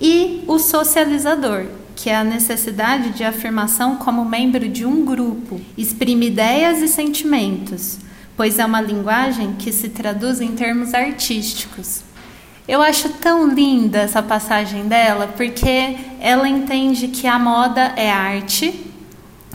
e 0.01 0.43
o 0.47 0.57
socializador, 0.57 1.67
que 1.95 2.09
é 2.09 2.15
a 2.15 2.23
necessidade 2.23 3.11
de 3.11 3.23
afirmação 3.23 3.97
como 3.97 4.25
membro 4.25 4.67
de 4.67 4.87
um 4.87 5.05
grupo, 5.05 5.61
exprime 5.77 6.27
ideias 6.27 6.81
e 6.81 6.87
sentimentos 6.87 8.08
pois 8.39 8.57
é 8.57 8.65
uma 8.65 8.79
linguagem 8.79 9.55
que 9.55 9.69
se 9.69 9.89
traduz 9.89 10.39
em 10.39 10.55
termos 10.55 10.93
artísticos. 10.93 12.03
Eu 12.65 12.81
acho 12.81 13.09
tão 13.09 13.49
linda 13.49 13.97
essa 13.97 14.23
passagem 14.23 14.87
dela, 14.87 15.27
porque 15.35 15.97
ela 16.21 16.47
entende 16.47 17.09
que 17.09 17.27
a 17.27 17.37
moda 17.37 17.91
é 17.97 18.09
arte, 18.09 18.89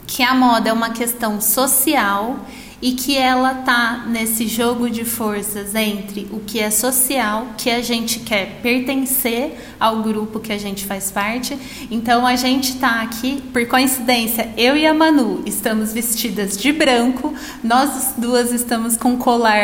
que 0.07 0.23
a 0.23 0.35
moda 0.35 0.69
é 0.69 0.73
uma 0.75 0.91
questão 0.91 1.41
social 1.41 2.41
e 2.85 2.93
que 2.93 3.17
ela 3.17 3.55
tá 3.55 4.05
nesse 4.07 4.47
jogo 4.47 4.91
de 4.91 5.07
forças 5.07 5.75
entre 5.75 6.29
o 6.31 6.41
que 6.41 6.61
é 6.61 6.71
social, 6.71 7.47
que 7.57 7.71
a 7.71 7.81
gente 7.81 8.21
quer 8.21 8.61
pertencer 8.61 9.59
ao 9.81 10.03
grupo 10.03 10.39
que 10.39 10.53
a 10.53 10.59
gente 10.59 10.85
faz 10.85 11.11
parte. 11.11 11.59
Então 11.91 12.27
a 12.27 12.37
gente 12.37 12.77
tá 12.77 13.01
aqui, 13.01 13.41
por 13.55 13.67
coincidência, 13.67 14.53
eu 14.55 14.77
e 14.77 14.87
a 14.87 14.93
Manu 14.93 15.43
estamos 15.47 15.95
vestidas 15.95 16.59
de 16.59 16.73
branco, 16.73 17.33
nós 17.63 18.13
duas 18.19 18.53
estamos 18.53 18.99
com 18.99 19.17
colar 19.17 19.57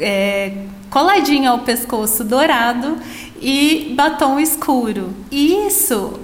é, 0.00 0.64
coladinho 0.90 1.48
ao 1.52 1.60
pescoço 1.60 2.24
dourado 2.24 2.96
e 3.40 3.94
batom 3.96 4.40
escuro. 4.40 5.14
E 5.30 5.68
isso 5.68 6.18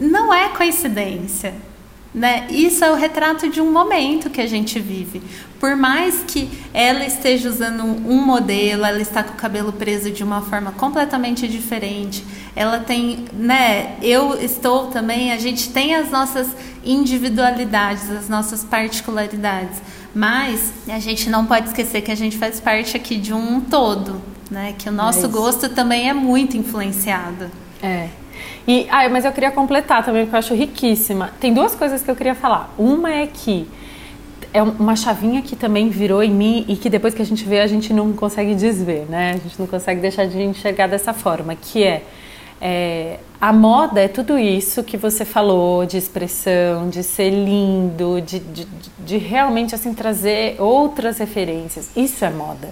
não 0.00 0.32
é 0.32 0.48
coincidência. 0.48 1.69
Né? 2.12 2.48
Isso 2.50 2.84
é 2.84 2.90
o 2.90 2.96
retrato 2.96 3.48
de 3.48 3.60
um 3.60 3.70
momento 3.70 4.30
que 4.30 4.40
a 4.40 4.46
gente 4.46 4.80
vive. 4.80 5.22
Por 5.60 5.76
mais 5.76 6.24
que 6.26 6.50
ela 6.74 7.04
esteja 7.04 7.48
usando 7.48 7.84
um 7.84 8.20
modelo, 8.20 8.84
ela 8.84 9.00
está 9.00 9.22
com 9.22 9.34
o 9.34 9.36
cabelo 9.36 9.72
preso 9.72 10.10
de 10.10 10.24
uma 10.24 10.42
forma 10.42 10.72
completamente 10.72 11.46
diferente. 11.46 12.24
Ela 12.56 12.80
tem, 12.80 13.26
né? 13.32 13.96
Eu 14.02 14.42
estou 14.42 14.88
também. 14.88 15.30
A 15.30 15.38
gente 15.38 15.70
tem 15.70 15.94
as 15.94 16.10
nossas 16.10 16.48
individualidades, 16.84 18.10
as 18.10 18.28
nossas 18.28 18.64
particularidades. 18.64 19.80
Mas 20.12 20.72
a 20.88 20.98
gente 20.98 21.30
não 21.30 21.46
pode 21.46 21.68
esquecer 21.68 22.00
que 22.00 22.10
a 22.10 22.16
gente 22.16 22.36
faz 22.36 22.58
parte 22.58 22.96
aqui 22.96 23.16
de 23.16 23.32
um 23.32 23.60
todo, 23.60 24.20
né? 24.50 24.74
Que 24.76 24.88
o 24.88 24.92
nosso 24.92 25.26
é 25.26 25.28
gosto 25.28 25.68
também 25.68 26.08
é 26.08 26.12
muito 26.14 26.56
influenciado. 26.56 27.48
É. 27.80 28.08
E, 28.66 28.86
ah, 28.90 29.08
mas 29.08 29.24
eu 29.24 29.32
queria 29.32 29.50
completar 29.50 30.04
também, 30.04 30.22
porque 30.22 30.36
eu 30.36 30.38
acho 30.38 30.54
riquíssima. 30.54 31.30
Tem 31.40 31.52
duas 31.52 31.74
coisas 31.74 32.02
que 32.02 32.10
eu 32.10 32.16
queria 32.16 32.34
falar. 32.34 32.72
Uma 32.78 33.12
é 33.12 33.26
que 33.26 33.68
é 34.52 34.62
uma 34.62 34.96
chavinha 34.96 35.42
que 35.42 35.54
também 35.54 35.88
virou 35.88 36.22
em 36.22 36.30
mim 36.30 36.64
e 36.68 36.76
que 36.76 36.90
depois 36.90 37.14
que 37.14 37.22
a 37.22 37.24
gente 37.24 37.44
vê 37.44 37.60
a 37.60 37.66
gente 37.66 37.92
não 37.92 38.12
consegue 38.12 38.54
desver, 38.54 39.06
né? 39.08 39.30
A 39.30 39.36
gente 39.36 39.58
não 39.58 39.66
consegue 39.66 40.00
deixar 40.00 40.26
de 40.26 40.42
enxergar 40.42 40.88
dessa 40.88 41.12
forma, 41.12 41.54
que 41.54 41.84
é, 41.84 42.02
é 42.60 43.18
a 43.40 43.52
moda 43.52 44.00
é 44.00 44.08
tudo 44.08 44.38
isso 44.38 44.82
que 44.82 44.96
você 44.96 45.24
falou 45.24 45.86
de 45.86 45.96
expressão, 45.96 46.90
de 46.90 47.02
ser 47.02 47.30
lindo, 47.30 48.20
de, 48.20 48.38
de, 48.40 48.68
de 48.98 49.18
realmente 49.18 49.74
assim 49.74 49.94
trazer 49.94 50.60
outras 50.60 51.18
referências. 51.18 51.90
Isso 51.96 52.24
é 52.24 52.30
moda. 52.30 52.68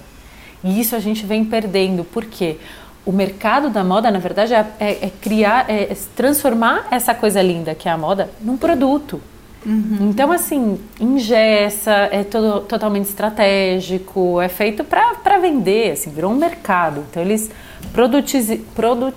E 0.63 0.81
isso 0.81 0.97
a 0.97 0.99
gente 0.99 1.25
vem 1.25 1.45
perdendo. 1.45 2.05
Por 2.05 2.25
quê? 2.25 2.59
O 3.05 3.13
mercado 3.13 3.71
da 3.71 3.83
moda, 3.83 4.11
na 4.11 4.19
verdade, 4.19 4.55
é, 4.55 4.67
é, 4.79 5.07
é 5.07 5.13
criar, 5.21 5.65
é, 5.69 5.85
é, 5.85 5.97
transformar 6.15 6.89
essa 6.91 7.15
coisa 7.15 7.41
linda 7.41 7.75
que 7.75 7.89
é 7.89 7.93
a 7.93 7.99
moda 7.99 8.31
num 8.41 8.57
produto. 8.57 9.21
Uhum. 9.65 10.11
Então, 10.11 10.31
assim, 10.31 10.79
ingessa, 11.01 11.93
é 12.13 12.23
todo, 12.23 12.61
totalmente 12.61 13.07
estratégico, 13.07 14.41
é 14.41 14.49
feito 14.49 14.85
para 14.85 15.39
vender, 15.39 15.93
assim, 15.93 16.11
virou 16.11 16.33
um 16.33 16.37
mercado. 16.37 17.05
Então, 17.11 17.23
eles 17.23 17.51
produtiz, 17.93 18.61
produ, 18.75 19.13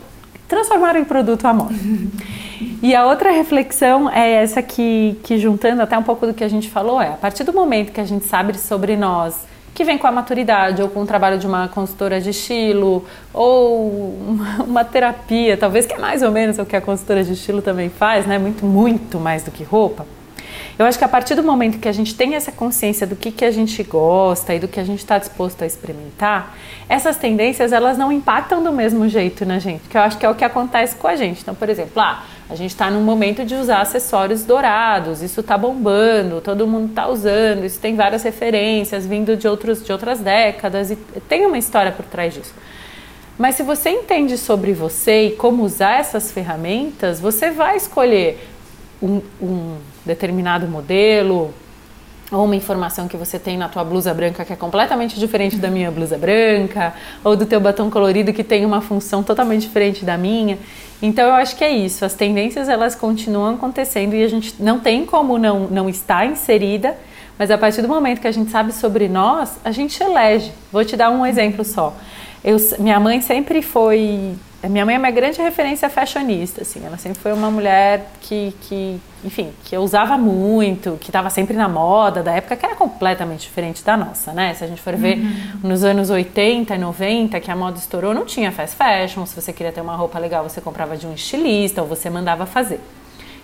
transformaram 0.48 1.00
em 1.00 1.06
produto 1.06 1.46
a 1.46 1.54
moda. 1.54 1.76
E 2.84 2.96
a 2.96 3.06
outra 3.06 3.32
reflexão 3.32 4.10
é 4.10 4.44
essa 4.44 4.62
que, 4.62 5.20
que, 5.24 5.38
juntando 5.38 5.82
até 5.82 5.98
um 5.98 6.04
pouco 6.04 6.28
do 6.28 6.34
que 6.34 6.44
a 6.44 6.48
gente 6.48 6.70
falou, 6.70 7.02
é 7.02 7.10
a 7.10 7.18
partir 7.18 7.44
do 7.44 7.54
momento 7.54 7.92
que 7.92 8.02
a 8.02 8.06
gente 8.06 8.26
sabe 8.26 8.58
sobre 8.58 8.96
nós, 8.96 9.36
que 9.74 9.84
vem 9.84 9.98
com 9.98 10.08
a 10.08 10.12
maturidade, 10.12 10.82
ou 10.82 10.90
com 10.90 11.02
o 11.02 11.06
trabalho 11.06 11.38
de 11.38 11.48
uma 11.48 11.68
consultora 11.68 12.20
de 12.20 12.32
estilo, 12.32 13.06
ou 13.34 14.14
uma, 14.28 14.64
uma, 14.64 14.86
terapia, 14.86 15.56
talvez 15.56 15.86
que 15.86 15.94
é 15.94 15.98
mais 15.98 16.22
ou 16.22 16.32
menos 16.32 16.58
o 16.60 16.66
que 16.66 16.76
a 16.76 16.82
consultora 16.82 17.24
de 17.24 17.34
estilo 17.34 17.62
também 17.62 17.90
faz, 17.90 18.26
né? 18.26 18.38
Muito, 18.38 18.66
muito 18.66 19.20
mais 19.20 19.44
do 19.44 19.52
que 19.52 19.64
roupa. 19.64 20.06
Eu 20.78 20.86
acho 20.86 20.98
que 20.98 21.06
a 21.06 21.08
partir 21.08 21.36
do 21.36 21.44
momento 21.44 21.80
que 21.80 21.88
a 21.88 21.92
gente 21.92 22.16
tem 22.16 22.34
essa 22.34 22.52
consciência 22.52 23.06
do 23.06 23.16
que, 23.16 23.32
que 23.32 23.46
a 23.46 23.52
gente 23.52 23.84
gosta 23.84 24.56
e 24.56 24.60
do 24.60 24.68
que 24.68 24.80
a 24.80 24.84
gente 24.84 25.00
está 25.00 25.18
disposto 25.18 25.62
a 25.62 25.68
experimentar, 25.68 26.56
essas 26.90 27.18
tendências 27.18 27.72
elas 27.72 27.98
não 27.98 28.12
impactam 28.12 28.64
do 28.64 28.72
mesmo 28.72 29.08
jeito 29.08 29.46
na 29.46 29.60
gente, 29.60 29.88
que 29.88 29.96
eu 29.96 30.02
acho 30.02 30.18
que 30.18 30.26
é 30.26 30.30
o 30.30 30.36
que 30.36 30.44
acontece 30.44 30.96
com 30.96 31.08
a 31.08 31.16
gente. 31.16 31.42
Então, 31.42 31.54
por 31.54 31.70
exemplo, 31.70 32.02
ah, 32.02 32.24
a 32.52 32.56
gente 32.56 32.72
está 32.72 32.92
num 32.92 33.02
momento 33.02 33.46
de 33.46 33.56
usar 33.56 33.80
acessórios 33.80 34.44
dourados, 34.44 35.22
isso 35.22 35.40
está 35.40 35.58
bombando, 35.58 36.42
todo 36.42 36.68
mundo 36.68 36.90
está 36.90 37.08
usando, 37.08 37.64
isso 37.64 37.80
tem 37.80 37.96
várias 37.96 38.24
referências 38.24 39.06
vindo 39.06 39.38
de, 39.38 39.48
outros, 39.48 39.82
de 39.82 39.90
outras 39.90 40.20
décadas 40.20 40.92
e 40.92 40.98
tem 41.30 41.46
uma 41.46 41.58
história 41.58 41.94
por 41.94 42.04
trás 42.04 42.34
disso. 42.34 42.54
Mas 43.38 43.56
se 43.56 43.64
você 43.64 43.92
entende 43.92 44.38
sobre 44.38 44.74
você 44.74 45.28
e 45.28 45.32
como 45.32 45.64
usar 45.64 46.02
essas 46.02 46.30
ferramentas, 46.30 47.22
você 47.22 47.52
vai 47.52 47.78
escolher 47.78 48.46
um, 49.02 49.22
um 49.42 49.78
determinado 50.06 50.68
modelo, 50.68 51.54
ou 52.32 52.46
uma 52.46 52.56
informação 52.56 53.08
que 53.08 53.18
você 53.18 53.38
tem 53.38 53.58
na 53.58 53.68
tua 53.68 53.84
blusa 53.84 54.14
branca 54.14 54.46
que 54.46 54.54
é 54.54 54.56
completamente 54.56 55.20
diferente 55.20 55.58
da 55.58 55.70
minha 55.70 55.92
blusa 55.92 56.18
branca, 56.18 56.94
ou 57.24 57.36
do 57.36 57.46
teu 57.46 57.60
batom 57.60 57.90
colorido 57.90 58.32
que 58.32 58.44
tem 58.44 58.66
uma 58.66 58.82
função 58.82 59.22
totalmente 59.22 59.64
diferente 59.64 60.06
da 60.06 60.18
minha. 60.18 60.58
Então 61.02 61.26
eu 61.28 61.34
acho 61.34 61.56
que 61.56 61.64
é 61.64 61.72
isso, 61.72 62.06
as 62.06 62.14
tendências 62.14 62.70
elas 62.70 62.96
continuam 62.96 63.56
acontecendo 63.56 64.14
e 64.14 64.24
a 64.24 64.28
gente 64.28 64.56
não 64.60 64.80
tem 64.80 65.06
como 65.06 65.38
não, 65.38 65.62
não 65.62 65.90
estar 65.90 66.26
inserida, 66.26 66.96
mas 67.38 67.50
a 67.50 67.58
partir 67.58 67.82
do 67.82 67.88
momento 67.88 68.22
que 68.22 68.28
a 68.28 68.32
gente 68.32 68.52
sabe 68.52 68.72
sobre 68.72 69.10
nós, 69.10 69.58
a 69.64 69.72
gente 69.72 70.02
elege. 70.02 70.52
Vou 70.72 70.86
te 70.86 70.96
dar 70.96 71.10
um 71.10 71.26
exemplo 71.26 71.66
só. 71.66 71.94
Eu, 72.44 72.58
minha 72.80 73.00
mãe 73.00 73.20
sempre 73.20 73.62
foi 73.62 74.36
a 74.64 74.70
minha 74.70 74.86
mãe 74.86 74.96
é 74.96 74.98
uma 74.98 75.10
grande 75.10 75.42
referência 75.42 75.90
fashionista, 75.90 76.62
assim. 76.62 76.86
Ela 76.86 76.98
sempre 76.98 77.20
foi 77.20 77.34
uma 77.34 77.50
mulher 77.50 78.12
que, 78.22 78.54
que 78.62 79.00
enfim, 79.24 79.52
que 79.66 79.76
eu 79.76 79.82
usava 79.82 80.18
muito, 80.18 80.98
que 81.00 81.10
estava 81.10 81.30
sempre 81.32 81.56
na 81.56 81.68
moda 81.68 82.22
da 82.22 82.34
época, 82.34 82.56
que 82.56 82.66
era 82.66 82.76
completamente 82.76 83.42
diferente 83.42 83.84
da 83.84 83.98
nossa, 83.98 84.34
né? 84.34 84.54
Se 84.54 84.64
a 84.64 84.68
gente 84.68 84.82
for 84.82 84.96
ver 84.96 85.18
uhum. 85.18 85.70
nos 85.70 85.84
anos 85.84 86.12
80 86.12 86.76
e 86.76 86.78
90, 86.78 87.40
que 87.40 87.50
a 87.50 87.56
moda 87.56 87.78
estourou, 87.78 88.14
não 88.14 88.24
tinha 88.24 88.52
fast 88.52 88.76
fashion. 88.76 89.26
Se 89.26 89.40
você 89.40 89.52
queria 89.52 89.72
ter 89.72 89.82
uma 89.82 89.96
roupa 89.96 90.20
legal, 90.20 90.48
você 90.48 90.62
comprava 90.62 90.96
de 90.96 91.08
um 91.08 91.14
estilista 91.14 91.82
ou 91.82 91.88
você 91.88 92.10
mandava 92.10 92.46
fazer. 92.46 92.80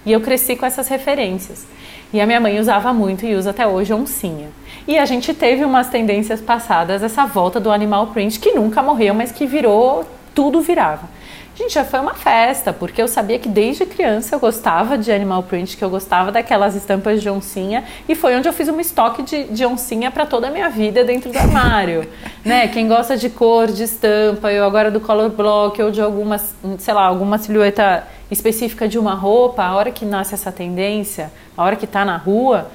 E 0.06 0.12
eu 0.12 0.22
cresci 0.22 0.56
com 0.56 0.66
essas 0.66 0.88
referências. 0.88 1.66
E 2.14 2.22
a 2.22 2.26
minha 2.26 2.40
mãe 2.40 2.60
usava 2.60 2.94
muito 2.94 3.26
e 3.26 3.36
usa 3.36 3.50
até 3.50 3.68
hoje 3.68 3.92
oncinha. 3.94 4.50
E 4.88 4.98
a 4.98 5.06
gente 5.06 5.34
teve 5.34 5.66
umas 5.66 5.90
tendências 5.90 6.40
passadas, 6.40 7.04
essa 7.04 7.26
volta 7.26 7.60
do 7.60 7.72
animal 7.72 8.08
print, 8.08 8.40
que 8.40 8.52
nunca 8.52 8.82
morreu, 8.82 9.14
mas 9.14 9.32
que 9.32 9.46
virou 9.46 10.06
tudo 10.38 10.62
virava. 10.62 11.10
Gente, 11.56 11.74
já 11.74 11.84
foi 11.84 12.00
uma 12.00 12.14
festa, 12.14 12.72
porque 12.72 13.02
eu 13.02 13.08
sabia 13.08 13.40
que 13.40 13.50
desde 13.50 13.88
criança 13.88 14.36
eu 14.36 14.40
gostava 14.40 14.96
de 14.96 15.12
animal 15.12 15.42
print, 15.42 15.76
que 15.76 15.84
eu 15.84 15.90
gostava 15.90 16.32
daquelas 16.32 16.76
estampas 16.76 17.24
de 17.24 17.28
oncinha, 17.28 17.84
e 18.08 18.14
foi 18.14 18.36
onde 18.36 18.48
eu 18.48 18.54
fiz 18.54 18.70
um 18.70 18.80
estoque 18.80 19.24
de, 19.24 19.46
de 19.46 19.66
oncinha 19.66 20.12
para 20.12 20.28
toda 20.28 20.50
a 20.50 20.52
minha 20.52 20.70
vida 20.70 21.04
dentro 21.04 21.32
do 21.32 21.40
armário. 21.40 22.08
né? 22.46 22.68
Quem 22.68 22.88
gosta 22.88 23.18
de 23.18 23.32
cor, 23.32 23.66
de 23.66 23.82
estampa, 23.82 24.52
eu 24.52 24.64
agora 24.64 24.92
do 24.92 25.00
color 25.00 25.32
block 25.32 25.82
ou 25.82 25.90
de 25.90 26.00
alguma, 26.00 26.38
sei 26.78 26.94
lá, 26.94 27.08
alguma 27.08 27.40
silhueta 27.40 28.04
específica 28.30 28.88
de 28.88 29.00
uma 29.00 29.16
roupa, 29.16 29.64
a 29.64 29.76
hora 29.76 29.90
que 29.90 30.06
nasce 30.06 30.36
essa 30.36 30.52
tendência, 30.52 31.32
a 31.58 31.64
hora 31.64 31.76
que 31.76 31.86
está 31.86 32.06
na 32.06 32.18
rua, 32.18 32.70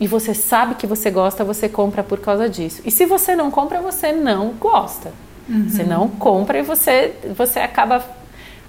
e 0.00 0.08
você 0.08 0.34
sabe 0.34 0.74
que 0.74 0.88
você 0.88 1.12
gosta, 1.12 1.44
você 1.44 1.68
compra 1.68 2.02
por 2.02 2.18
causa 2.18 2.48
disso. 2.48 2.82
E 2.84 2.90
se 2.90 3.06
você 3.06 3.36
não 3.36 3.52
compra, 3.52 3.80
você 3.80 4.10
não 4.10 4.48
gosta. 4.58 5.12
Uhum. 5.48 5.68
Você 5.68 5.82
não 5.82 6.08
compra 6.08 6.58
e 6.58 6.62
você, 6.62 7.14
você 7.36 7.60
acaba. 7.60 8.04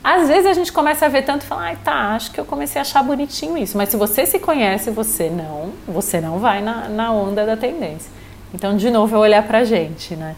Às 0.04 0.28
vezes 0.28 0.46
a 0.46 0.54
gente 0.54 0.72
começa 0.72 1.06
a 1.06 1.10
ver 1.10 1.24
tanto 1.24 1.44
e 1.44 1.46
fala, 1.48 1.64
ai 1.64 1.78
tá, 1.84 2.16
acho 2.16 2.32
que 2.32 2.40
eu 2.40 2.46
comecei 2.46 2.80
a 2.80 2.84
achar 2.84 3.02
bonitinho 3.02 3.58
isso. 3.58 3.78
Mas 3.78 3.90
se 3.90 3.98
você 3.98 4.26
se 4.26 4.38
conhece, 4.38 4.92
você 4.92 5.30
não, 5.30 5.72
você 5.88 6.22
não 6.22 6.38
vai 6.38 6.62
na, 6.62 6.88
na 6.90 7.12
onda 7.12 7.46
da 7.46 7.58
tendência. 7.58 8.12
Então, 8.54 8.78
de 8.78 8.90
novo, 8.90 9.16
é 9.16 9.20
olhar 9.20 9.44
pra 9.44 9.64
gente, 9.64 10.16
né? 10.16 10.36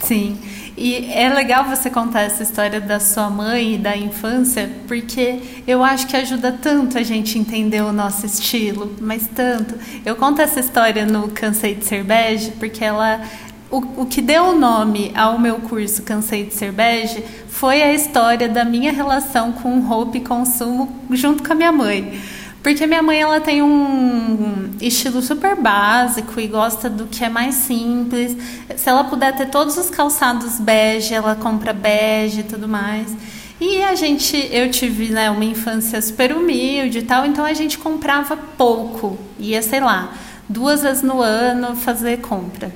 Sim, 0.00 0.38
e 0.76 1.10
é 1.12 1.30
legal 1.30 1.64
você 1.64 1.88
contar 1.88 2.22
essa 2.22 2.42
história 2.42 2.78
da 2.78 3.00
sua 3.00 3.30
mãe 3.30 3.74
e 3.74 3.78
da 3.78 3.96
infância, 3.96 4.70
porque 4.86 5.40
eu 5.66 5.82
acho 5.82 6.06
que 6.06 6.14
ajuda 6.14 6.52
tanto 6.52 6.98
a 6.98 7.02
gente 7.02 7.38
entender 7.38 7.80
o 7.80 7.90
nosso 7.90 8.26
estilo, 8.26 8.94
mas 9.00 9.26
tanto. 9.34 9.74
Eu 10.04 10.14
conto 10.16 10.42
essa 10.42 10.60
história 10.60 11.06
no 11.06 11.28
Cansei 11.28 11.74
de 11.74 11.86
Ser 11.86 12.04
Bege, 12.04 12.50
porque 12.58 12.84
ela 12.84 13.22
o, 13.70 14.02
o 14.02 14.06
que 14.06 14.20
deu 14.20 14.44
o 14.44 14.58
nome 14.58 15.12
ao 15.14 15.38
meu 15.38 15.56
curso 15.56 16.02
Cansei 16.02 16.44
de 16.44 16.54
Ser 16.54 16.72
Bege 16.72 17.24
foi 17.48 17.82
a 17.82 17.92
história 17.92 18.48
da 18.48 18.64
minha 18.64 18.92
relação 18.92 19.52
com 19.52 19.80
roupa 19.80 20.16
e 20.16 20.20
consumo 20.20 21.02
junto 21.10 21.42
com 21.42 21.52
a 21.52 21.56
minha 21.56 21.72
mãe. 21.72 22.20
Porque 22.62 22.86
minha 22.86 23.02
mãe 23.02 23.20
ela 23.20 23.40
tem 23.42 23.62
um 23.62 24.70
estilo 24.80 25.20
super 25.20 25.54
básico 25.54 26.40
e 26.40 26.46
gosta 26.46 26.88
do 26.88 27.06
que 27.06 27.22
é 27.22 27.28
mais 27.28 27.56
simples. 27.56 28.36
Se 28.74 28.88
ela 28.88 29.04
puder 29.04 29.36
ter 29.36 29.50
todos 29.50 29.76
os 29.76 29.90
calçados 29.90 30.58
bege, 30.58 31.12
ela 31.12 31.34
compra 31.34 31.74
bege 31.74 32.40
e 32.40 32.44
tudo 32.44 32.66
mais. 32.66 33.14
E 33.60 33.82
a 33.82 33.94
gente, 33.94 34.48
eu 34.50 34.70
tive 34.70 35.10
né, 35.10 35.30
uma 35.30 35.44
infância 35.44 36.00
super 36.00 36.34
humilde 36.34 36.98
e 36.98 37.02
tal, 37.02 37.26
então 37.26 37.44
a 37.44 37.52
gente 37.52 37.76
comprava 37.76 38.36
pouco. 38.36 39.18
Ia, 39.38 39.60
sei 39.60 39.80
lá, 39.80 40.12
duas 40.48 40.82
vezes 40.82 41.02
no 41.02 41.20
ano 41.20 41.76
fazer 41.76 42.18
compra. 42.22 42.72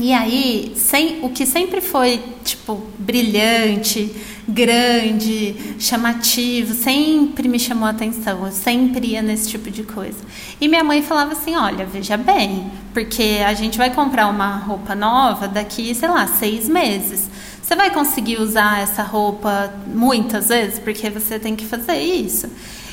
E 0.00 0.12
aí, 0.12 0.74
sem, 0.76 1.24
o 1.24 1.30
que 1.30 1.44
sempre 1.44 1.80
foi, 1.80 2.22
tipo, 2.44 2.80
brilhante, 2.96 4.14
grande, 4.48 5.74
chamativo, 5.78 6.72
sempre 6.72 7.48
me 7.48 7.58
chamou 7.58 7.88
a 7.88 7.90
atenção. 7.90 8.46
Eu 8.46 8.52
sempre 8.52 9.08
ia 9.08 9.22
nesse 9.22 9.48
tipo 9.48 9.68
de 9.70 9.82
coisa. 9.82 10.18
E 10.60 10.68
minha 10.68 10.84
mãe 10.84 11.02
falava 11.02 11.32
assim: 11.32 11.56
olha, 11.56 11.84
veja 11.84 12.16
bem, 12.16 12.70
porque 12.94 13.40
a 13.44 13.52
gente 13.54 13.76
vai 13.76 13.92
comprar 13.92 14.28
uma 14.28 14.56
roupa 14.56 14.94
nova 14.94 15.48
daqui, 15.48 15.92
sei 15.94 16.08
lá, 16.08 16.28
seis 16.28 16.68
meses. 16.68 17.28
Você 17.60 17.74
vai 17.74 17.90
conseguir 17.90 18.40
usar 18.40 18.80
essa 18.80 19.02
roupa 19.02 19.74
muitas 19.88 20.48
vezes, 20.48 20.78
porque 20.78 21.10
você 21.10 21.40
tem 21.40 21.56
que 21.56 21.66
fazer 21.66 21.98
isso. 21.98 22.48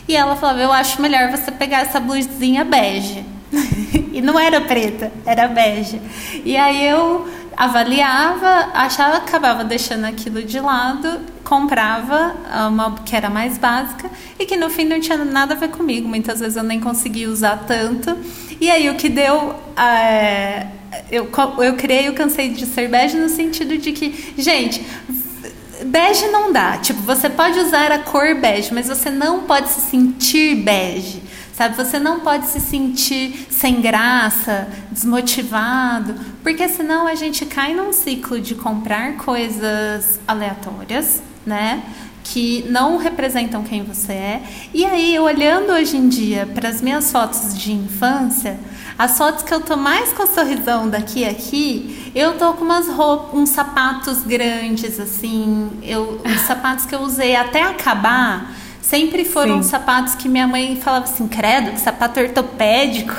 E 0.07 0.15
ela 0.15 0.35
falava: 0.35 0.59
eu 0.59 0.71
acho 0.71 0.99
melhor 0.99 1.29
você 1.29 1.51
pegar 1.51 1.81
essa 1.81 1.99
blusinha 1.99 2.65
bege. 2.65 3.34
e 4.11 4.21
não 4.21 4.39
era 4.39 4.61
preta, 4.61 5.11
era 5.25 5.47
bege. 5.47 6.01
E 6.43 6.55
aí 6.55 6.85
eu 6.85 7.27
avaliava, 7.55 8.71
achava, 8.73 9.17
acabava 9.17 9.63
deixando 9.63 10.05
aquilo 10.05 10.43
de 10.43 10.59
lado, 10.59 11.21
comprava 11.43 12.35
uma 12.67 12.95
que 13.05 13.15
era 13.15 13.29
mais 13.29 13.57
básica 13.57 14.09
e 14.37 14.45
que 14.45 14.57
no 14.57 14.69
fim 14.69 14.83
não 14.83 14.99
tinha 14.99 15.17
nada 15.23 15.53
a 15.53 15.57
ver 15.57 15.69
comigo. 15.69 16.07
Muitas 16.07 16.39
vezes 16.39 16.57
eu 16.57 16.63
nem 16.63 16.79
conseguia 16.79 17.29
usar 17.29 17.63
tanto. 17.65 18.17
E 18.59 18.69
aí 18.69 18.89
o 18.89 18.95
que 18.95 19.09
deu. 19.09 19.55
É, 19.77 20.67
eu, 21.11 21.29
eu 21.59 21.75
criei 21.75 22.09
o 22.09 22.13
Cansei 22.13 22.49
de 22.49 22.65
Ser 22.65 22.89
Bege 22.89 23.17
no 23.17 23.29
sentido 23.29 23.77
de 23.77 23.91
que, 23.91 24.33
gente, 24.37 24.81
bege 25.85 26.27
não 26.27 26.51
dá. 26.51 26.77
Tipo, 26.77 27.01
você 27.01 27.29
pode 27.29 27.59
usar 27.59 27.91
a 27.91 27.99
cor 27.99 28.35
bege, 28.35 28.73
mas 28.73 28.87
você 28.87 29.09
não 29.09 29.41
pode 29.41 29.69
se 29.69 29.81
sentir 29.81 30.55
bege. 30.55 31.21
Sabe, 31.55 31.77
você 31.77 31.97
não 31.99 32.19
pode 32.19 32.47
se 32.47 32.59
sentir 32.59 33.47
sem 33.49 33.79
graça, 33.79 34.67
desmotivado, 34.91 36.13
porque 36.43 36.67
senão 36.67 37.07
a 37.07 37.15
gente 37.15 37.45
cai 37.45 37.73
num 37.73 37.93
ciclo 37.93 38.41
de 38.41 38.55
comprar 38.55 39.15
coisas 39.15 40.19
aleatórias, 40.27 41.23
né? 41.45 41.81
Que 42.25 42.65
não 42.69 42.97
representam 42.97 43.63
quem 43.63 43.83
você 43.83 44.11
é. 44.11 44.43
E 44.73 44.83
aí, 44.83 45.17
olhando 45.17 45.71
hoje 45.71 45.95
em 45.95 46.09
dia 46.09 46.45
para 46.45 46.67
as 46.67 46.81
minhas 46.81 47.09
fotos 47.09 47.57
de 47.57 47.71
infância, 47.71 48.59
as 48.97 49.17
fotos 49.17 49.41
que 49.41 49.53
eu 49.53 49.61
tô 49.61 49.77
mais 49.77 50.11
com 50.11 50.27
sorrisão 50.27 50.89
daqui 50.89 51.23
a 51.23 51.29
aqui, 51.29 52.11
eu 52.13 52.37
tô 52.37 52.51
com 52.55 52.65
umas 52.65 52.89
roupas, 52.89 53.33
uns 53.33 53.51
sapatos 53.51 54.23
grandes, 54.23 54.99
assim. 54.99 55.69
Eu, 55.81 56.21
os 56.25 56.41
sapatos 56.41 56.85
que 56.85 56.93
eu 56.93 56.99
usei 56.99 57.33
até 57.33 57.61
acabar 57.61 58.64
Sempre 58.86 59.25
foram 59.25 59.63
Sim. 59.63 59.69
sapatos 59.69 60.13
que 60.13 60.29
minha 60.29 60.45
mãe 60.45 60.75
falava 60.75 61.05
assim, 61.05 61.27
credo, 61.27 61.71
que 61.71 61.79
sapato 61.79 62.19
ortopédico. 62.19 63.15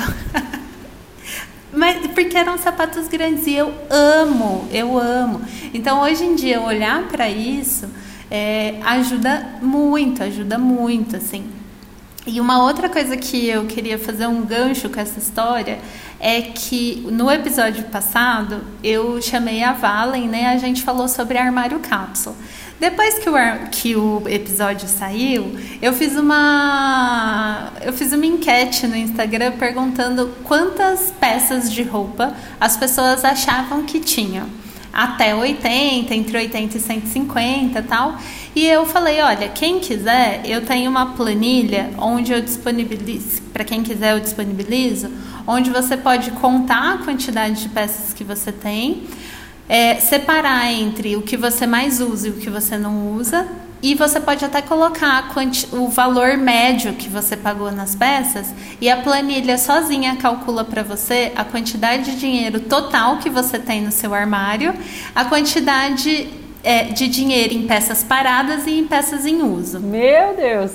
Mas 1.75 2.07
porque 2.07 2.39
eram 2.39 2.57
sapatos 2.57 3.09
grandes 3.09 3.49
e 3.49 3.55
eu 3.55 3.75
amo, 3.91 4.69
eu 4.71 4.97
amo. 4.97 5.43
Então 5.75 6.03
hoje 6.03 6.25
em 6.25 6.37
dia 6.37 6.61
olhar 6.61 7.09
para 7.09 7.29
isso 7.29 7.89
é, 8.31 8.77
ajuda 8.85 9.59
muito, 9.61 10.23
ajuda 10.23 10.57
muito, 10.57 11.17
assim. 11.17 11.45
E 12.25 12.41
uma 12.41 12.62
outra 12.62 12.89
coisa 12.89 13.17
que 13.17 13.49
eu 13.49 13.67
queria 13.67 13.99
fazer 13.99 14.29
um 14.29 14.43
gancho 14.43 14.89
com 14.89 15.01
essa 15.01 15.19
história 15.19 15.81
é 16.19 16.43
que 16.43 17.07
no 17.11 17.31
episódio 17.31 17.85
passado 17.85 18.62
eu 18.83 19.21
chamei 19.21 19.62
a 19.62 19.73
Valen, 19.73 20.29
né? 20.29 20.47
A 20.47 20.57
gente 20.57 20.83
falou 20.83 21.09
sobre 21.09 21.39
armário 21.39 21.79
cápsula. 21.81 22.35
Depois 22.79 23.19
que 23.19 23.31
o, 23.31 23.35
que 23.71 23.97
o 23.97 24.23
episódio 24.29 24.87
saiu, 24.87 25.57
eu 25.81 25.95
fiz 25.95 26.14
uma 26.17 27.73
eu 27.81 27.93
fiz 27.93 28.12
uma 28.12 28.27
enquete 28.27 28.87
no 28.87 28.97
Instagram 28.97 29.53
perguntando 29.53 30.31
quantas 30.45 31.11
peças 31.19 31.73
de 31.73 31.83
roupa 31.83 32.35
as 32.61 32.77
pessoas 32.77 33.25
achavam 33.25 33.85
que 33.85 33.99
tinham. 33.99 34.47
Até 34.93 35.35
80, 35.35 36.14
entre 36.14 36.39
80 36.39 36.77
e 36.77 36.81
150 36.81 37.83
tal. 37.83 38.17
E 38.57 38.67
eu 38.67 38.87
falei, 38.87 39.21
olha, 39.21 39.51
quem 39.51 39.81
quiser, 39.81 40.41
eu 40.47 40.65
tenho 40.65 40.91
uma 40.91 41.09
planilha 41.13 41.91
onde 41.99 42.33
eu 42.33 42.41
disponibilizo, 42.41 43.43
para 43.53 43.63
quem 43.63 43.83
quiser 43.83 44.15
eu 44.15 44.21
disponibilizo, 44.21 45.11
onde 45.47 45.69
você 45.69 45.95
pode 45.95 46.31
contar 46.31 46.95
a 46.95 46.99
quantidade 47.05 47.61
de 47.65 47.69
peças 47.69 48.15
que 48.15 48.25
você 48.25 48.51
tem 48.51 49.03
é, 49.69 49.97
separar 49.97 50.73
entre 50.73 51.17
o 51.17 51.21
que 51.21 51.37
você 51.37 51.67
mais 51.67 52.01
usa 52.01 52.29
e 52.29 52.31
o 52.31 52.35
que 52.39 52.49
você 52.49 52.79
não 52.79 53.13
usa. 53.13 53.47
E 53.83 53.95
você 53.95 54.19
pode 54.19 54.43
até 54.43 54.63
colocar 54.63 55.31
o 55.73 55.89
valor 55.89 56.39
médio 56.39 56.95
que 56.95 57.11
você 57.11 57.37
pagou 57.37 57.71
nas 57.71 57.95
peças 57.95 58.55
e 58.81 58.89
a 58.89 58.97
planilha 58.97 59.59
sozinha 59.59 60.17
calcula 60.17 60.65
para 60.65 60.83
você 60.83 61.31
a 61.37 61.45
quantidade 61.45 62.13
de 62.13 62.19
dinheiro 62.19 62.59
total 62.59 63.19
que 63.19 63.29
você 63.29 63.59
tem 63.59 63.83
no 63.83 63.93
seu 63.93 64.15
armário, 64.15 64.75
a 65.15 65.27
quantidade 65.27 66.46
é, 66.67 66.83
de 66.83 67.07
dinheiro 67.07 67.55
em 67.55 67.64
peças 67.64 68.03
paradas 68.03 68.67
e 68.67 68.73
em 68.81 68.87
peças 68.89 69.25
em 69.25 69.41
uso. 69.41 69.79
Meu 69.79 70.35
Deus! 70.35 70.73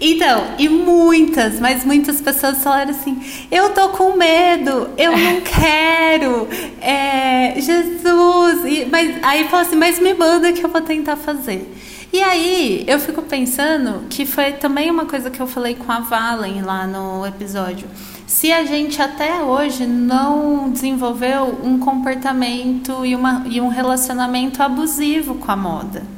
Então, 0.00 0.54
e 0.58 0.70
muitas, 0.70 1.60
mas 1.60 1.84
muitas 1.84 2.18
pessoas 2.22 2.62
falaram 2.64 2.92
assim: 2.92 3.22
eu 3.50 3.74
tô 3.74 3.90
com 3.90 4.16
medo, 4.16 4.88
eu 4.96 5.12
não 5.12 5.40
quero, 5.44 6.48
é, 6.80 7.60
Jesus. 7.60 8.64
E, 8.64 8.86
mas 8.90 9.22
aí 9.22 9.46
fala 9.48 9.64
assim: 9.64 9.76
mas 9.76 9.98
me 9.98 10.14
manda 10.14 10.50
que 10.54 10.64
eu 10.64 10.70
vou 10.70 10.80
tentar 10.80 11.16
fazer. 11.16 11.70
E 12.10 12.22
aí 12.22 12.82
eu 12.86 12.98
fico 12.98 13.20
pensando 13.20 14.06
que 14.08 14.24
foi 14.24 14.52
também 14.52 14.90
uma 14.90 15.04
coisa 15.04 15.30
que 15.30 15.40
eu 15.40 15.46
falei 15.46 15.74
com 15.74 15.92
a 15.92 16.00
Valen 16.00 16.62
lá 16.62 16.86
no 16.86 17.26
episódio. 17.26 17.86
Se 18.26 18.52
a 18.52 18.64
gente 18.64 19.00
até 19.00 19.42
hoje 19.42 19.86
não 19.86 20.70
desenvolveu 20.70 21.60
um 21.62 21.78
comportamento 21.78 23.06
e, 23.06 23.14
uma, 23.14 23.44
e 23.48 23.60
um 23.60 23.68
relacionamento 23.68 24.62
abusivo 24.62 25.36
com 25.36 25.50
a 25.50 25.56
moda 25.56 26.16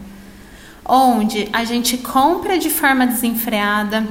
onde 0.89 1.51
a 1.53 1.65
gente 1.65 1.99
compra 1.99 2.59
de 2.59 2.71
forma 2.71 3.07
desenfreada, 3.07 4.07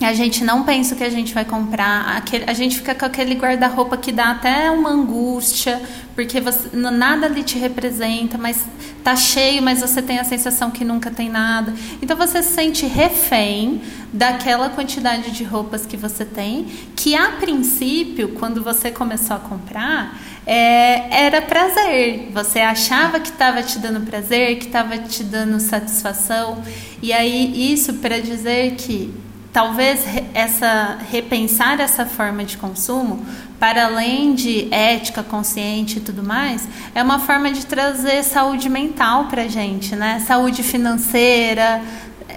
a 0.00 0.12
gente 0.12 0.42
não 0.42 0.64
pensa 0.64 0.94
o 0.94 0.98
que 0.98 1.04
a 1.04 1.10
gente 1.10 1.32
vai 1.32 1.44
comprar, 1.44 2.16
aquele, 2.16 2.44
a 2.48 2.52
gente 2.52 2.76
fica 2.76 2.94
com 2.94 3.06
aquele 3.06 3.34
guarda-roupa 3.34 3.96
que 3.96 4.10
dá 4.10 4.32
até 4.32 4.68
uma 4.70 4.90
angústia, 4.90 5.80
porque 6.16 6.40
você, 6.40 6.68
nada 6.74 7.26
ali 7.26 7.44
te 7.44 7.58
representa, 7.58 8.36
mas 8.36 8.64
tá 9.04 9.14
cheio, 9.14 9.62
mas 9.62 9.80
você 9.80 10.02
tem 10.02 10.18
a 10.18 10.24
sensação 10.24 10.70
que 10.70 10.84
nunca 10.84 11.10
tem 11.10 11.28
nada. 11.28 11.72
Então 12.02 12.16
você 12.16 12.42
se 12.42 12.54
sente 12.54 12.86
refém 12.86 13.82
daquela 14.12 14.68
quantidade 14.68 15.30
de 15.30 15.44
roupas 15.44 15.86
que 15.86 15.96
você 15.96 16.24
tem, 16.24 16.66
que 16.96 17.14
a 17.14 17.32
princípio, 17.32 18.30
quando 18.30 18.64
você 18.64 18.90
começou 18.90 19.36
a 19.36 19.38
comprar, 19.38 20.18
é, 20.44 21.24
era 21.26 21.40
prazer. 21.40 22.30
Você 22.32 22.60
achava 22.60 23.20
que 23.20 23.30
estava 23.30 23.62
te 23.62 23.78
dando 23.78 24.04
prazer, 24.04 24.58
que 24.58 24.66
estava 24.66 24.98
te 24.98 25.22
dando 25.22 25.60
satisfação. 25.60 26.62
E 27.00 27.12
aí, 27.12 27.72
isso 27.72 27.94
para 27.94 28.20
dizer 28.20 28.74
que 28.74 29.23
talvez 29.54 30.04
essa 30.34 30.98
repensar 31.08 31.80
essa 31.80 32.04
forma 32.04 32.44
de 32.44 32.58
consumo, 32.58 33.24
para 33.58 33.86
além 33.86 34.34
de 34.34 34.66
ética 34.74 35.22
consciente 35.22 35.98
e 35.98 36.00
tudo 36.00 36.24
mais, 36.24 36.68
é 36.92 37.00
uma 37.00 37.20
forma 37.20 37.52
de 37.52 37.64
trazer 37.64 38.24
saúde 38.24 38.68
mental 38.68 39.26
para 39.26 39.46
gente, 39.46 39.94
né? 39.94 40.18
Saúde 40.26 40.64
financeira, 40.64 41.80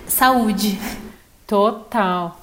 saúde. 0.05 0.80
Total. 1.47 2.39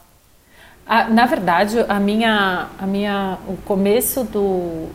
Na 1.11 1.25
verdade, 1.25 1.77
a 1.89 2.01
minha, 2.01 2.67
a 2.77 2.85
minha, 2.85 3.39
o 3.47 3.57
começo 3.59 4.25
do, 4.25 4.89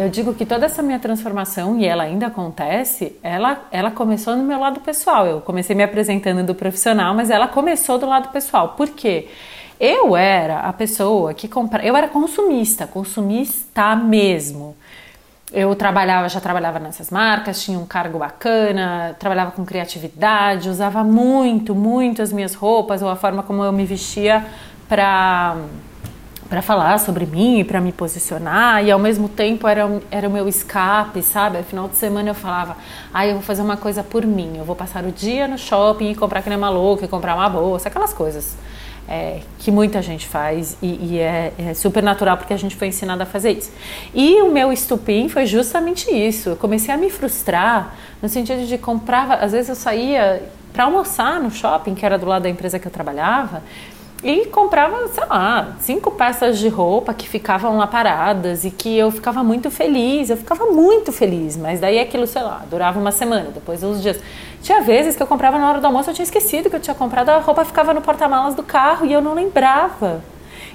eu 0.00 0.08
digo 0.08 0.32
que 0.32 0.46
toda 0.46 0.64
essa 0.64 0.82
minha 0.82 0.98
transformação, 0.98 1.78
e 1.78 1.84
ela 1.84 2.04
ainda 2.04 2.28
acontece, 2.28 3.18
ela, 3.22 3.68
ela 3.70 3.90
começou 3.90 4.34
no 4.34 4.42
meu 4.42 4.58
lado 4.58 4.80
pessoal. 4.80 5.26
Eu 5.26 5.42
comecei 5.42 5.76
me 5.76 5.82
apresentando 5.82 6.42
do 6.42 6.54
profissional, 6.54 7.14
mas 7.14 7.28
ela 7.28 7.46
começou 7.46 7.98
do 7.98 8.06
lado 8.06 8.30
pessoal. 8.30 8.70
Por 8.70 8.88
quê? 8.88 9.28
Eu 9.78 10.16
era 10.16 10.60
a 10.60 10.72
pessoa 10.72 11.34
que 11.34 11.46
comprava. 11.46 11.86
Eu 11.86 11.94
era 11.94 12.08
consumista, 12.08 12.86
consumista 12.86 13.94
mesmo. 13.94 14.74
Eu 15.52 15.74
trabalhava, 15.74 16.30
já 16.30 16.40
trabalhava 16.40 16.78
nessas 16.78 17.10
marcas, 17.10 17.62
tinha 17.62 17.78
um 17.78 17.84
cargo 17.84 18.18
bacana, 18.18 19.14
trabalhava 19.18 19.50
com 19.50 19.66
criatividade, 19.66 20.70
usava 20.70 21.04
muito, 21.04 21.74
muito 21.74 22.22
as 22.22 22.32
minhas 22.32 22.54
roupas 22.54 23.02
ou 23.02 23.10
a 23.10 23.16
forma 23.16 23.42
como 23.42 23.62
eu 23.62 23.72
me 23.72 23.84
vestia 23.84 24.46
para 24.88 25.56
para 26.50 26.60
falar 26.60 26.98
sobre 26.98 27.24
mim, 27.26 27.64
para 27.64 27.80
me 27.80 27.92
posicionar, 27.92 28.84
e 28.84 28.90
ao 28.90 28.98
mesmo 28.98 29.28
tempo 29.28 29.68
era, 29.68 29.88
era 30.10 30.28
o 30.28 30.30
meu 30.32 30.48
escape, 30.48 31.22
sabe? 31.22 31.58
No 31.58 31.64
final 31.64 31.88
de 31.88 31.94
semana 31.94 32.30
eu 32.30 32.34
falava, 32.34 32.76
ah, 33.14 33.24
eu 33.24 33.34
vou 33.34 33.42
fazer 33.42 33.62
uma 33.62 33.76
coisa 33.76 34.02
por 34.02 34.26
mim, 34.26 34.56
eu 34.58 34.64
vou 34.64 34.74
passar 34.74 35.04
o 35.04 35.12
dia 35.12 35.46
no 35.46 35.56
shopping 35.56 36.10
e 36.10 36.14
comprar 36.16 36.42
que 36.42 36.48
nem 36.48 36.58
maluca, 36.58 37.04
e 37.04 37.08
comprar 37.08 37.36
uma 37.36 37.48
bolsa, 37.48 37.88
aquelas 37.88 38.12
coisas 38.12 38.56
é, 39.08 39.42
que 39.60 39.70
muita 39.70 40.02
gente 40.02 40.26
faz 40.26 40.76
e, 40.82 41.12
e 41.12 41.18
é, 41.20 41.52
é, 41.56 41.74
super 41.74 42.02
natural 42.02 42.36
porque 42.36 42.52
a 42.52 42.56
gente 42.56 42.74
foi 42.74 42.88
ensinado 42.88 43.22
a 43.22 43.26
fazer 43.26 43.52
isso. 43.52 43.70
E 44.12 44.42
o 44.42 44.50
meu 44.50 44.72
estupim 44.72 45.28
foi 45.28 45.46
justamente 45.46 46.10
isso, 46.10 46.50
eu 46.50 46.56
comecei 46.56 46.92
a 46.92 46.96
me 46.96 47.10
frustrar 47.10 47.94
no 48.20 48.28
sentido 48.28 48.66
de 48.66 48.76
comprar, 48.76 49.32
às 49.34 49.52
vezes 49.52 49.68
eu 49.68 49.76
saía 49.76 50.42
para 50.72 50.84
almoçar 50.84 51.40
no 51.40 51.50
shopping, 51.50 51.94
que 51.94 52.06
era 52.06 52.18
do 52.18 52.26
lado 52.26 52.42
da 52.42 52.48
empresa 52.48 52.78
que 52.78 52.86
eu 52.86 52.92
trabalhava, 52.92 53.62
e 54.22 54.46
comprava, 54.46 55.08
sei 55.08 55.24
lá, 55.24 55.76
cinco 55.80 56.10
peças 56.10 56.58
de 56.58 56.68
roupa 56.68 57.14
que 57.14 57.28
ficavam 57.28 57.78
lá 57.78 57.86
paradas 57.86 58.64
e 58.64 58.70
que 58.70 58.96
eu 58.96 59.10
ficava 59.10 59.42
muito 59.42 59.70
feliz, 59.70 60.28
eu 60.28 60.36
ficava 60.36 60.66
muito 60.66 61.10
feliz, 61.10 61.56
mas 61.56 61.80
daí 61.80 61.98
aquilo, 61.98 62.26
sei 62.26 62.42
lá, 62.42 62.62
durava 62.68 62.98
uma 62.98 63.12
semana, 63.12 63.50
depois 63.52 63.82
uns 63.82 64.02
dias. 64.02 64.20
Tinha 64.62 64.82
vezes 64.82 65.16
que 65.16 65.22
eu 65.22 65.26
comprava 65.26 65.58
na 65.58 65.70
hora 65.70 65.80
do 65.80 65.86
almoço, 65.86 66.10
eu 66.10 66.14
tinha 66.14 66.24
esquecido 66.24 66.68
que 66.68 66.76
eu 66.76 66.80
tinha 66.80 66.94
comprado, 66.94 67.30
a 67.30 67.38
roupa 67.38 67.64
ficava 67.64 67.94
no 67.94 68.02
porta-malas 68.02 68.54
do 68.54 68.62
carro 68.62 69.06
e 69.06 69.12
eu 69.12 69.22
não 69.22 69.32
lembrava. 69.32 70.22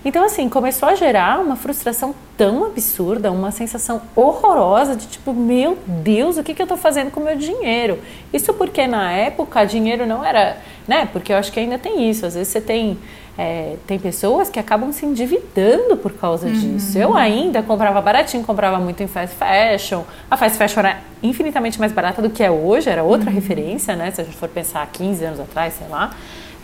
Então, 0.05 0.23
assim, 0.23 0.47
começou 0.47 0.87
a 0.87 0.93
gerar 0.93 1.39
uma 1.39 1.55
frustração 1.55 2.13
tão 2.37 2.63
absurda, 2.63 3.31
uma 3.31 3.49
sensação 3.49 4.03
horrorosa 4.15 4.95
de 4.95 5.07
tipo, 5.07 5.33
meu 5.33 5.79
Deus, 5.87 6.37
o 6.37 6.43
que, 6.43 6.53
que 6.53 6.61
eu 6.61 6.65
estou 6.65 6.77
fazendo 6.77 7.09
com 7.09 7.19
o 7.19 7.23
meu 7.23 7.35
dinheiro? 7.35 7.97
Isso 8.31 8.53
porque 8.53 8.85
na 8.85 9.11
época 9.11 9.65
dinheiro 9.65 10.05
não 10.05 10.23
era, 10.23 10.57
né? 10.87 11.09
Porque 11.11 11.33
eu 11.33 11.37
acho 11.37 11.51
que 11.51 11.59
ainda 11.59 11.79
tem 11.79 12.07
isso. 12.07 12.23
Às 12.23 12.35
vezes 12.35 12.49
você 12.49 12.61
tem, 12.61 12.99
é, 13.37 13.75
tem 13.85 13.99
pessoas 13.99 14.49
que 14.49 14.59
acabam 14.59 14.91
se 14.93 15.05
endividando 15.05 15.97
por 15.97 16.13
causa 16.13 16.47
uhum. 16.47 16.53
disso. 16.53 16.97
Eu 16.97 17.15
ainda 17.15 17.61
comprava 17.61 18.01
baratinho, 18.01 18.43
comprava 18.43 18.79
muito 18.79 19.03
em 19.03 19.07
fast 19.07 19.35
fashion. 19.35 20.03
A 20.31 20.37
fast 20.37 20.57
fashion 20.57 20.79
era 20.79 21.01
infinitamente 21.21 21.79
mais 21.79 21.91
barata 21.91 22.21
do 22.21 22.29
que 22.29 22.43
é 22.43 22.49
hoje, 22.49 22.89
era 22.89 23.03
outra 23.03 23.29
uhum. 23.29 23.35
referência, 23.35 23.95
né? 23.95 24.11
Se 24.11 24.21
a 24.21 24.23
gente 24.23 24.37
for 24.37 24.47
pensar 24.47 24.87
15 24.87 25.25
anos 25.25 25.39
atrás, 25.39 25.73
sei 25.73 25.87
lá, 25.87 26.11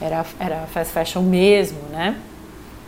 era, 0.01 0.25
era 0.39 0.55
fast 0.67 0.93
fashion 0.93 1.21
mesmo, 1.21 1.79
né? 1.91 2.15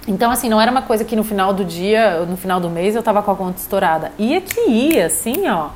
Então, 0.08 0.32
assim, 0.32 0.50
não 0.50 0.60
era 0.60 0.70
uma 0.70 0.82
coisa 0.82 1.06
que 1.06 1.16
no 1.16 1.24
final 1.24 1.54
do 1.54 1.64
dia, 1.64 2.26
no 2.26 2.36
final 2.36 2.60
do 2.60 2.70
mês, 2.70 2.96
eu 2.96 3.04
tava 3.04 3.22
com 3.22 3.32
a 3.32 3.36
conta 3.36 3.60
estourada. 3.60 4.12
Ia 4.18 4.42
que 4.42 4.70
ia, 4.70 5.06
assim, 5.06 5.48
ó. 5.48 5.70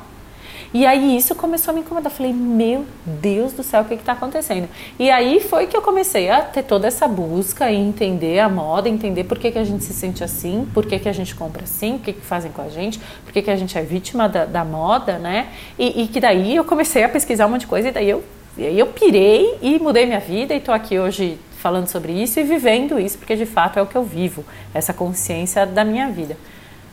E 0.72 0.84
aí 0.84 1.16
isso 1.16 1.34
começou 1.34 1.72
a 1.72 1.74
me 1.74 1.80
incomodar. 1.80 2.12
Falei, 2.12 2.32
meu 2.32 2.84
Deus 3.06 3.52
do 3.52 3.62
céu, 3.62 3.82
o 3.82 3.84
que 3.84 3.94
está 3.94 4.12
acontecendo? 4.12 4.68
E 4.98 5.10
aí 5.10 5.40
foi 5.40 5.66
que 5.66 5.76
eu 5.76 5.80
comecei 5.80 6.28
a 6.28 6.42
ter 6.42 6.62
toda 6.62 6.86
essa 6.86 7.08
busca 7.08 7.70
e 7.70 7.76
entender 7.76 8.38
a 8.40 8.48
moda, 8.48 8.88
entender 8.88 9.24
por 9.24 9.38
que, 9.38 9.50
que 9.50 9.58
a 9.58 9.64
gente 9.64 9.82
se 9.84 9.94
sente 9.94 10.22
assim, 10.22 10.68
por 10.74 10.84
que, 10.84 10.98
que 10.98 11.08
a 11.08 11.12
gente 11.12 11.34
compra 11.34 11.64
assim, 11.64 11.96
o 11.96 11.98
que, 11.98 12.12
que 12.12 12.20
fazem 12.20 12.52
com 12.52 12.60
a 12.60 12.68
gente, 12.68 13.00
por 13.24 13.32
que, 13.32 13.40
que 13.40 13.50
a 13.50 13.56
gente 13.56 13.78
é 13.78 13.82
vítima 13.82 14.28
da, 14.28 14.44
da 14.44 14.64
moda, 14.64 15.18
né? 15.18 15.48
E, 15.78 16.02
e, 16.02 16.08
que 16.08 16.20
daí 16.20 16.56
eu 16.56 16.64
comecei 16.64 17.02
a 17.02 17.08
pesquisar 17.08 17.46
um 17.46 17.50
monte 17.50 17.62
de 17.62 17.66
coisa 17.66 17.88
e 17.88 17.92
daí 17.92 18.10
eu, 18.10 18.22
e 18.56 18.66
aí 18.66 18.78
eu 18.78 18.88
pirei 18.88 19.58
e 19.62 19.78
mudei 19.78 20.04
minha 20.04 20.20
vida 20.20 20.54
e 20.54 20.60
tô 20.60 20.72
aqui 20.72 20.98
hoje 20.98 21.38
falando 21.58 21.88
sobre 21.88 22.12
isso 22.12 22.38
e 22.38 22.42
vivendo 22.42 22.98
isso, 22.98 23.18
porque 23.18 23.34
de 23.34 23.46
fato 23.46 23.78
é 23.78 23.82
o 23.82 23.86
que 23.86 23.96
eu 23.96 24.04
vivo, 24.04 24.44
essa 24.74 24.92
consciência 24.92 25.66
da 25.66 25.84
minha 25.84 26.08
vida. 26.08 26.36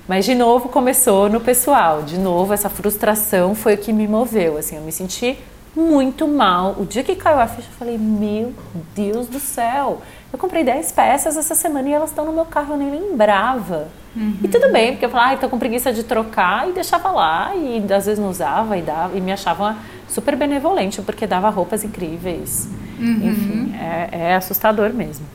Mas 0.07 0.25
de 0.25 0.35
novo 0.35 0.69
começou 0.69 1.29
no 1.29 1.39
pessoal, 1.39 2.03
de 2.03 2.17
novo 2.17 2.53
essa 2.53 2.69
frustração 2.69 3.55
foi 3.55 3.73
o 3.73 3.77
que 3.77 3.91
me 3.91 4.07
moveu, 4.07 4.57
assim, 4.57 4.75
eu 4.75 4.81
me 4.81 4.91
senti 4.91 5.37
muito 5.75 6.27
mal. 6.27 6.75
O 6.79 6.85
dia 6.85 7.03
que 7.03 7.15
caiu 7.15 7.39
a 7.39 7.47
ficha, 7.47 7.67
eu 7.67 7.77
falei: 7.77 7.97
Meu 7.97 8.53
Deus 8.95 9.27
do 9.27 9.39
céu, 9.39 10.01
eu 10.31 10.39
comprei 10.39 10.63
10 10.63 10.91
peças 10.91 11.35
essa 11.35 11.53
semana 11.53 11.89
e 11.89 11.93
elas 11.93 12.09
estão 12.09 12.25
no 12.25 12.31
meu 12.31 12.45
carro, 12.45 12.73
eu 12.73 12.77
nem 12.77 12.91
lembrava. 12.91 13.87
Uhum. 14.15 14.37
E 14.43 14.47
tudo 14.47 14.71
bem, 14.71 14.91
porque 14.93 15.05
eu 15.05 15.09
falava, 15.09 15.33
ah, 15.33 15.37
tô 15.37 15.49
com 15.49 15.59
preguiça 15.59 15.91
de 15.91 16.03
trocar 16.03 16.69
e 16.69 16.71
deixava 16.71 17.11
lá, 17.11 17.53
e 17.55 17.83
às 17.93 18.05
vezes 18.05 18.17
não 18.17 18.29
usava 18.29 18.77
e 18.77 18.81
dava, 18.81 19.17
e 19.17 19.21
me 19.21 19.31
achava 19.31 19.75
super 20.07 20.37
benevolente, 20.37 21.01
porque 21.01 21.27
dava 21.27 21.49
roupas 21.49 21.83
incríveis. 21.83 22.69
Uhum. 22.97 23.29
Enfim, 23.29 23.75
é, 23.75 24.29
é 24.29 24.35
assustador 24.35 24.93
mesmo. 24.93 25.25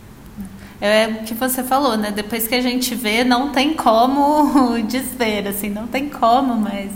É 0.80 1.06
o 1.08 1.24
que 1.24 1.34
você 1.34 1.62
falou, 1.62 1.96
né? 1.96 2.10
Depois 2.10 2.48
que 2.48 2.54
a 2.54 2.60
gente 2.60 2.94
vê, 2.94 3.22
não 3.22 3.50
tem 3.50 3.74
como 3.74 4.80
desver, 4.88 5.46
assim, 5.48 5.68
não 5.68 5.86
tem 5.86 6.08
como 6.08 6.56
mais 6.56 6.90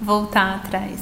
voltar 0.00 0.56
atrás. 0.56 0.98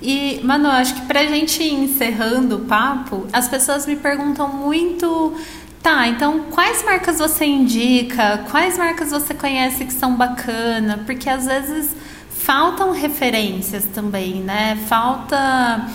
E, 0.00 0.40
Manu, 0.42 0.68
acho 0.68 0.94
que 0.94 1.02
pra 1.02 1.24
gente 1.26 1.62
ir 1.62 1.72
encerrando 1.72 2.56
o 2.56 2.60
papo, 2.60 3.26
as 3.32 3.48
pessoas 3.48 3.86
me 3.86 3.96
perguntam 3.96 4.48
muito. 4.48 5.34
Tá, 5.82 6.08
então 6.08 6.44
quais 6.50 6.82
marcas 6.82 7.18
você 7.18 7.44
indica? 7.44 8.38
Quais 8.50 8.78
marcas 8.78 9.10
você 9.10 9.34
conhece 9.34 9.84
que 9.84 9.92
são 9.92 10.14
bacanas? 10.14 11.00
Porque 11.04 11.28
às 11.28 11.44
vezes 11.44 11.94
faltam 12.30 12.92
referências 12.92 13.84
também, 13.94 14.40
né? 14.40 14.78
Falta 14.88 15.86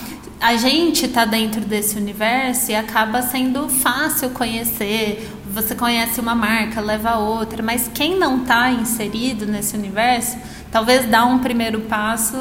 a 0.41 0.55
gente 0.55 1.07
tá 1.07 1.25
dentro 1.25 1.61
desse 1.61 1.97
universo 1.97 2.71
e 2.71 2.75
acaba 2.75 3.21
sendo 3.21 3.67
fácil 3.67 4.29
conhecer. 4.29 5.29
Você 5.51 5.73
conhece 5.73 6.19
uma 6.21 6.35
marca, 6.35 6.79
leva 6.79 7.17
outra, 7.17 7.63
mas 7.63 7.89
quem 7.93 8.17
não 8.17 8.41
está 8.41 8.71
inserido 8.71 9.45
nesse 9.45 9.75
universo, 9.75 10.37
talvez 10.71 11.05
dar 11.07 11.25
um 11.25 11.39
primeiro 11.39 11.81
passo 11.81 12.37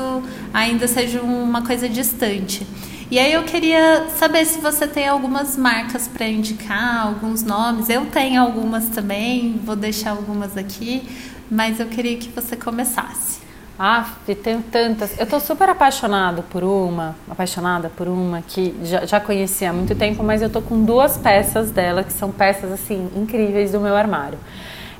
ainda 0.52 0.86
seja 0.86 1.22
uma 1.22 1.62
coisa 1.62 1.88
distante. 1.88 2.66
E 3.10 3.18
aí 3.18 3.32
eu 3.32 3.42
queria 3.44 4.06
saber 4.18 4.44
se 4.44 4.60
você 4.60 4.86
tem 4.86 5.08
algumas 5.08 5.56
marcas 5.56 6.06
para 6.06 6.28
indicar, 6.28 7.06
alguns 7.06 7.42
nomes. 7.42 7.88
Eu 7.88 8.04
tenho 8.06 8.42
algumas 8.42 8.90
também, 8.90 9.58
vou 9.64 9.74
deixar 9.74 10.10
algumas 10.10 10.58
aqui, 10.58 11.02
mas 11.50 11.80
eu 11.80 11.86
queria 11.86 12.18
que 12.18 12.28
você 12.28 12.54
começasse. 12.54 13.47
Ah, 13.78 14.10
tenho 14.42 14.60
tantas. 14.62 15.16
Eu 15.16 15.24
estou 15.24 15.38
super 15.38 15.68
apaixonado 15.68 16.42
por 16.50 16.64
uma, 16.64 17.14
apaixonada 17.30 17.88
por 17.88 18.08
uma 18.08 18.42
que 18.42 18.74
já, 18.82 19.06
já 19.06 19.20
conheci 19.20 19.64
há 19.64 19.72
muito 19.72 19.94
tempo, 19.94 20.24
mas 20.24 20.42
eu 20.42 20.48
estou 20.48 20.60
com 20.60 20.84
duas 20.84 21.16
peças 21.16 21.70
dela 21.70 22.02
que 22.02 22.12
são 22.12 22.32
peças 22.32 22.72
assim 22.72 23.08
incríveis 23.14 23.70
do 23.70 23.78
meu 23.78 23.94
armário, 23.94 24.38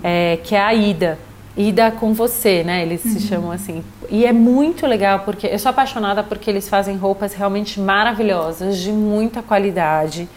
é, 0.01 0.39
que 0.45 0.55
é 0.55 0.61
a 0.61 0.73
Ida. 0.73 1.19
Ida 1.57 1.91
com 1.91 2.15
você, 2.15 2.63
né? 2.63 2.83
Eles 2.83 3.05
uhum. 3.05 3.11
se 3.11 3.21
chamam 3.23 3.51
assim. 3.51 3.83
E 4.09 4.25
é 4.25 4.33
muito 4.33 4.87
legal 4.87 5.21
porque 5.21 5.49
eu 5.49 5.59
sou 5.59 5.71
apaixonada 5.71 6.23
porque 6.23 6.49
eles 6.49 6.69
fazem 6.69 6.97
roupas 6.97 7.35
realmente 7.35 7.81
maravilhosas, 7.81 8.79
de 8.79 8.93
muita 8.93 9.43
qualidade. 9.43 10.29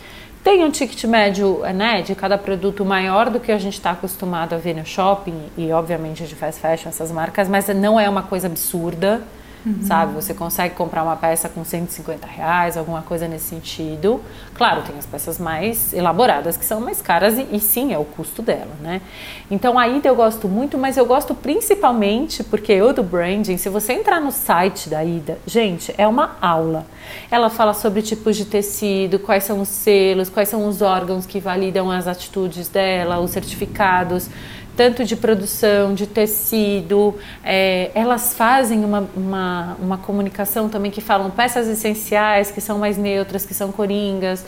Tem 0.43 0.63
um 0.63 0.71
ticket 0.71 1.03
médio 1.03 1.59
né, 1.71 2.01
de 2.01 2.15
cada 2.15 2.35
produto 2.35 2.83
maior 2.83 3.29
do 3.29 3.39
que 3.39 3.51
a 3.51 3.59
gente 3.59 3.75
está 3.75 3.91
acostumado 3.91 4.55
a 4.55 4.57
ver 4.57 4.75
no 4.75 4.83
shopping 4.83 5.39
e, 5.55 5.71
obviamente, 5.71 6.25
de 6.25 6.33
fast 6.33 6.59
fashion, 6.59 6.89
essas 6.89 7.11
marcas, 7.11 7.47
mas 7.47 7.67
não 7.67 7.99
é 7.99 8.09
uma 8.09 8.23
coisa 8.23 8.47
absurda. 8.47 9.21
Uhum. 9.65 9.83
Sabe? 9.83 10.13
Você 10.13 10.33
consegue 10.33 10.73
comprar 10.73 11.03
uma 11.03 11.15
peça 11.15 11.47
com 11.47 11.63
150 11.63 12.25
reais, 12.25 12.77
alguma 12.77 13.01
coisa 13.01 13.27
nesse 13.27 13.45
sentido. 13.45 14.19
Claro, 14.55 14.81
tem 14.81 14.97
as 14.97 15.05
peças 15.05 15.37
mais 15.37 15.93
elaboradas 15.93 16.57
que 16.57 16.65
são 16.65 16.81
mais 16.81 17.01
caras 17.01 17.37
e, 17.37 17.47
e 17.51 17.59
sim, 17.59 17.93
é 17.93 17.97
o 17.97 18.03
custo 18.03 18.41
dela, 18.41 18.71
né? 18.81 19.01
Então 19.49 19.77
a 19.77 19.87
Ida 19.87 20.07
eu 20.07 20.15
gosto 20.15 20.47
muito, 20.47 20.77
mas 20.77 20.97
eu 20.97 21.05
gosto 21.05 21.35
principalmente 21.35 22.43
porque 22.43 22.71
eu 22.71 22.91
do 22.91 23.03
branding, 23.03 23.57
se 23.57 23.69
você 23.69 23.93
entrar 23.93 24.19
no 24.19 24.31
site 24.31 24.89
da 24.89 25.03
Ida, 25.03 25.37
gente, 25.45 25.93
é 25.97 26.07
uma 26.07 26.37
aula. 26.41 26.85
Ela 27.29 27.49
fala 27.49 27.73
sobre 27.73 28.01
tipos 28.01 28.35
de 28.35 28.45
tecido, 28.45 29.19
quais 29.19 29.43
são 29.43 29.61
os 29.61 29.69
selos, 29.69 30.29
quais 30.29 30.49
são 30.49 30.67
os 30.67 30.81
órgãos 30.81 31.25
que 31.25 31.39
validam 31.39 31.91
as 31.91 32.07
atitudes 32.07 32.67
dela, 32.67 33.19
os 33.19 33.31
certificados 33.31 34.29
tanto 34.75 35.03
de 35.03 35.15
produção, 35.15 35.93
de 35.93 36.07
tecido. 36.07 37.15
É, 37.43 37.91
elas 37.93 38.33
fazem 38.33 38.83
uma, 38.83 39.07
uma, 39.15 39.77
uma, 39.79 39.97
comunicação 39.97 40.69
também 40.69 40.91
que 40.91 41.01
falam 41.01 41.29
peças 41.29 41.67
essenciais, 41.67 42.51
que 42.51 42.61
são 42.61 42.79
mais 42.79 42.97
neutras, 42.97 43.45
que 43.45 43.53
são 43.53 43.71
coringas, 43.71 44.45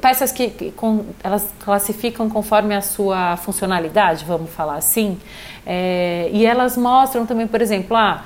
peças 0.00 0.32
que, 0.32 0.50
que 0.50 0.70
com, 0.72 1.04
elas 1.22 1.48
classificam 1.64 2.28
conforme 2.28 2.74
a 2.74 2.80
sua 2.80 3.36
funcionalidade, 3.36 4.24
vamos 4.24 4.50
falar 4.50 4.76
assim. 4.76 5.18
É, 5.66 6.28
e 6.32 6.46
elas 6.46 6.76
mostram 6.76 7.26
também, 7.26 7.46
por 7.46 7.60
exemplo, 7.60 7.96
ah, 7.96 8.24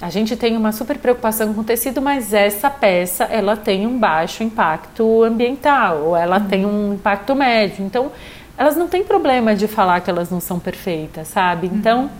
a 0.00 0.10
gente 0.10 0.36
tem 0.36 0.56
uma 0.56 0.70
super 0.70 0.96
preocupação 0.98 1.52
com 1.52 1.60
o 1.62 1.64
tecido, 1.64 2.00
mas 2.00 2.32
essa 2.32 2.70
peça 2.70 3.24
ela 3.24 3.56
tem 3.56 3.84
um 3.84 3.98
baixo 3.98 4.44
impacto 4.44 5.24
ambiental, 5.24 6.04
ou 6.04 6.16
ela 6.16 6.38
uhum. 6.38 6.46
tem 6.46 6.64
um 6.64 6.94
impacto 6.94 7.34
médio. 7.34 7.84
Então, 7.84 8.12
elas 8.58 8.76
não 8.76 8.88
têm 8.88 9.04
problema 9.04 9.54
de 9.54 9.68
falar 9.68 10.00
que 10.00 10.10
elas 10.10 10.30
não 10.30 10.40
são 10.40 10.58
perfeitas, 10.58 11.28
sabe? 11.28 11.68
Uhum. 11.68 11.76
Então, 11.76 12.10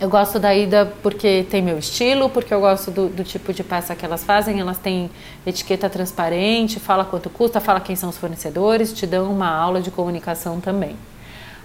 eu 0.00 0.10
gosto 0.10 0.40
da 0.40 0.52
Ida 0.52 0.92
porque 1.00 1.46
tem 1.48 1.62
meu 1.62 1.78
estilo, 1.78 2.28
porque 2.28 2.52
eu 2.52 2.60
gosto 2.60 2.90
do, 2.90 3.08
do, 3.08 3.22
tipo 3.22 3.52
de 3.52 3.62
peça 3.62 3.94
que 3.94 4.04
elas 4.04 4.24
fazem. 4.24 4.58
Elas 4.58 4.76
têm 4.78 5.08
etiqueta 5.46 5.88
transparente, 5.88 6.80
fala 6.80 7.04
quanto 7.04 7.30
custa, 7.30 7.60
fala 7.60 7.78
quem 7.78 7.94
são 7.94 8.10
os 8.10 8.18
fornecedores, 8.18 8.92
te 8.92 9.06
dão 9.06 9.30
uma 9.30 9.48
aula 9.48 9.80
de 9.80 9.92
comunicação 9.92 10.60
também. 10.60 10.96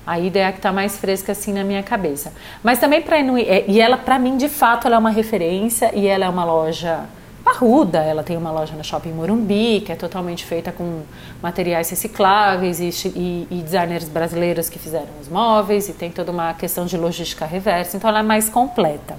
A 0.06 0.20
Ida 0.20 0.40
é 0.40 0.46
a 0.46 0.52
que 0.52 0.60
está 0.60 0.72
mais 0.72 0.98
fresca 0.98 1.32
assim 1.32 1.52
na 1.52 1.64
minha 1.64 1.82
cabeça. 1.82 2.32
Mas 2.62 2.78
também 2.78 3.02
para 3.02 3.18
é, 3.18 3.66
e 3.68 3.82
ela 3.82 3.98
para 3.98 4.20
mim 4.20 4.38
de 4.38 4.48
fato 4.48 4.86
ela 4.86 4.98
é 4.98 5.00
uma 5.00 5.10
referência 5.10 5.92
e 5.96 6.06
ela 6.06 6.24
é 6.24 6.30
uma 6.30 6.46
loja 6.46 7.00
parruda. 7.48 8.00
Ela 8.00 8.24
tem 8.24 8.36
uma 8.36 8.52
loja 8.52 8.76
no 8.76 8.84
Shopping 8.84 9.12
Morumbi, 9.12 9.82
que 9.86 9.92
é 9.92 9.96
totalmente 9.96 10.44
feita 10.44 10.72
com 10.72 11.04
materiais 11.42 11.90
recicláveis 11.90 12.80
e, 12.82 12.90
e, 13.16 13.48
e, 13.50 13.62
designers 13.64 14.10
brasileiros 14.10 14.70
que 14.70 14.78
fizeram 14.78 15.08
os 15.22 15.30
móveis 15.30 15.88
e 15.88 15.94
tem 15.94 16.12
toda 16.12 16.30
uma 16.30 16.54
questão 16.54 16.86
de 16.86 16.98
logística 16.98 17.46
reversa, 17.46 17.96
então 17.96 18.10
ela 18.10 18.20
é 18.20 18.24
mais 18.24 18.50
completa. 18.50 19.16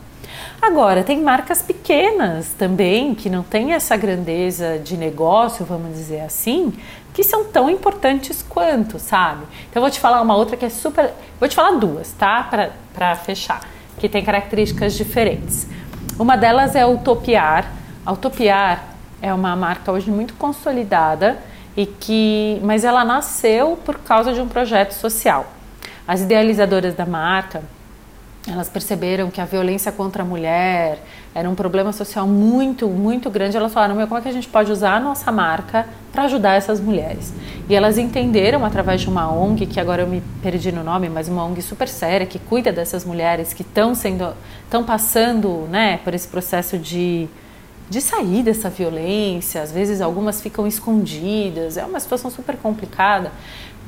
Agora, 0.61 1.03
tem 1.03 1.23
marcas 1.23 1.63
pequenas 1.63 2.53
também, 2.59 3.15
que 3.15 3.31
não 3.31 3.43
têm 3.43 3.73
essa 3.73 3.97
grandeza 3.97 4.79
de 4.79 4.97
negócio, 4.97 5.65
vamos 5.65 5.97
dizer 5.97 6.21
assim, 6.21 6.75
que 7.15 7.25
são 7.25 7.45
tão 7.45 7.71
importantes 7.71 8.45
quanto, 8.47 8.99
sabe? 8.99 9.45
Então, 9.71 9.81
eu 9.81 9.83
vou 9.83 9.91
te 9.91 9.99
falar 9.99 10.21
uma 10.21 10.37
outra 10.37 10.57
que 10.57 10.67
é 10.67 10.69
super. 10.69 11.13
Vou 11.41 11.49
te 11.49 11.55
falar 11.55 11.79
duas, 11.79 12.13
tá? 12.13 12.43
Para 12.95 13.17
fechar, 13.17 13.61
que 13.99 14.09
tem 14.09 14.23
características 14.23 14.95
diferentes. 14.95 15.67
Uma 16.19 16.37
delas 16.37 16.77
é 16.77 16.85
o 16.85 16.99
Topiar, 16.99 17.73
a 18.09 18.13
Utopiar 18.13 18.95
é 19.21 19.35
uma 19.35 19.55
marca 19.55 19.93
hoje 19.93 20.11
muito 20.11 20.33
consolidada 20.33 21.37
e 21.77 21.85
que, 21.85 22.59
mas 22.63 22.83
ela 22.83 23.05
nasceu 23.05 23.79
por 23.85 23.99
causa 23.99 24.33
de 24.33 24.41
um 24.41 24.49
projeto 24.49 24.93
social. 24.93 25.45
As 26.07 26.23
idealizadoras 26.23 26.95
da 26.95 27.05
marca, 27.05 27.63
elas 28.51 28.67
perceberam 28.71 29.31
que 29.31 29.43
a 29.43 29.45
violência 29.45 29.93
contra 29.93 30.23
a 30.23 30.25
mulher 30.25 31.05
era 31.35 31.51
um 31.51 31.55
problema 31.55 31.93
social 31.93 32.27
muito, 32.27 32.89
muito 32.89 33.29
grande. 33.29 33.59
Elas 33.59 33.75
falaram: 33.75 33.95
Meu, 33.95 34.07
como 34.07 34.19
é 34.19 34.23
que 34.23 34.29
a 34.31 34.33
gente 34.33 34.49
pode 34.49 34.73
usar 34.73 34.95
a 34.95 35.01
nossa 35.01 35.31
marca 35.31 35.87
para 36.11 36.23
ajudar 36.23 36.55
essas 36.55 36.81
mulheres? 36.81 37.35
E 37.69 37.75
elas 37.75 37.99
entenderam 37.99 38.65
através 38.65 39.03
de 39.03 39.09
uma 39.11 39.31
ONG, 39.31 39.67
que 39.67 39.79
agora 39.79 40.01
eu 40.01 40.07
me 40.07 40.23
perdi 40.43 40.73
no 40.73 40.83
nome, 40.83 41.11
mas 41.11 41.29
uma 41.29 41.45
ONG 41.45 41.61
super 41.61 41.89
séria 41.89 42.27
que 42.27 42.39
cuida 42.39 42.73
dessas 42.73 43.05
mulheres 43.05 43.53
que 43.53 43.61
estão 43.61 43.95
sendo, 43.95 44.33
estão 44.65 44.83
passando, 44.83 45.69
né, 45.69 45.99
por 45.99 46.15
esse 46.15 46.27
processo 46.27 46.79
de 46.79 47.29
de 47.89 48.01
sair 48.01 48.43
dessa 48.43 48.69
violência, 48.69 49.63
às 49.63 49.73
vezes 49.73 50.01
algumas 50.01 50.41
ficam 50.41 50.67
escondidas, 50.67 51.77
é 51.77 51.85
uma 51.85 52.01
situação 52.01 52.31
super 52.31 52.57
complicada 52.57 53.33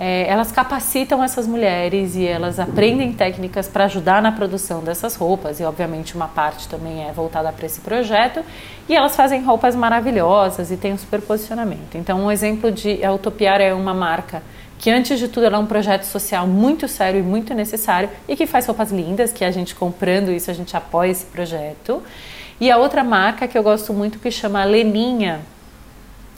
é, 0.02 0.26
elas 0.28 0.50
capacitam 0.50 1.22
essas 1.22 1.46
mulheres 1.46 2.16
e 2.16 2.26
elas 2.26 2.58
aprendem 2.58 3.12
técnicas 3.12 3.68
para 3.68 3.84
ajudar 3.84 4.22
na 4.22 4.32
produção 4.32 4.82
dessas 4.82 5.14
roupas 5.14 5.60
e 5.60 5.62
obviamente 5.62 6.14
uma 6.14 6.26
parte 6.26 6.66
também 6.68 7.06
é 7.06 7.12
voltada 7.12 7.52
para 7.52 7.66
esse 7.66 7.82
projeto 7.82 8.42
e 8.88 8.96
elas 8.96 9.14
fazem 9.14 9.42
roupas 9.42 9.76
maravilhosas 9.76 10.70
e 10.70 10.76
têm 10.78 10.94
um 10.94 10.98
super 10.98 11.20
posicionamento. 11.20 11.96
Então 11.96 12.18
um 12.24 12.30
exemplo 12.30 12.72
de 12.72 13.04
a 13.04 13.12
Utopiar 13.12 13.60
é 13.60 13.74
uma 13.74 13.92
marca 13.92 14.42
que 14.78 14.90
antes 14.90 15.18
de 15.18 15.28
tudo 15.28 15.44
ela 15.44 15.58
é 15.58 15.60
um 15.60 15.66
projeto 15.66 16.04
social 16.04 16.46
muito 16.46 16.88
sério 16.88 17.20
e 17.20 17.22
muito 17.22 17.52
necessário 17.52 18.08
e 18.26 18.34
que 18.34 18.46
faz 18.46 18.64
roupas 18.64 18.90
lindas, 18.90 19.34
que 19.34 19.44
a 19.44 19.50
gente 19.50 19.74
comprando 19.74 20.30
isso 20.30 20.50
a 20.50 20.54
gente 20.54 20.74
apoia 20.74 21.10
esse 21.10 21.26
projeto. 21.26 22.02
E 22.60 22.70
a 22.70 22.76
outra 22.76 23.02
marca 23.02 23.48
que 23.48 23.56
eu 23.56 23.62
gosto 23.62 23.92
muito 23.94 24.18
que 24.18 24.30
chama 24.30 24.62
Leninha, 24.64 25.40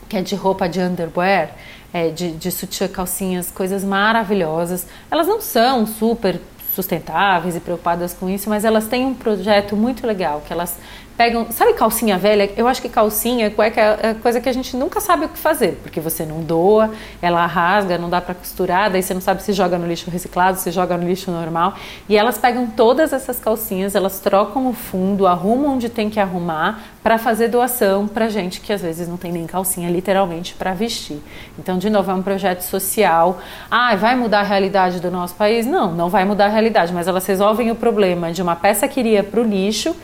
que 0.09 0.17
é 0.17 0.23
de 0.23 0.37
roupa 0.37 0.69
de 0.69 0.79
underwear, 0.81 1.51
é, 1.93 2.11
de, 2.11 2.31
de 2.33 2.51
sutiã, 2.51 2.87
calcinhas, 2.87 3.51
coisas 3.51 3.83
maravilhosas. 3.83 4.87
Elas 5.11 5.27
não 5.27 5.41
são 5.41 5.85
super 5.87 6.41
sustentáveis 6.75 7.57
e 7.57 7.61
preocupadas 7.61 8.15
com 8.15 8.31
isso, 8.31 8.49
mas 8.49 8.65
elas 8.65 8.87
têm 8.87 9.05
um 9.05 9.15
projeto 9.15 9.77
muito 9.77 10.07
legal 10.07 10.43
que 10.47 10.53
elas 10.53 10.79
pegam, 11.17 11.47
sabe 11.51 11.75
calcinha 11.75 12.19
velha? 12.19 12.51
Eu 12.57 12.67
acho 12.67 12.81
que 12.81 12.89
calcinha, 12.89 13.51
cueca 13.51 13.81
é 13.81 14.15
coisa 14.15 14.41
que 14.41 14.49
a 14.49 14.53
gente 14.53 14.77
nunca 14.77 15.01
sabe 15.01 15.27
o 15.27 15.29
que 15.29 15.39
fazer, 15.39 15.79
porque 15.83 16.01
você 16.01 16.25
não 16.25 16.41
doa, 16.41 16.91
ela 17.21 17.45
rasga, 17.47 17.99
não 17.99 18.11
dá 18.11 18.21
para 18.21 18.35
costurar, 18.35 18.91
daí 18.91 19.03
você 19.03 19.15
não 19.15 19.21
sabe 19.21 19.43
se 19.43 19.53
joga 19.53 19.79
no 19.79 19.87
lixo 19.87 20.11
reciclado, 20.11 20.59
se 20.59 20.71
joga 20.71 20.97
no 20.97 21.07
lixo 21.07 21.31
normal. 21.31 21.75
E 22.09 22.17
elas 22.17 22.39
pegam 22.39 22.67
todas 22.67 23.13
essas 23.13 23.39
calcinhas, 23.39 23.95
elas 23.95 24.21
trocam 24.21 24.69
o 24.69 24.73
fundo, 24.73 25.27
arrumam 25.27 25.75
onde 25.75 25.89
tem 25.89 26.09
que 26.11 26.21
arrumar 26.21 26.83
para 27.03 27.19
fazer 27.19 27.49
doação 27.49 28.07
para 28.07 28.29
gente 28.29 28.61
que 28.61 28.73
às 28.73 28.81
vezes 28.81 29.09
não 29.09 29.17
tem 29.17 29.33
nem 29.33 29.47
calcinha 29.47 29.91
literalmente 29.91 30.55
para 30.55 30.73
vestir. 30.73 31.21
Então, 31.59 31.79
de 31.79 31.91
novo, 31.91 32.11
é 32.11 32.15
um 32.15 32.23
projeto 32.23 32.63
social. 32.63 33.41
Ah, 33.71 33.95
vai 33.97 34.15
mudar 34.15 34.41
a 34.41 34.45
realidade 34.45 35.01
do 35.01 35.11
nosso 35.11 35.35
país? 35.35 35.67
Não, 35.67 35.93
não 35.93 36.09
vai 36.09 36.25
mudar 36.25 36.47
a 36.47 36.49
realidade, 36.49 36.93
mas 36.93 37.09
elas 37.09 37.27
resolvem 37.27 37.71
o 37.71 37.75
problema 37.75 38.33
de 38.33 38.41
uma 38.41 38.55
peça 38.55 38.87
que 38.87 39.01
iria 39.01 39.23
para 39.23 39.41
o 39.41 39.45
lixo 39.45 39.95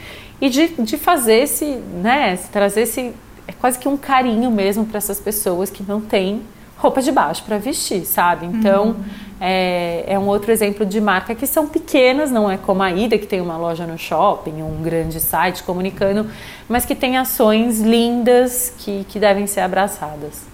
e 0.40 0.48
de, 0.48 0.68
de 0.68 0.96
fazer 0.96 1.40
esse, 1.40 1.64
né, 1.64 2.38
trazer 2.52 2.82
esse, 2.82 3.12
é 3.46 3.52
quase 3.52 3.78
que 3.78 3.88
um 3.88 3.96
carinho 3.96 4.50
mesmo 4.50 4.84
para 4.86 4.98
essas 4.98 5.18
pessoas 5.18 5.70
que 5.70 5.82
não 5.82 6.00
têm 6.00 6.42
roupa 6.76 7.02
de 7.02 7.10
baixo 7.10 7.42
para 7.42 7.58
vestir, 7.58 8.04
sabe? 8.04 8.46
Então, 8.46 8.88
uhum. 8.90 9.04
é, 9.40 10.04
é, 10.06 10.18
um 10.18 10.28
outro 10.28 10.52
exemplo 10.52 10.86
de 10.86 11.00
marca 11.00 11.34
que 11.34 11.46
são 11.46 11.66
pequenas, 11.66 12.30
não 12.30 12.48
é 12.48 12.56
como 12.56 12.82
a 12.82 12.92
Ida, 12.92 13.18
que 13.18 13.26
tem 13.26 13.40
uma 13.40 13.56
loja 13.56 13.84
no 13.84 13.98
shopping, 13.98 14.62
um 14.62 14.80
grande 14.80 15.18
site 15.18 15.64
comunicando, 15.64 16.30
mas 16.68 16.86
que 16.86 16.94
tem 16.94 17.16
ações 17.16 17.80
lindas 17.80 18.72
que, 18.78 19.04
que 19.08 19.18
devem 19.18 19.46
ser 19.48 19.60
abraçadas. 19.60 20.46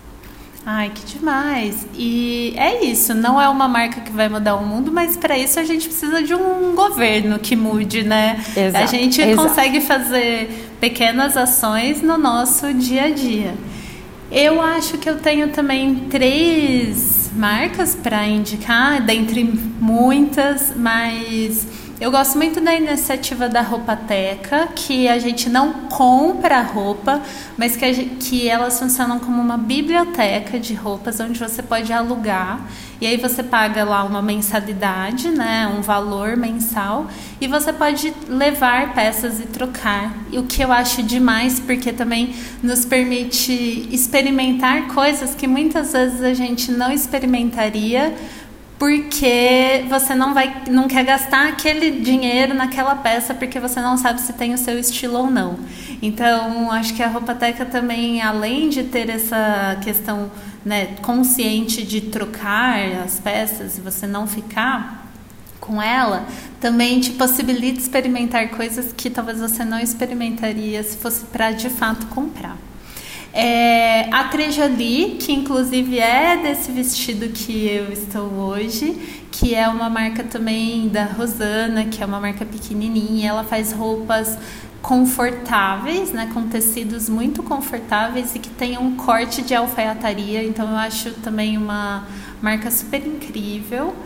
Ai, 0.67 0.91
que 0.95 1.19
demais! 1.19 1.87
E 1.95 2.55
é 2.57 2.85
isso, 2.87 3.13
não 3.13 3.41
é 3.41 3.47
uma 3.49 3.69
marca 3.69 4.01
que 4.01 4.11
vai 4.11 4.31
mudar 4.31 4.57
o 4.57 4.65
mundo, 4.65 4.91
mas 4.91 5.15
para 5.15 5.37
isso 5.37 5.61
a 5.61 5.65
gente 5.65 5.87
precisa 5.87 6.23
de 6.23 6.35
um 6.35 6.75
governo 6.75 7.39
que 7.39 7.55
mude, 7.55 8.03
né? 8.03 8.43
Exato, 8.57 8.85
a 8.85 8.87
gente 8.87 9.21
exato. 9.21 9.49
consegue 9.49 9.81
fazer 9.83 10.71
pequenas 10.81 11.37
ações 11.37 12.01
no 12.01 12.17
nosso 12.17 12.73
dia 12.73 13.05
a 13.05 13.11
dia. 13.11 13.55
Eu 14.33 14.61
acho 14.61 14.97
que 14.97 15.09
eu 15.09 15.19
tenho 15.19 15.51
também 15.51 15.95
três 16.09 17.31
marcas 17.37 17.95
para 17.95 18.27
indicar, 18.27 19.03
dentre 19.03 19.45
muitas, 19.45 20.73
mas 20.75 21.67
eu 22.05 22.11
gosto 22.11 22.37
muito 22.37 22.61
da 22.61 22.75
iniciativa 22.75 23.49
da 23.49 23.63
Roupateca, 23.63 24.69
que 24.77 25.09
a 25.09 25.19
gente 25.19 25.49
não 25.49 25.73
compra 25.89 26.61
roupa, 26.61 27.23
mas 27.57 27.79
que, 27.79 27.93
gente, 27.95 28.29
que 28.29 28.47
elas 28.47 28.79
funcionam 28.79 29.19
como 29.19 29.41
uma 29.41 29.57
biblioteca 29.57 30.61
de 30.61 30.75
roupas 30.75 31.19
onde 31.19 31.39
você 31.39 31.63
pode 31.63 31.91
alugar. 31.95 32.61
E 33.01 33.07
aí 33.07 33.17
você 33.17 33.43
paga 33.43 33.85
lá 33.85 34.05
uma 34.05 34.21
mensalidade, 34.21 35.31
né, 35.31 35.67
um 35.67 35.81
valor 35.81 36.37
mensal, 36.37 37.07
e 37.41 37.49
você 37.49 37.73
pode 37.73 38.13
levar 38.29 38.93
peças 38.93 39.41
e 39.41 39.45
trocar. 39.45 40.15
E 40.31 40.39
o 40.39 40.43
que 40.43 40.63
eu 40.63 40.71
acho 40.71 41.03
demais, 41.03 41.59
porque 41.59 41.91
também 41.91 42.35
nos 42.63 42.85
permite 42.85 43.89
experimentar 43.91 44.89
coisas 44.89 45.35
que 45.35 45.47
muitas 45.47 45.95
vezes 45.95 46.21
a 46.21 46.35
gente 46.35 46.71
não 46.71 46.93
experimentaria 46.93 48.15
porque 48.79 49.85
você 49.89 50.15
não 50.15 50.35
vai 50.35 50.65
não 50.69 50.89
quer 50.89 51.05
gastar 51.05 51.49
aquele 51.49 52.01
dinheiro 52.01 52.55
naquela 52.55 52.97
peça 52.97 53.33
porque 53.35 53.61
você 53.61 53.81
não 53.81 53.97
sabe 53.97 54.21
se 54.21 54.33
tem 54.33 54.53
o 54.53 54.59
seu 54.59 54.79
estilo 54.79 55.19
ou 55.19 55.31
não. 55.31 55.59
Então, 56.03 56.71
acho 56.71 56.95
que 56.95 57.03
a 57.03 57.09
Roupateca 57.09 57.65
também, 57.65 58.21
além 58.21 58.69
de 58.69 58.85
ter 58.85 59.09
essa 59.09 59.79
questão 59.83 60.31
né, 60.65 60.97
consciente 61.03 61.85
de 61.85 62.01
trocar 62.01 62.79
as 63.05 63.21
peças 63.21 63.79
e 63.79 63.81
você 63.81 64.07
não 64.07 64.27
ficar 64.27 65.05
com 65.61 65.81
ela, 65.81 66.27
também 66.61 67.01
te 67.01 67.13
possibilita 67.13 67.79
experimentar 67.79 68.51
coisas 68.51 68.93
que 68.93 69.09
talvez 69.09 69.41
você 69.41 69.65
não 69.65 69.79
experimentaria 69.79 70.83
se 70.83 70.97
fosse 70.99 71.25
para 71.27 71.53
de 71.53 71.71
fato 71.71 72.07
comprar. 72.09 72.57
É, 73.37 74.09
a 74.15 74.29
Trejoli, 74.29 75.17
que 75.19 75.33
inclusive 75.33 75.99
é 75.99 76.37
desse 76.37 76.71
vestido 76.71 77.31
que 77.31 77.67
eu 77.67 77.93
estou 77.93 78.33
hoje, 78.33 78.97
que 79.33 79.57
é 79.57 79.67
uma 79.67 79.91
marca 79.91 80.23
também 80.23 80.89
da 80.89 81.05
Rosana, 81.05 81.85
que 81.87 82.01
é 82.01 82.07
uma 82.07 82.21
marca 82.21 82.47
pequenininha, 82.47 83.31
ela 83.31 83.43
faz 83.43 83.73
roupas 83.73 84.39
confortáveis, 84.81 86.13
né, 86.13 86.31
com 86.33 86.47
tecidos 86.47 87.09
muito 87.09 87.43
confortáveis 87.43 88.37
e 88.37 88.39
que 88.39 88.51
tem 88.51 88.79
um 88.79 88.95
corte 88.95 89.43
de 89.43 89.53
alfaiataria, 89.53 90.45
então 90.45 90.71
eu 90.71 90.77
acho 90.77 91.11
também 91.15 91.59
uma 91.59 92.07
marca 92.41 92.71
super 92.71 93.05
incrível. 93.05 93.97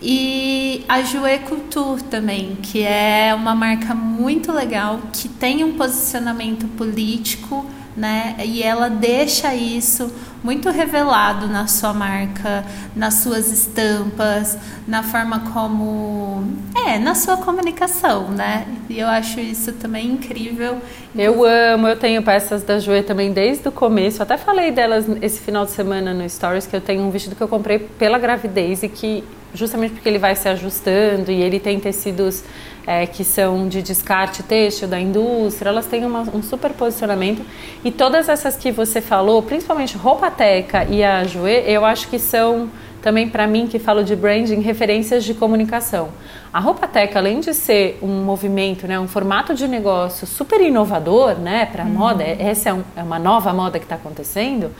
E 0.00 0.84
a 0.88 1.02
Jouet 1.02 1.40
Couture 1.40 2.04
também, 2.04 2.56
que 2.62 2.82
é 2.82 3.34
uma 3.34 3.54
marca 3.54 3.96
muito 3.96 4.52
legal, 4.52 5.00
que 5.12 5.28
tem 5.28 5.64
um 5.64 5.72
posicionamento 5.72 6.68
político 6.76 7.66
né? 7.96 8.36
E 8.44 8.62
ela 8.62 8.88
deixa 8.88 9.54
isso 9.54 10.12
muito 10.44 10.70
revelado 10.70 11.48
na 11.48 11.66
sua 11.66 11.92
marca, 11.92 12.64
nas 12.94 13.14
suas 13.14 13.50
estampas, 13.50 14.56
na 14.86 15.02
forma 15.02 15.40
como 15.52 16.44
é, 16.86 16.98
na 16.98 17.14
sua 17.14 17.36
comunicação, 17.38 18.28
né? 18.28 18.66
E 18.88 18.98
eu 18.98 19.08
acho 19.08 19.40
isso 19.40 19.72
também 19.72 20.06
incrível. 20.06 20.78
Eu 21.16 21.44
amo, 21.44 21.88
eu 21.88 21.96
tenho 21.96 22.22
peças 22.22 22.62
da 22.62 22.78
Joê 22.78 23.02
também 23.02 23.32
desde 23.32 23.66
o 23.68 23.72
começo. 23.72 24.22
Até 24.22 24.36
falei 24.36 24.70
delas 24.70 25.06
esse 25.22 25.40
final 25.40 25.64
de 25.64 25.72
semana 25.72 26.12
no 26.12 26.28
Stories 26.28 26.66
que 26.66 26.76
eu 26.76 26.80
tenho 26.80 27.02
um 27.02 27.10
vestido 27.10 27.34
que 27.34 27.42
eu 27.42 27.48
comprei 27.48 27.78
pela 27.78 28.18
gravidez 28.18 28.82
e 28.82 28.88
que 28.88 29.24
justamente 29.56 29.94
porque 29.94 30.08
ele 30.08 30.18
vai 30.18 30.36
se 30.36 30.48
ajustando 30.48 31.32
e 31.32 31.42
ele 31.42 31.58
tem 31.58 31.80
tecidos 31.80 32.44
é, 32.86 33.06
que 33.06 33.24
são 33.24 33.68
de 33.68 33.82
descarte 33.82 34.42
têxtil 34.42 34.86
da 34.86 35.00
indústria, 35.00 35.70
elas 35.70 35.86
têm 35.86 36.04
uma, 36.04 36.20
um 36.20 36.42
super 36.42 36.72
posicionamento. 36.72 37.42
E 37.84 37.90
todas 37.90 38.28
essas 38.28 38.56
que 38.56 38.70
você 38.70 39.00
falou, 39.00 39.42
principalmente 39.42 39.96
Roupa 39.96 40.30
Teca 40.30 40.84
e 40.84 41.02
a 41.02 41.24
Jouet, 41.24 41.64
eu 41.68 41.84
acho 41.84 42.08
que 42.08 42.18
são 42.18 42.70
também 43.02 43.28
para 43.28 43.46
mim 43.46 43.68
que 43.68 43.78
falo 43.78 44.02
de 44.02 44.16
branding, 44.16 44.60
referências 44.60 45.24
de 45.24 45.32
comunicação. 45.32 46.08
A 46.52 46.58
Roupa 46.58 46.88
Teca, 46.88 47.20
além 47.20 47.38
de 47.38 47.54
ser 47.54 47.98
um 48.02 48.24
movimento, 48.24 48.86
né, 48.86 48.98
um 48.98 49.06
formato 49.06 49.54
de 49.54 49.68
negócio 49.68 50.26
super 50.26 50.60
inovador, 50.60 51.38
né, 51.38 51.66
para 51.66 51.84
a 51.84 51.86
uhum. 51.86 51.92
moda, 51.92 52.24
essa 52.24 52.70
é, 52.70 52.74
um, 52.74 52.82
é 52.96 53.02
uma 53.02 53.18
nova 53.18 53.52
moda 53.52 53.78
que 53.78 53.84
está 53.84 53.94
acontecendo 53.94 54.72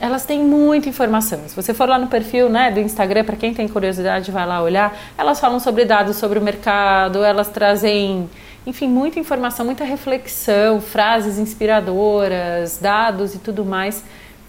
elas 0.00 0.24
têm 0.24 0.42
muita 0.42 0.88
informação. 0.88 1.40
Se 1.46 1.56
você 1.56 1.72
for 1.72 1.88
lá 1.88 1.98
no 1.98 2.06
perfil 2.06 2.48
né, 2.48 2.70
do 2.70 2.80
Instagram, 2.80 3.24
para 3.24 3.36
quem 3.36 3.54
tem 3.54 3.66
curiosidade, 3.66 4.30
vai 4.30 4.46
lá 4.46 4.62
olhar, 4.62 4.96
elas 5.16 5.40
falam 5.40 5.58
sobre 5.58 5.84
dados 5.84 6.16
sobre 6.16 6.38
o 6.38 6.42
mercado, 6.42 7.24
elas 7.24 7.48
trazem, 7.48 8.28
enfim, 8.66 8.88
muita 8.88 9.18
informação, 9.18 9.64
muita 9.64 9.84
reflexão, 9.84 10.80
frases 10.80 11.38
inspiradoras, 11.38 12.78
dados 12.78 13.34
e 13.34 13.38
tudo 13.38 13.64
mais 13.64 14.04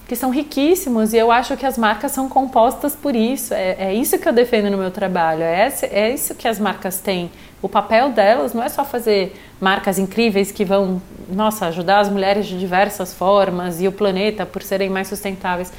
que 0.08 0.16
são 0.16 0.30
riquíssimos 0.30 1.12
e 1.12 1.18
eu 1.18 1.30
acho 1.32 1.58
que 1.58 1.66
as 1.66 1.78
marcas 1.78 2.14
são 2.14 2.30
compostas 2.30 2.96
por 2.96 3.14
isso. 3.14 3.54
É, 3.54 3.76
é 3.78 3.94
isso 3.94 4.18
que 4.18 4.28
eu 4.28 4.32
defendo 4.32 4.72
no 4.72 4.78
meu 4.78 4.90
trabalho. 4.90 5.44
É, 5.44 5.68
esse, 5.68 5.86
é 5.88 6.14
isso 6.14 6.34
que 6.34 6.48
as 6.48 6.58
marcas 6.58 7.00
têm. 7.00 7.30
O 7.62 7.68
papel 7.68 8.10
delas 8.12 8.54
não 8.54 8.64
é 8.64 8.70
só 8.70 8.86
fazer 8.86 9.36
marcas 9.60 10.00
incríveis 10.00 10.50
que 10.50 10.64
vão, 10.64 11.02
nossa, 11.30 11.66
ajudar 11.66 12.00
as 12.00 12.10
mulheres 12.10 12.46
de 12.46 12.58
diversas 12.58 13.14
formas 13.14 13.82
e 13.82 13.88
o 13.88 13.92
planeta 13.92 14.46
por 14.46 14.64
serem 14.64 14.90
mais 14.90 15.10
sustentáveis. 15.10 15.74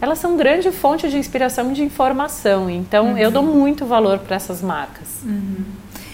elas 0.00 0.18
são 0.18 0.36
grande 0.36 0.70
fonte 0.70 1.08
de 1.08 1.16
inspiração 1.16 1.72
e 1.72 1.74
de 1.74 1.82
informação. 1.82 2.70
Então, 2.70 3.12
uhum. 3.12 3.18
eu 3.18 3.32
dou 3.32 3.42
muito 3.42 3.84
valor 3.84 4.20
para 4.20 4.36
essas 4.36 4.62
marcas. 4.62 5.08
Uhum. 5.24 5.64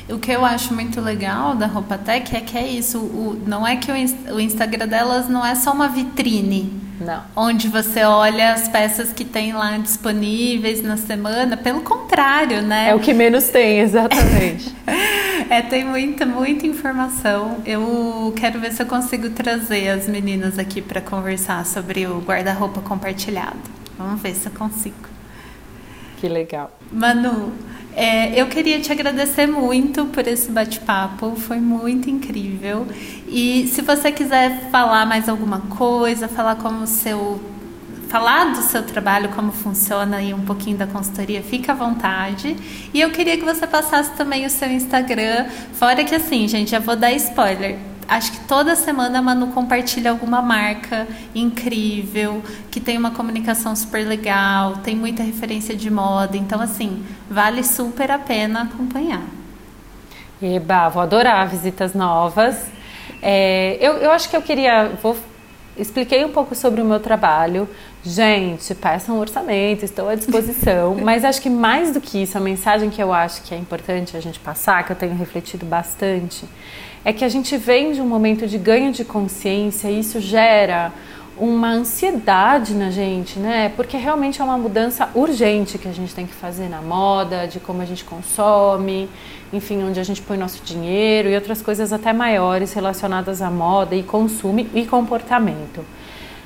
O 0.09 0.19
que 0.19 0.33
eu 0.33 0.43
acho 0.43 0.73
muito 0.73 1.03
legal 1.03 1.55
da 1.55 1.67
Roupa 1.67 1.99
Tech 1.99 2.35
é 2.35 2.41
que 2.41 2.57
é 2.57 2.67
isso. 2.67 2.99
O, 2.99 3.39
não 3.47 3.67
é 3.67 3.77
que 3.77 3.93
o, 3.93 4.35
o 4.35 4.41
Instagram 4.41 4.89
delas 4.89 5.29
não 5.29 5.45
é 5.45 5.55
só 5.55 5.73
uma 5.73 5.89
vitrine. 5.89 6.88
Não. 7.01 7.23
Onde 7.37 7.69
você 7.69 8.03
olha 8.03 8.53
as 8.53 8.69
peças 8.69 9.13
que 9.13 9.25
tem 9.25 9.53
lá 9.53 9.77
disponíveis 9.79 10.83
na 10.83 10.97
semana. 10.97 11.57
Pelo 11.57 11.83
contrário, 11.83 12.63
né? 12.63 12.91
É 12.91 12.95
o 12.95 13.01
que 13.01 13.13
menos 13.13 13.49
tem, 13.49 13.81
exatamente. 13.81 14.75
é, 15.49 15.63
tem 15.63 15.85
muita, 15.85 16.27
muita 16.27 16.67
informação. 16.67 17.59
Eu 17.65 18.33
quero 18.37 18.59
ver 18.59 18.73
se 18.73 18.83
eu 18.83 18.87
consigo 18.87 19.31
trazer 19.31 19.89
as 19.89 20.09
meninas 20.09 20.59
aqui 20.59 20.83
para 20.83 21.01
conversar 21.01 21.65
sobre 21.65 22.07
o 22.07 22.21
guarda-roupa 22.21 22.81
compartilhado. 22.81 23.59
Vamos 23.97 24.21
ver 24.21 24.35
se 24.35 24.47
eu 24.47 24.53
consigo. 24.53 25.09
Que 26.19 26.29
legal. 26.29 26.77
Manu, 26.91 27.53
é, 27.99 28.41
eu 28.41 28.47
queria 28.47 28.79
te 28.79 28.93
agradecer 28.93 29.49
muito 29.49 30.07
por 30.07 30.25
esse 30.29 30.53
bate-papo, 30.53 31.35
foi 31.35 31.59
muito 31.59 32.09
incrível. 32.09 32.87
E 33.27 33.67
se 33.67 33.83
você 33.83 34.13
quiser 34.13 34.71
falar 34.71 35.05
mais 35.05 35.29
alguma 35.29 35.63
coisa, 35.63 36.29
falar 36.29 36.55
como 36.57 36.85
o 36.85 36.87
seu 36.87 37.41
falar 38.09 38.53
do 38.53 38.63
seu 38.63 38.85
trabalho, 38.85 39.29
como 39.31 39.53
funciona 39.53 40.23
e 40.23 40.33
um 40.33 40.41
pouquinho 40.41 40.79
da 40.79 40.87
consultoria, 40.87 41.43
fica 41.43 41.73
à 41.73 41.75
vontade. 41.75 42.57
E 42.95 43.01
eu 43.01 43.11
queria 43.11 43.37
que 43.37 43.45
você 43.45 43.67
passasse 43.67 44.13
também 44.13 44.47
o 44.47 44.51
seu 44.51 44.71
Instagram, 44.71 45.47
fora 45.73 46.05
que 46.05 46.15
assim, 46.15 46.47
gente, 46.47 46.71
já 46.71 46.79
vou 46.79 46.95
dar 46.95 47.13
spoiler 47.13 47.77
acho 48.09 48.33
que 48.33 48.41
toda 48.41 48.75
semana 48.75 49.19
a 49.19 49.23
Manu 49.23 49.49
compartilha 49.49 50.11
alguma 50.11 50.41
marca 50.41 51.07
incrível, 51.35 52.43
que 52.71 52.81
tem 52.81 52.97
uma 52.97 53.11
comunicação 53.11 53.77
super 53.77 54.07
legal, 54.07 54.79
tem 54.79 54.97
muita 54.97 55.23
referência 55.23 55.77
de 55.77 55.91
moda. 55.91 56.37
Então, 56.37 56.61
assim, 56.61 57.05
vale 57.31 57.63
super 57.63 58.11
a 58.11 58.19
pena 58.19 58.63
acompanhar. 58.63 59.23
Eba, 60.41 60.89
vou 60.89 61.03
adorar 61.03 61.47
visitas 61.49 61.95
novas. 61.95 62.67
É, 63.21 63.77
eu, 63.81 63.95
eu 63.95 64.11
acho 64.11 64.31
que 64.31 64.37
eu 64.37 64.43
queria. 64.43 64.93
Vou, 65.03 65.17
expliquei 65.77 66.25
um 66.25 66.31
pouco 66.31 66.55
sobre 66.55 66.81
o 66.81 66.85
meu 66.85 67.01
trabalho. 67.01 67.69
Gente, 68.09 68.75
peçam 68.75 69.17
um 69.17 69.21
orçamento, 69.21 69.85
estou 69.85 70.09
à 70.09 70.15
disposição. 70.15 70.95
Mas 71.05 71.27
acho 71.27 71.43
que 71.43 71.51
mais 71.51 71.93
do 71.93 72.01
que 72.01 72.23
isso, 72.23 72.39
a 72.39 72.41
mensagem 72.41 72.89
que 72.89 73.03
eu 73.03 73.13
acho 73.13 73.43
que 73.43 73.55
é 73.55 73.59
importante 73.59 74.17
a 74.17 74.21
gente 74.21 74.41
passar, 74.41 74.83
que 74.85 74.93
eu 74.93 74.97
tenho 74.97 75.15
refletido 75.15 75.67
bastante, 75.67 76.47
é 77.05 77.13
que 77.13 77.23
a 77.23 77.29
gente 77.29 77.55
vem 77.59 77.93
de 77.93 78.01
um 78.01 78.07
momento 78.07 78.47
de 78.47 78.57
ganho 78.57 78.93
de 78.93 79.05
consciência 79.05 79.91
e 79.91 80.01
isso 80.01 80.21
gera 80.21 80.91
uma 81.37 81.69
ansiedade 81.69 82.73
na 82.73 82.91
gente, 82.91 83.39
né? 83.39 83.71
Porque 83.77 83.99
realmente 83.99 84.41
é 84.41 84.45
uma 84.45 84.57
mudança 84.57 85.11
urgente 85.15 85.77
que 85.77 85.87
a 85.87 85.93
gente 85.93 86.15
tem 86.15 86.27
que 86.27 86.33
fazer 86.33 86.71
na 86.71 86.81
moda, 86.81 87.47
de 87.47 87.61
como 87.61 87.83
a 87.83 87.85
gente 87.85 88.05
consome, 88.05 89.07
enfim, 89.53 89.85
onde 89.85 90.01
a 90.01 90.03
gente 90.03 90.23
põe 90.23 90.39
nosso 90.39 90.65
dinheiro 90.65 91.29
e 91.29 91.35
outras 91.35 91.61
coisas 91.61 91.93
até 91.93 92.15
maiores 92.15 92.73
relacionadas 92.73 93.43
à 93.43 93.51
moda 93.51 93.95
e 93.95 94.03
consumo 94.03 94.67
e 94.75 94.87
comportamento. 94.87 95.85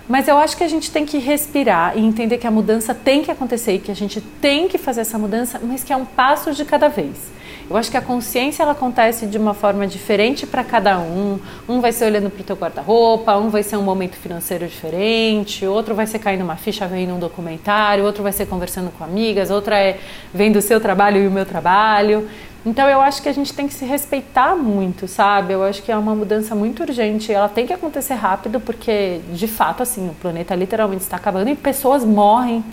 Mas 0.09 0.28
eu 0.28 0.36
acho 0.36 0.57
que 0.57 0.64
a 0.64 0.68
gente 0.68 0.90
tem 0.90 1.07
que 1.07 1.18
respirar 1.18 1.96
e 1.96 2.00
entender 2.00 2.38
que 2.38 2.46
a 2.46 2.50
mudança 2.50 2.94
tem 2.94 3.22
que 3.22 3.30
acontecer 3.30 3.74
e 3.74 3.78
que 3.78 3.90
a 3.90 3.94
gente 3.94 4.20
tem 4.20 4.68
que 4.68 4.78
fazer 4.78 5.03
essa 5.03 5.18
mudança, 5.18 5.61
mas 5.62 5.84
que 5.84 5.92
é 5.92 5.96
um 5.96 6.05
passo 6.05 6.53
de 6.53 6.64
cada 6.64 6.88
vez. 6.88 7.30
Eu 7.70 7.76
acho 7.76 7.90
que 7.90 7.96
a 7.96 8.03
consciência 8.03 8.62
ela 8.62 8.72
acontece 8.72 9.26
de 9.26 9.38
uma 9.38 9.55
forma 9.55 9.86
diferente 9.86 10.46
para 10.46 10.62
cada 10.62 10.98
um. 10.98 11.38
Um 11.68 11.80
vai 11.80 11.92
ser 11.92 12.05
olhando 12.05 12.28
para 12.28 12.40
o 12.40 12.44
teu 12.44 12.57
guarda-roupa, 12.57 13.36
um 13.38 13.48
vai 13.48 13.62
ser 13.62 13.76
um 13.76 13.82
momento 13.82 14.16
financeiro 14.16 14.66
diferente, 14.66 15.64
outro 15.64 15.94
vai 15.94 16.07
ser 16.07 16.18
caindo 16.18 16.42
uma 16.42 16.57
ficha 16.57 16.86
vendo 16.86 17.14
um 17.14 17.18
documentário, 17.18 18.05
outro 18.05 18.22
vai 18.22 18.32
ser 18.32 18.46
conversando 18.46 18.90
com 18.90 19.05
amigas, 19.05 19.50
outra 19.50 19.78
é 19.78 19.98
vendo 20.34 20.57
o 20.57 20.62
seu 20.62 20.80
trabalho 20.80 21.22
e 21.22 21.26
o 21.26 21.30
meu 21.30 21.46
trabalho. 21.46 22.28
Então 22.65 22.89
eu 22.89 23.01
acho 23.01 23.21
que 23.21 23.29
a 23.29 23.33
gente 23.33 23.53
tem 23.53 23.67
que 23.67 23.75
se 23.75 23.85
respeitar 23.85 24.55
muito, 24.55 25.09
sabe? 25.09 25.53
Eu 25.53 25.65
acho 25.65 25.83
que 25.83 25.91
é 25.91 25.97
uma 25.97 26.15
mudança 26.15 26.55
muito 26.55 26.83
urgente. 26.85 27.33
Ela 27.33 27.49
tem 27.49 27.67
que 27.67 27.73
acontecer 27.73 28.15
rápido 28.15 28.61
porque, 28.61 29.21
de 29.33 29.49
fato, 29.49 29.83
assim, 29.83 30.09
o 30.09 30.15
planeta 30.15 30.55
literalmente 30.55 31.03
está 31.03 31.17
acabando 31.17 31.51
e 31.51 31.57
pessoas 31.57 32.05
morrem 32.05 32.65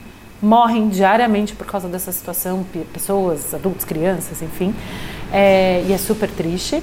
morrem 0.41 0.87
diariamente 0.89 1.53
por 1.53 1.67
causa 1.67 1.87
dessa 1.87 2.11
situação, 2.11 2.65
pessoas, 2.93 3.53
adultos, 3.53 3.83
crianças, 3.83 4.41
enfim, 4.41 4.73
é, 5.31 5.83
e 5.87 5.93
é 5.93 5.97
super 5.97 6.29
triste. 6.29 6.81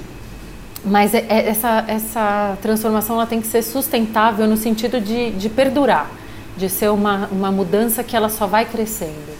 Mas 0.85 1.15
é, 1.15 1.25
é, 1.29 1.49
essa, 1.49 1.85
essa 1.89 2.59
transformação 2.63 3.17
ela 3.17 3.27
tem 3.27 3.41
que 3.41 3.47
ser 3.47 3.63
sustentável 3.63 4.47
no 4.47 4.57
sentido 4.57 5.01
de, 5.01 5.33
de 5.33 5.49
perdurar, 5.49 6.09
de 6.57 6.69
ser 6.69 6.91
uma, 6.91 7.29
uma 7.33 7.51
mudança 7.51 8.05
que 8.05 8.15
ela 8.15 8.29
só 8.29 8.47
vai 8.47 8.65
crescendo. 8.65 9.36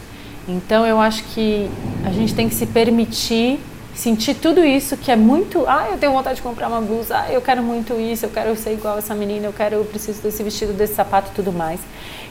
Então 0.49 0.87
eu 0.87 1.01
acho 1.01 1.25
que 1.25 1.69
a 2.05 2.11
gente 2.11 2.35
tem 2.35 2.49
que 2.49 2.55
se 2.55 2.67
permitir 2.67 3.59
sentir 3.97 4.35
tudo 4.35 4.63
isso 4.63 4.97
que 4.97 5.11
é 5.11 5.17
muito, 5.17 5.65
ah, 5.67 5.89
eu 5.91 5.97
tenho 5.97 6.13
vontade 6.13 6.37
de 6.37 6.43
comprar 6.43 6.69
uma 6.69 6.83
blusa, 6.83 7.17
ah, 7.17 7.33
eu 7.33 7.41
quero 7.41 7.63
muito 7.63 7.95
isso, 7.95 8.27
eu 8.27 8.31
quero 8.31 8.55
ser 8.55 8.75
igual 8.75 8.99
essa 8.99 9.15
menina, 9.15 9.47
eu 9.47 9.53
quero, 9.53 9.77
eu 9.77 9.85
preciso 9.87 10.21
desse 10.21 10.43
vestido, 10.43 10.75
desse 10.75 10.95
sapato 10.95 11.31
tudo 11.35 11.51
mais. 11.51 11.81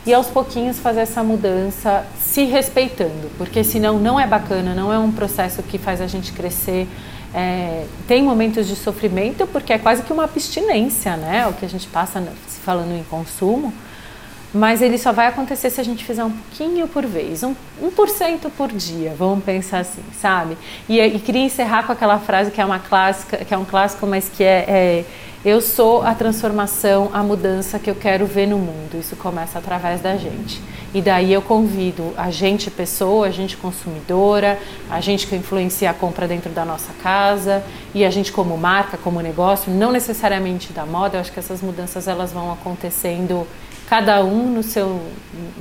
E 0.06 0.14
aos 0.14 0.28
pouquinhos 0.28 0.78
fazer 0.78 1.00
essa 1.00 1.24
mudança 1.24 2.06
se 2.20 2.46
respeitando, 2.46 3.32
porque 3.38 3.64
senão 3.64 3.98
não 3.98 4.20
é 4.20 4.28
bacana, 4.28 4.76
não 4.76 4.94
é 4.94 5.00
um 5.00 5.12
processo 5.12 5.64
que 5.64 5.80
faz 5.80 6.00
a 6.00 6.08
gente 6.08 6.32
crescer. 6.32 6.88
É, 7.34 7.86
tem 8.08 8.22
momentos 8.22 8.68
de 8.68 8.76
sofrimento, 8.76 9.48
porque 9.48 9.74
é 9.74 9.80
quase 9.80 10.04
que 10.04 10.14
uma 10.14 10.24
abstinência, 10.26 11.18
né? 11.18 11.48
O 11.48 11.54
que 11.54 11.66
a 11.66 11.68
gente 11.68 11.88
passa 11.88 12.24
falando 12.64 12.92
em 12.92 13.04
consumo 13.04 13.74
mas 14.56 14.82
ele 14.82 14.98
só 14.98 15.12
vai 15.12 15.28
acontecer 15.28 15.70
se 15.70 15.82
a 15.82 15.84
gente 15.84 16.06
fizer 16.06 16.24
um 16.24 16.32
pouquinho 16.32 16.88
por 16.88 17.06
vez, 17.06 17.44
um, 17.44 17.54
1% 17.84 18.50
por 18.58 18.72
dia, 18.72 19.14
vamos 19.18 19.44
pensar 19.44 19.80
assim, 19.80 20.02
sabe? 20.18 20.58
E, 20.88 20.98
e 20.98 21.20
queria 21.20 21.42
encerrar 21.42 21.84
com 21.84 21.92
aquela 21.92 22.18
frase 22.20 22.52
que 22.52 22.62
é 22.62 22.66
uma 22.66 22.80
clássica, 22.80 23.44
que 23.44 23.54
é 23.54 23.58
um 23.58 23.66
clássico, 23.66 24.08
mas 24.08 24.30
que 24.30 24.46
é, 24.46 24.66
é 24.66 25.06
eu 25.44 25.62
sou 25.62 26.02
a 26.02 26.16
transformação, 26.16 27.12
a 27.14 27.22
mudança 27.22 27.78
que 27.78 27.88
eu 27.88 27.94
quero 27.94 28.26
ver 28.26 28.48
no 28.48 28.58
mundo. 28.58 28.98
Isso 28.98 29.16
começa 29.16 29.60
através 29.60 30.02
da 30.02 30.16
gente. 30.16 30.60
E 30.92 31.02
daí 31.04 31.32
eu 31.32 31.42
convido 31.42 32.14
a 32.18 32.32
gente 32.32 32.72
pessoa, 32.72 33.28
a 33.28 33.30
gente 33.30 33.56
consumidora, 33.56 34.58
a 34.90 35.00
gente 35.02 35.28
que 35.28 35.36
influencia 35.36 35.92
a 35.92 35.94
compra 35.94 36.28
dentro 36.28 36.50
da 36.50 36.66
nossa 36.66 36.92
casa 37.04 37.64
e 37.94 38.04
a 38.04 38.10
gente 38.10 38.32
como 38.32 38.58
marca, 38.58 38.98
como 38.98 39.20
negócio, 39.20 39.72
não 39.72 39.92
necessariamente 39.92 40.74
da 40.74 40.84
moda. 40.84 41.18
Eu 41.18 41.22
acho 41.22 41.32
que 41.32 41.40
essas 41.40 41.62
mudanças 41.62 42.08
elas 42.08 42.32
vão 42.32 42.52
acontecendo 42.52 43.46
cada 43.88 44.24
um 44.24 44.52
no 44.52 44.64
seu 44.64 45.02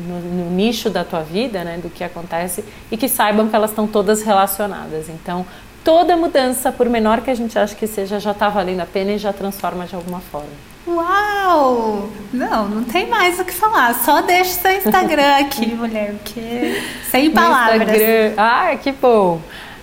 no, 0.06 0.20
no, 0.20 0.50
nicho 0.50 0.90
da 0.90 1.04
tua 1.04 1.22
vida, 1.22 1.64
né, 1.64 1.78
do 1.78 1.90
que 1.90 2.02
acontece 2.02 2.64
e 2.90 2.96
que 2.96 3.08
saibam 3.08 3.48
que 3.48 3.56
elas 3.56 3.70
estão 3.70 3.86
todas 3.86 4.22
relacionadas. 4.22 5.08
Então, 5.08 5.44
toda 5.82 6.16
mudança, 6.16 6.72
por 6.72 6.88
menor 6.88 7.20
que 7.20 7.30
a 7.30 7.34
gente 7.34 7.58
ache 7.58 7.76
que 7.76 7.86
seja, 7.86 8.18
já 8.18 8.30
está 8.30 8.48
valendo 8.48 8.80
a 8.80 8.86
pena 8.86 9.12
e 9.12 9.18
já 9.18 9.32
transforma 9.32 9.86
de 9.86 9.94
alguma 9.94 10.20
forma. 10.20 10.74
Uau! 10.86 12.08
Não, 12.32 12.68
não 12.68 12.84
tem 12.84 13.08
mais 13.08 13.38
o 13.38 13.44
que 13.44 13.52
falar. 13.52 13.94
Só 13.94 14.22
deixa 14.22 14.50
seu 14.50 14.72
Instagram 14.72 15.38
aqui, 15.38 15.66
mulher, 15.74 16.14
porque 16.14 16.82
sem 17.10 17.30
palavras. 17.30 17.88
Instagram... 17.88 18.34
Ah, 18.36 18.76
que 18.76 18.92
bom. 18.92 19.40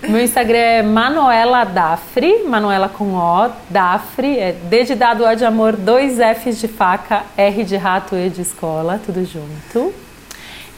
Meu 0.08 0.20
Instagram 0.20 0.58
é 0.58 0.82
Manuela 0.82 1.64
Dafri, 1.64 2.42
Manuela 2.44 2.88
com 2.88 3.14
O, 3.14 3.50
Dafri, 3.70 4.36
é 4.36 4.52
D 4.52 4.84
de 4.84 4.94
dado, 4.96 5.24
O 5.24 5.34
de 5.34 5.44
amor, 5.44 5.76
dois 5.76 6.18
Fs 6.18 6.60
de 6.60 6.66
faca, 6.66 7.22
R 7.36 7.62
de 7.62 7.76
rato, 7.76 8.16
E 8.16 8.28
de 8.28 8.42
escola, 8.42 9.00
tudo 9.04 9.24
junto. 9.24 9.94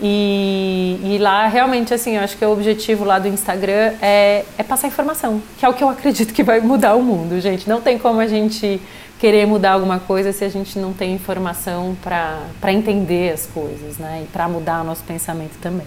E, 0.00 1.00
e, 1.02 1.18
lá 1.18 1.46
realmente 1.46 1.94
assim, 1.94 2.16
eu 2.16 2.22
acho 2.22 2.36
que 2.36 2.44
o 2.44 2.52
objetivo 2.52 3.04
lá 3.04 3.18
do 3.18 3.28
Instagram 3.28 3.94
é, 4.02 4.44
é 4.58 4.62
passar 4.62 4.88
informação, 4.88 5.40
que 5.56 5.64
é 5.64 5.68
o 5.68 5.72
que 5.72 5.82
eu 5.82 5.88
acredito 5.88 6.34
que 6.34 6.42
vai 6.42 6.60
mudar 6.60 6.94
o 6.94 7.02
mundo, 7.02 7.40
gente. 7.40 7.68
Não 7.68 7.80
tem 7.80 7.98
como 7.98 8.20
a 8.20 8.26
gente 8.26 8.80
querer 9.18 9.46
mudar 9.46 9.72
alguma 9.72 10.00
coisa 10.00 10.32
se 10.32 10.44
a 10.44 10.48
gente 10.50 10.78
não 10.78 10.92
tem 10.92 11.14
informação 11.14 11.96
para 12.02 12.72
entender 12.72 13.32
as 13.32 13.46
coisas, 13.46 13.96
né? 13.96 14.24
E 14.24 14.26
para 14.26 14.46
mudar 14.48 14.82
o 14.82 14.84
nosso 14.84 15.02
pensamento 15.04 15.56
também. 15.62 15.86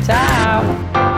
Tchau! 0.05 1.16